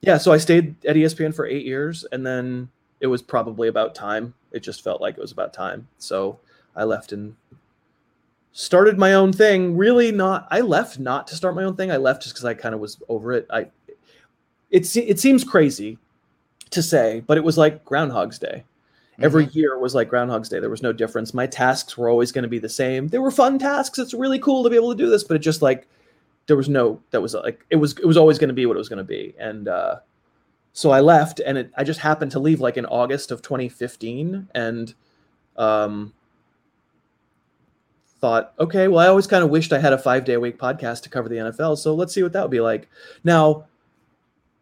yeah, 0.01 0.17
so 0.17 0.31
I 0.31 0.37
stayed 0.37 0.75
at 0.85 0.95
ESPN 0.95 1.35
for 1.35 1.45
eight 1.45 1.65
years, 1.65 2.05
and 2.11 2.25
then 2.25 2.69
it 3.01 3.07
was 3.07 3.21
probably 3.21 3.67
about 3.67 3.93
time. 3.93 4.33
It 4.51 4.61
just 4.61 4.83
felt 4.83 5.01
like 5.01 5.17
it 5.17 5.21
was 5.21 5.33
about 5.33 5.53
time, 5.53 5.89
so 5.97 6.39
I 6.75 6.85
left 6.85 7.11
and 7.11 7.35
started 8.53 8.97
my 8.97 9.13
own 9.13 9.33
thing. 9.33 9.75
Really, 9.75 10.13
not. 10.13 10.47
I 10.49 10.61
left 10.61 10.97
not 10.97 11.27
to 11.27 11.35
start 11.35 11.55
my 11.55 11.63
own 11.63 11.75
thing. 11.75 11.91
I 11.91 11.97
left 11.97 12.23
just 12.23 12.35
because 12.35 12.45
I 12.45 12.53
kind 12.53 12.73
of 12.73 12.79
was 12.79 13.01
over 13.09 13.33
it. 13.33 13.47
I. 13.49 13.67
It 14.69 14.95
it 14.97 15.19
seems 15.19 15.43
crazy 15.43 15.97
to 16.71 16.83
say, 16.83 17.21
but 17.25 17.37
it 17.37 17.43
was 17.43 17.57
like 17.57 17.85
Groundhog's 17.85 18.39
Day. 18.39 18.63
Every 19.19 19.45
year 19.47 19.79
was 19.79 19.95
like 19.95 20.09
Groundhog's 20.09 20.47
Day. 20.47 20.59
There 20.59 20.69
was 20.69 20.83
no 20.83 20.93
difference. 20.93 21.33
My 21.33 21.47
tasks 21.47 21.97
were 21.97 22.07
always 22.07 22.31
going 22.31 22.43
to 22.43 22.49
be 22.49 22.59
the 22.59 22.69
same. 22.69 23.07
They 23.07 23.17
were 23.17 23.31
fun 23.31 23.57
tasks. 23.57 23.97
It's 23.97 24.13
really 24.13 24.37
cool 24.37 24.63
to 24.63 24.69
be 24.69 24.75
able 24.75 24.91
to 24.91 24.97
do 24.97 25.09
this, 25.09 25.23
but 25.23 25.35
it 25.35 25.39
just 25.39 25.63
like 25.63 25.87
there 26.45 26.55
was 26.55 26.69
no 26.69 27.01
that 27.11 27.21
was 27.21 27.33
like 27.33 27.65
it 27.69 27.77
was 27.77 27.97
it 27.97 28.05
was 28.05 28.17
always 28.17 28.37
going 28.37 28.49
to 28.49 28.53
be 28.53 28.65
what 28.65 28.75
it 28.75 28.79
was 28.79 28.89
going 28.89 28.97
to 28.97 29.03
be. 29.03 29.33
And 29.39 29.67
uh 29.67 29.97
so 30.73 30.91
I 30.91 30.99
left 31.01 31.39
and 31.39 31.57
it, 31.57 31.71
I 31.75 31.83
just 31.83 31.99
happened 31.99 32.31
to 32.33 32.39
leave 32.39 32.59
like 32.59 32.77
in 32.77 32.85
August 32.85 33.31
of 33.31 33.41
2015 33.41 34.49
and 34.53 34.93
um 35.55 36.13
thought, 38.19 38.53
okay, 38.59 38.87
well 38.87 38.99
I 38.99 39.07
always 39.07 39.27
kind 39.27 39.43
of 39.43 39.49
wished 39.49 39.73
I 39.73 39.79
had 39.79 39.93
a 39.93 39.97
5-day 39.97 40.33
a 40.33 40.39
week 40.39 40.59
podcast 40.59 41.01
to 41.03 41.09
cover 41.09 41.27
the 41.27 41.37
NFL, 41.37 41.77
so 41.77 41.95
let's 41.95 42.13
see 42.13 42.21
what 42.21 42.33
that 42.33 42.43
would 42.43 42.51
be 42.51 42.61
like. 42.61 42.87
Now, 43.23 43.65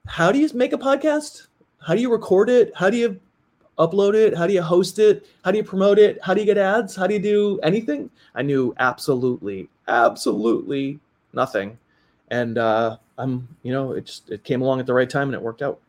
how 0.06 0.32
do 0.32 0.40
you 0.40 0.50
make 0.54 0.74
a 0.74 0.78
podcast? 0.78 1.48
How 1.80 1.96
do 1.96 2.02
you 2.02 2.12
record 2.12 2.50
it? 2.50 2.72
How 2.76 2.90
do 2.90 2.98
you 2.98 3.20
upload 3.78 4.16
it? 4.16 4.36
How 4.36 4.48
do 4.48 4.54
you 4.54 4.62
host 4.62 5.00
it? 5.00 5.26
How 5.44 5.52
do 5.52 5.58
you 5.58 5.64
promote 5.64 6.00
it? 6.00 6.20
How 6.22 6.34
do 6.34 6.40
you 6.40 6.46
get 6.46 6.58
ads? 6.58 6.96
How 6.96 7.08
do 7.08 7.14
you 7.14 7.20
do 7.20 7.60
anything? 7.64 8.10
I 8.34 8.42
knew 8.42 8.74
absolutely, 8.80 9.70
absolutely 9.88 11.00
nothing. 11.34 11.78
And 12.30 12.58
uh, 12.58 12.98
I'm, 13.18 13.48
you 13.64 13.72
know, 13.72 13.92
it 13.92 14.06
just 14.06 14.30
it 14.30 14.44
came 14.44 14.62
along 14.62 14.80
at 14.80 14.86
the 14.86 14.94
right 14.94 15.10
time 15.10 15.28
and 15.28 15.36
it 15.36 15.42
worked 15.42 15.62
out. 15.62 15.80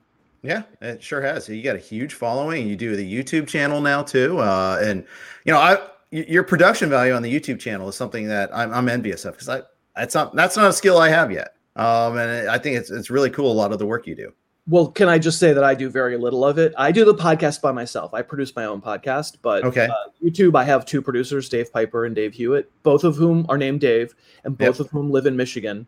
Yeah, 0.42 0.62
it 0.80 1.02
sure 1.02 1.22
has. 1.22 1.48
You 1.48 1.62
got 1.62 1.76
a 1.76 1.80
huge 1.80 2.14
following. 2.14 2.68
You 2.68 2.76
do 2.76 2.94
the 2.94 3.14
YouTube 3.14 3.48
channel 3.48 3.80
now 3.80 4.02
too, 4.02 4.38
uh, 4.38 4.78
and 4.80 5.04
you 5.44 5.52
know, 5.52 5.58
I 5.58 5.78
your 6.12 6.44
production 6.44 6.88
value 6.88 7.14
on 7.14 7.22
the 7.22 7.32
YouTube 7.32 7.58
channel 7.58 7.88
is 7.88 7.96
something 7.96 8.28
that 8.28 8.54
I'm, 8.54 8.72
I'm 8.72 8.88
envious 8.88 9.24
of 9.24 9.34
because 9.34 9.48
I 9.48 9.62
that's 9.96 10.14
not 10.14 10.36
that's 10.36 10.56
not 10.56 10.70
a 10.70 10.72
skill 10.72 10.98
I 10.98 11.08
have 11.08 11.32
yet. 11.32 11.55
Um, 11.76 12.16
and 12.16 12.48
I 12.48 12.58
think 12.58 12.76
it's 12.76 12.90
it's 12.90 13.10
really 13.10 13.30
cool. 13.30 13.52
A 13.52 13.54
lot 13.54 13.72
of 13.72 13.78
the 13.78 13.86
work 13.86 14.06
you 14.06 14.14
do. 14.14 14.32
Well, 14.68 14.88
can 14.88 15.08
I 15.08 15.18
just 15.18 15.38
say 15.38 15.52
that 15.52 15.62
I 15.62 15.74
do 15.74 15.88
very 15.88 16.16
little 16.16 16.44
of 16.44 16.58
it? 16.58 16.74
I 16.76 16.90
do 16.90 17.04
the 17.04 17.14
podcast 17.14 17.60
by 17.60 17.70
myself. 17.70 18.12
I 18.12 18.22
produce 18.22 18.56
my 18.56 18.64
own 18.64 18.80
podcast, 18.82 19.36
but 19.40 19.62
Okay. 19.64 19.86
uh, 19.86 20.10
YouTube, 20.24 20.56
I 20.56 20.64
have 20.64 20.84
two 20.84 21.00
producers, 21.00 21.48
Dave 21.48 21.72
Piper 21.72 22.04
and 22.04 22.16
Dave 22.16 22.34
Hewitt, 22.34 22.68
both 22.82 23.04
of 23.04 23.14
whom 23.14 23.46
are 23.48 23.56
named 23.56 23.80
Dave, 23.80 24.12
and 24.42 24.58
both 24.58 24.80
of 24.80 24.90
whom 24.90 25.12
live 25.12 25.26
in 25.26 25.36
Michigan. 25.36 25.86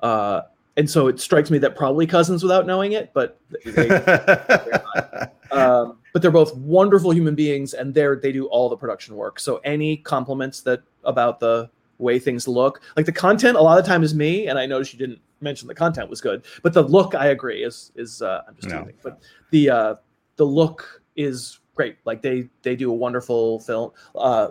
Uh, 0.00 0.42
and 0.76 0.90
so 0.90 1.06
it 1.06 1.20
strikes 1.20 1.52
me 1.52 1.58
that 1.58 1.76
probably 1.76 2.04
cousins 2.04 2.42
without 2.42 2.66
knowing 2.66 2.92
it, 2.92 3.12
but 3.14 3.38
they, 3.64 3.88
um, 5.52 5.98
but 6.12 6.20
they're 6.20 6.32
both 6.32 6.56
wonderful 6.56 7.12
human 7.12 7.36
beings, 7.36 7.74
and 7.74 7.94
they're 7.94 8.16
they 8.16 8.32
do 8.32 8.46
all 8.46 8.68
the 8.68 8.76
production 8.76 9.14
work. 9.14 9.38
So 9.38 9.60
any 9.62 9.98
compliments 9.98 10.62
that 10.62 10.82
about 11.04 11.38
the 11.38 11.70
way 12.00 12.18
things 12.18 12.48
look, 12.48 12.80
like 12.96 13.06
the 13.06 13.12
content, 13.12 13.56
a 13.56 13.60
lot 13.62 13.78
of 13.78 13.84
the 13.84 13.88
time 13.88 14.02
is 14.02 14.14
me. 14.14 14.46
And 14.48 14.58
I 14.58 14.66
noticed 14.66 14.92
you 14.92 14.98
didn't 14.98 15.20
mention 15.40 15.68
the 15.68 15.74
content 15.74 16.10
was 16.10 16.20
good, 16.20 16.44
but 16.62 16.72
the 16.72 16.82
look, 16.82 17.14
I 17.14 17.26
agree, 17.28 17.62
is 17.62 17.92
is 17.94 18.22
uh, 18.22 18.42
I'm 18.48 18.56
just 18.56 18.68
No. 18.68 18.80
teasing, 18.80 18.96
but 19.02 19.20
the 19.50 19.70
uh, 19.70 19.94
the 20.36 20.44
look 20.44 21.02
is 21.16 21.60
great. 21.74 21.96
Like 22.04 22.22
they 22.22 22.48
they 22.62 22.74
do 22.76 22.90
a 22.90 22.94
wonderful 22.94 23.60
film. 23.60 23.92
Uh, 24.14 24.48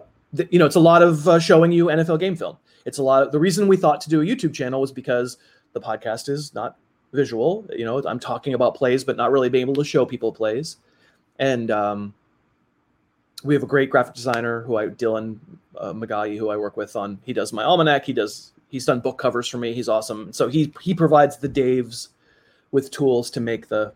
you 0.51 0.59
know, 0.59 0.65
it's 0.65 0.75
a 0.75 0.79
lot 0.79 1.01
of 1.01 1.27
uh, 1.27 1.39
showing 1.39 1.71
you 1.71 1.87
NFL 1.87 2.19
game 2.19 2.35
film. 2.35 2.57
It's 2.85 2.97
a 2.99 3.03
lot 3.03 3.23
of 3.23 3.31
the 3.31 3.39
reason 3.39 3.67
we 3.67 3.77
thought 3.77 3.99
to 4.01 4.09
do 4.09 4.21
a 4.21 4.25
YouTube 4.25 4.53
channel 4.53 4.79
was 4.81 4.91
because 4.91 5.37
the 5.73 5.81
podcast 5.81 6.29
is 6.29 6.53
not 6.53 6.77
visual. 7.13 7.65
You 7.75 7.85
know, 7.85 8.01
I'm 8.05 8.19
talking 8.19 8.53
about 8.53 8.75
plays, 8.75 9.03
but 9.03 9.17
not 9.17 9.31
really 9.31 9.49
being 9.49 9.63
able 9.63 9.75
to 9.75 9.83
show 9.83 10.05
people 10.05 10.31
plays. 10.31 10.77
And 11.39 11.71
um, 11.71 12.13
we 13.43 13.53
have 13.53 13.63
a 13.63 13.67
great 13.67 13.89
graphic 13.89 14.13
designer 14.15 14.61
who 14.61 14.75
I 14.77 14.87
Dylan 14.87 15.37
uh, 15.79 15.93
Magai, 15.93 16.37
who 16.37 16.49
I 16.49 16.57
work 16.57 16.77
with 16.77 16.95
on. 16.95 17.19
He 17.23 17.33
does 17.33 17.53
my 17.53 17.63
almanac. 17.63 18.05
He 18.05 18.13
does. 18.13 18.51
He's 18.67 18.85
done 18.85 18.99
book 18.99 19.17
covers 19.17 19.47
for 19.47 19.57
me. 19.57 19.73
He's 19.73 19.89
awesome. 19.89 20.31
So 20.33 20.47
he 20.47 20.73
he 20.81 20.93
provides 20.93 21.37
the 21.37 21.49
Daves 21.49 22.09
with 22.71 22.91
tools 22.91 23.31
to 23.31 23.39
make 23.39 23.67
the 23.67 23.93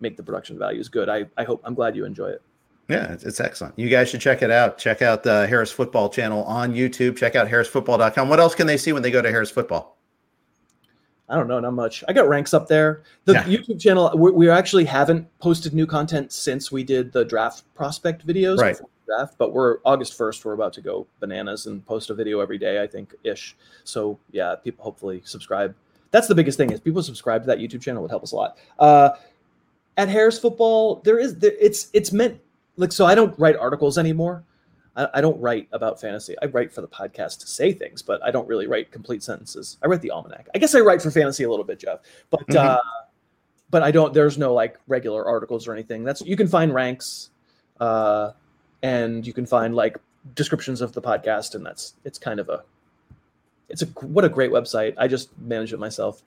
make 0.00 0.16
the 0.16 0.22
production 0.22 0.58
values 0.58 0.88
good. 0.88 1.08
I 1.08 1.26
I 1.36 1.44
hope 1.44 1.60
I'm 1.64 1.74
glad 1.74 1.96
you 1.96 2.04
enjoy 2.04 2.28
it. 2.28 2.42
Yeah, 2.88 3.12
it's, 3.12 3.22
it's 3.22 3.38
excellent. 3.38 3.78
You 3.78 3.88
guys 3.88 4.08
should 4.08 4.20
check 4.20 4.42
it 4.42 4.50
out. 4.50 4.76
Check 4.76 5.00
out 5.00 5.22
the 5.22 5.46
Harris 5.46 5.70
Football 5.70 6.08
channel 6.08 6.42
on 6.44 6.74
YouTube. 6.74 7.16
Check 7.16 7.36
out 7.36 7.46
harrisfootball.com. 7.46 8.28
What 8.28 8.40
else 8.40 8.56
can 8.56 8.66
they 8.66 8.76
see 8.76 8.92
when 8.92 9.02
they 9.02 9.12
go 9.12 9.22
to 9.22 9.30
Harris 9.30 9.50
Football? 9.50 9.96
I 11.30 11.36
don't 11.36 11.46
know, 11.46 11.60
not 11.60 11.74
much. 11.74 12.02
I 12.08 12.12
got 12.12 12.28
ranks 12.28 12.52
up 12.52 12.66
there. 12.66 13.02
The 13.24 13.34
yeah. 13.34 13.44
YouTube 13.44 13.80
channel, 13.80 14.10
we, 14.16 14.32
we, 14.32 14.50
actually 14.50 14.84
haven't 14.84 15.26
posted 15.38 15.72
new 15.72 15.86
content 15.86 16.32
since 16.32 16.72
we 16.72 16.82
did 16.82 17.12
the 17.12 17.24
draft 17.24 17.62
prospect 17.74 18.26
videos. 18.26 18.58
Right. 18.58 18.76
Draft, 19.06 19.38
but 19.38 19.52
we're 19.52 19.78
August 19.84 20.18
1st, 20.18 20.44
we're 20.44 20.52
about 20.54 20.72
to 20.74 20.80
go 20.80 21.06
bananas 21.20 21.66
and 21.66 21.86
post 21.86 22.10
a 22.10 22.14
video 22.14 22.40
every 22.40 22.58
day, 22.58 22.82
I 22.82 22.86
think, 22.86 23.14
ish. 23.24 23.56
So 23.84 24.18
yeah, 24.32 24.56
people 24.56 24.84
hopefully 24.84 25.22
subscribe. 25.24 25.74
That's 26.10 26.26
the 26.26 26.34
biggest 26.34 26.58
thing 26.58 26.72
is 26.72 26.80
people 26.80 27.02
subscribe 27.02 27.42
to 27.42 27.46
that 27.46 27.58
YouTube 27.58 27.80
channel 27.80 28.02
would 28.02 28.10
help 28.10 28.24
us 28.24 28.32
a 28.32 28.36
lot. 28.36 28.58
Uh, 28.78 29.10
at 29.96 30.08
Harris 30.08 30.38
Football, 30.38 31.00
there 31.04 31.18
is 31.18 31.36
there, 31.36 31.52
it's 31.60 31.88
it's 31.92 32.12
meant 32.12 32.40
like 32.76 32.92
so. 32.92 33.04
I 33.04 33.14
don't 33.14 33.38
write 33.38 33.56
articles 33.56 33.98
anymore. 33.98 34.44
I, 34.96 35.08
I, 35.14 35.20
don't 35.20 35.40
write 35.40 35.68
about 35.72 36.00
fantasy. 36.00 36.34
I 36.42 36.46
write 36.46 36.72
for 36.72 36.80
the 36.80 36.88
podcast 36.88 37.40
to 37.40 37.46
say 37.46 37.72
things, 37.72 38.02
but 38.02 38.22
I 38.22 38.30
don't 38.30 38.48
really 38.48 38.66
write 38.66 38.90
complete 38.90 39.22
sentences. 39.22 39.78
I 39.82 39.86
write 39.86 40.00
the 40.00 40.10
almanac. 40.10 40.48
I 40.54 40.58
guess 40.58 40.74
I 40.74 40.80
write 40.80 41.00
for 41.00 41.10
fantasy 41.10 41.44
a 41.44 41.50
little 41.50 41.64
bit, 41.64 41.78
Jeff, 41.78 42.00
but 42.30 42.46
mm-hmm. 42.48 42.56
uh, 42.56 42.78
but 43.70 43.82
I 43.82 43.90
don't. 43.90 44.12
There's 44.12 44.36
no 44.36 44.52
like 44.52 44.78
regular 44.88 45.24
articles 45.26 45.68
or 45.68 45.72
anything. 45.72 46.04
That's 46.04 46.20
you 46.22 46.36
can 46.36 46.48
find 46.48 46.74
ranks, 46.74 47.30
uh, 47.78 48.32
and 48.82 49.26
you 49.26 49.32
can 49.32 49.46
find 49.46 49.74
like 49.74 49.96
descriptions 50.34 50.80
of 50.80 50.92
the 50.92 51.02
podcast, 51.02 51.54
and 51.54 51.64
that's 51.64 51.94
it's 52.04 52.18
kind 52.18 52.40
of 52.40 52.48
a 52.48 52.64
it's 53.68 53.82
a 53.82 53.86
what 53.86 54.24
a 54.24 54.28
great 54.28 54.50
website. 54.50 54.94
I 54.98 55.06
just 55.08 55.36
manage 55.38 55.72
it 55.72 55.78
myself. 55.78 56.22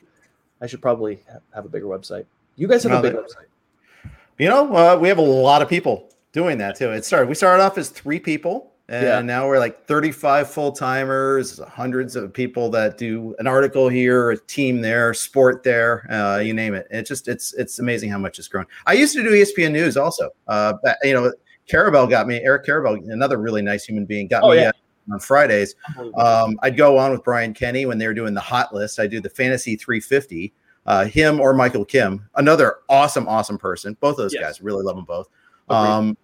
I 0.61 0.67
should 0.67 0.81
probably 0.81 1.19
have 1.53 1.65
a 1.65 1.69
bigger 1.69 1.87
website. 1.87 2.25
You 2.55 2.67
guys 2.67 2.83
have 2.83 2.93
no, 2.93 2.99
a 2.99 3.01
big 3.01 3.13
website. 3.13 4.11
You 4.39 4.47
know, 4.47 4.73
uh, 4.73 4.97
we 4.97 5.09
have 5.09 5.17
a 5.17 5.21
lot 5.21 5.61
of 5.61 5.67
people 5.67 6.12
doing 6.33 6.57
that 6.57 6.75
too. 6.75 6.91
It 6.91 7.05
started. 7.05 7.29
We 7.29 7.35
started 7.35 7.63
off 7.63 7.77
as 7.77 7.89
three 7.89 8.19
people, 8.19 8.73
and 8.89 9.05
yeah. 9.05 9.21
now 9.21 9.47
we're 9.47 9.59
like 9.59 9.85
35 9.85 10.49
full 10.49 10.73
timers, 10.73 11.59
hundreds 11.59 12.17
of 12.17 12.33
people 12.33 12.69
that 12.71 12.97
do 12.97 13.33
an 13.39 13.47
article 13.47 13.87
here, 13.87 14.31
a 14.31 14.37
team 14.37 14.81
there, 14.81 15.13
sport 15.13 15.63
there, 15.63 16.11
uh, 16.11 16.39
you 16.39 16.53
name 16.53 16.73
it. 16.73 16.87
It 16.91 17.05
just 17.05 17.29
it's 17.29 17.53
it's 17.53 17.79
amazing 17.79 18.09
how 18.09 18.17
much 18.17 18.39
it's 18.39 18.49
grown. 18.49 18.65
I 18.85 18.93
used 18.93 19.13
to 19.13 19.23
do 19.23 19.29
ESPN 19.29 19.71
News 19.71 19.95
also. 19.95 20.31
Uh, 20.47 20.73
you 21.03 21.13
know, 21.13 21.31
Karabell 21.71 22.09
got 22.09 22.27
me. 22.27 22.41
Eric 22.43 22.65
Karabell, 22.65 23.09
another 23.09 23.37
really 23.37 23.61
nice 23.61 23.85
human 23.85 24.05
being, 24.05 24.27
got 24.27 24.43
oh, 24.43 24.49
me. 24.51 24.57
Yeah. 24.57 24.69
Uh, 24.69 24.71
on 25.11 25.19
Fridays, 25.19 25.75
um, 26.15 26.57
I'd 26.63 26.77
go 26.77 26.97
on 26.97 27.11
with 27.11 27.25
Brian 27.25 27.53
Kenny 27.53 27.85
when 27.85 27.97
they 27.97 28.07
were 28.07 28.13
doing 28.13 28.33
the 28.33 28.39
hot 28.39 28.73
list. 28.73 29.01
I 29.01 29.05
do 29.05 29.19
the 29.19 29.29
fantasy 29.29 29.75
350, 29.75 30.53
uh, 30.85 31.03
him 31.03 31.41
or 31.41 31.53
Michael 31.53 31.83
Kim, 31.83 32.25
another 32.35 32.77
awesome, 32.87 33.27
awesome 33.27 33.57
person. 33.57 33.97
Both 33.99 34.11
of 34.11 34.17
those 34.19 34.33
yes. 34.33 34.41
guys, 34.41 34.61
really 34.61 34.81
love 34.81 34.95
them 34.95 35.03
both. 35.03 35.27
Um, 35.67 36.17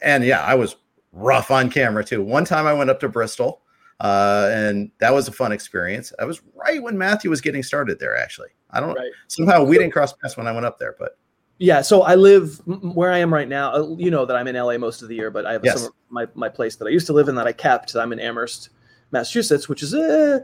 and 0.00 0.24
yeah, 0.24 0.42
I 0.42 0.54
was 0.54 0.76
rough 1.12 1.50
on 1.50 1.70
camera 1.70 2.04
too. 2.04 2.22
One 2.22 2.44
time 2.44 2.66
I 2.66 2.72
went 2.72 2.90
up 2.90 3.00
to 3.00 3.08
Bristol, 3.08 3.62
uh, 4.00 4.50
and 4.52 4.90
that 4.98 5.12
was 5.12 5.28
a 5.28 5.32
fun 5.32 5.52
experience. 5.52 6.12
I 6.18 6.24
was 6.24 6.42
right 6.54 6.82
when 6.82 6.98
Matthew 6.98 7.30
was 7.30 7.40
getting 7.40 7.62
started 7.62 7.98
there. 7.98 8.16
Actually, 8.16 8.50
I 8.70 8.80
don't 8.80 8.94
right. 8.94 9.10
somehow 9.28 9.64
we 9.64 9.78
didn't 9.78 9.92
cross 9.92 10.12
paths 10.12 10.36
when 10.36 10.46
I 10.46 10.52
went 10.52 10.66
up 10.66 10.78
there, 10.78 10.94
but 10.98 11.18
yeah. 11.58 11.82
So 11.82 12.02
I 12.02 12.14
live 12.14 12.60
where 12.66 13.12
I 13.12 13.18
am 13.18 13.32
right 13.32 13.48
now. 13.48 13.72
Uh, 13.72 13.96
you 13.96 14.10
know 14.10 14.26
that 14.26 14.36
I'm 14.36 14.46
in 14.48 14.56
LA 14.56 14.78
most 14.78 15.02
of 15.02 15.08
the 15.08 15.14
year, 15.14 15.30
but 15.30 15.46
I 15.46 15.52
have 15.52 15.64
yes. 15.64 15.82
some, 15.82 15.92
my 16.10 16.26
my 16.34 16.48
place 16.48 16.76
that 16.76 16.86
I 16.86 16.90
used 16.90 17.06
to 17.06 17.12
live 17.12 17.28
in 17.28 17.34
that 17.36 17.46
I 17.46 17.52
kept. 17.52 17.94
I'm 17.94 18.12
in 18.12 18.20
Amherst, 18.20 18.70
Massachusetts, 19.10 19.68
which 19.68 19.82
is 19.82 19.94
uh, 19.94 20.40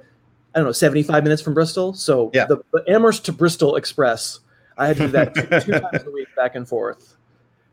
I 0.55 0.59
don't 0.59 0.67
know 0.67 0.73
75 0.73 1.23
minutes 1.23 1.43
from 1.43 1.55
Bristol. 1.55 1.95
So 1.95 2.31
yeah. 2.35 2.47
the, 2.47 2.63
the 2.73 2.85
Amherst 2.89 3.25
to 3.27 3.33
Bristol 3.33 3.77
Express, 3.77 4.41
I 4.77 4.87
had 4.87 4.97
to 4.99 5.07
do 5.07 5.13
that 5.13 5.35
two, 5.35 5.43
two 5.73 5.81
times 5.81 6.05
a 6.07 6.11
week 6.11 6.29
back 6.37 6.55
and 6.55 6.69
forth. 6.69 7.17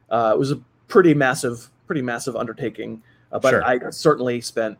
Uh, 0.09 0.31
it 0.33 0.39
was 0.39 0.51
a 0.51 0.61
pretty 0.89 1.13
massive, 1.13 1.69
pretty 1.87 2.01
massive 2.01 2.35
undertaking. 2.35 3.01
Uh, 3.31 3.39
but 3.39 3.51
sure. 3.51 3.63
I 3.63 3.89
certainly 3.91 4.41
spent 4.41 4.77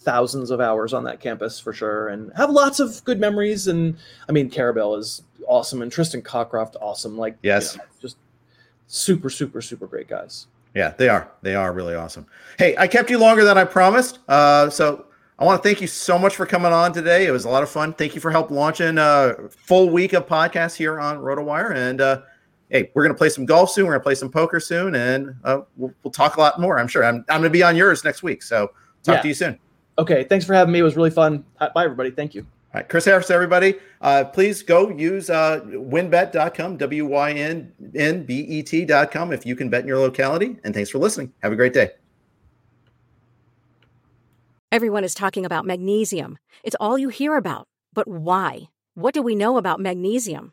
thousands 0.00 0.50
of 0.50 0.60
hours 0.60 0.92
on 0.92 1.04
that 1.04 1.20
campus 1.20 1.58
for 1.58 1.72
sure, 1.72 2.08
and 2.08 2.30
have 2.36 2.50
lots 2.50 2.80
of 2.80 3.02
good 3.04 3.18
memories. 3.18 3.68
And 3.68 3.96
I 4.28 4.32
mean, 4.32 4.50
Karabell 4.50 4.98
is 4.98 5.22
awesome, 5.46 5.80
and 5.80 5.90
Tristan 5.90 6.20
Cockcroft 6.20 6.76
awesome. 6.80 7.16
Like 7.16 7.36
yes, 7.42 7.74
you 7.74 7.78
know, 7.78 7.84
just 8.02 8.16
super, 8.86 9.30
super, 9.30 9.62
super 9.62 9.86
great 9.86 10.08
guys. 10.08 10.46
Yeah, 10.74 10.90
they 10.96 11.08
are. 11.08 11.30
They 11.42 11.54
are 11.54 11.72
really 11.72 11.94
awesome. 11.94 12.26
Hey, 12.58 12.76
I 12.76 12.86
kept 12.86 13.10
you 13.10 13.18
longer 13.18 13.44
than 13.44 13.56
I 13.56 13.64
promised. 13.64 14.18
Uh, 14.28 14.68
so 14.70 15.06
I 15.38 15.44
want 15.44 15.62
to 15.62 15.68
thank 15.68 15.80
you 15.80 15.86
so 15.86 16.18
much 16.18 16.36
for 16.36 16.46
coming 16.46 16.72
on 16.72 16.92
today. 16.92 17.26
It 17.26 17.30
was 17.30 17.44
a 17.44 17.48
lot 17.48 17.62
of 17.62 17.70
fun. 17.70 17.94
Thank 17.94 18.14
you 18.14 18.20
for 18.20 18.30
help 18.30 18.50
launching 18.50 18.98
a 18.98 19.48
full 19.50 19.88
week 19.88 20.12
of 20.12 20.26
podcasts 20.26 20.76
here 20.76 21.00
on 21.00 21.18
RotoWire. 21.18 21.74
And 21.74 22.00
uh, 22.00 22.22
hey, 22.70 22.90
we're 22.94 23.02
going 23.02 23.14
to 23.14 23.18
play 23.18 23.28
some 23.28 23.46
golf 23.46 23.70
soon. 23.70 23.86
We're 23.86 23.92
going 23.92 24.00
to 24.00 24.04
play 24.04 24.14
some 24.14 24.30
poker 24.30 24.60
soon, 24.60 24.94
and 24.94 25.34
uh, 25.44 25.60
we'll, 25.76 25.92
we'll, 26.02 26.10
talk 26.10 26.36
a 26.36 26.40
lot 26.40 26.60
more. 26.60 26.78
I'm 26.78 26.88
sure. 26.88 27.04
I'm, 27.04 27.24
I'm 27.28 27.40
going 27.40 27.44
to 27.44 27.50
be 27.50 27.62
on 27.62 27.76
yours 27.76 28.04
next 28.04 28.22
week. 28.22 28.42
So 28.42 28.68
talk 29.02 29.16
yeah. 29.16 29.22
to 29.22 29.28
you 29.28 29.34
soon. 29.34 29.58
Okay. 29.98 30.24
Thanks 30.24 30.44
for 30.44 30.54
having 30.54 30.72
me. 30.72 30.78
It 30.78 30.82
was 30.82 30.96
really 30.96 31.10
fun. 31.10 31.44
Bye, 31.58 31.84
everybody. 31.84 32.10
Thank 32.10 32.34
you. 32.34 32.42
All 32.42 32.80
right, 32.80 32.88
Chris 32.88 33.06
Harris, 33.06 33.30
everybody. 33.30 33.76
Uh, 34.02 34.24
please 34.24 34.62
go 34.62 34.90
use 34.90 35.30
uh, 35.30 35.60
wynnbet.com, 35.64 36.76
W 36.76 37.06
Y 37.06 37.32
N 37.32 37.72
N 37.94 38.24
B 38.24 38.40
E 38.40 38.62
T.com 38.62 39.32
if 39.32 39.46
you 39.46 39.56
can 39.56 39.70
bet 39.70 39.80
in 39.80 39.88
your 39.88 39.98
locality. 39.98 40.58
And 40.64 40.74
thanks 40.74 40.90
for 40.90 40.98
listening. 40.98 41.32
Have 41.42 41.50
a 41.50 41.56
great 41.56 41.72
day. 41.72 41.90
Everyone 44.70 45.02
is 45.02 45.14
talking 45.14 45.46
about 45.46 45.64
magnesium. 45.64 46.36
It's 46.62 46.76
all 46.78 46.98
you 46.98 47.08
hear 47.08 47.36
about. 47.36 47.66
But 47.94 48.06
why? 48.06 48.68
What 48.94 49.14
do 49.14 49.22
we 49.22 49.34
know 49.34 49.56
about 49.56 49.80
magnesium? 49.80 50.52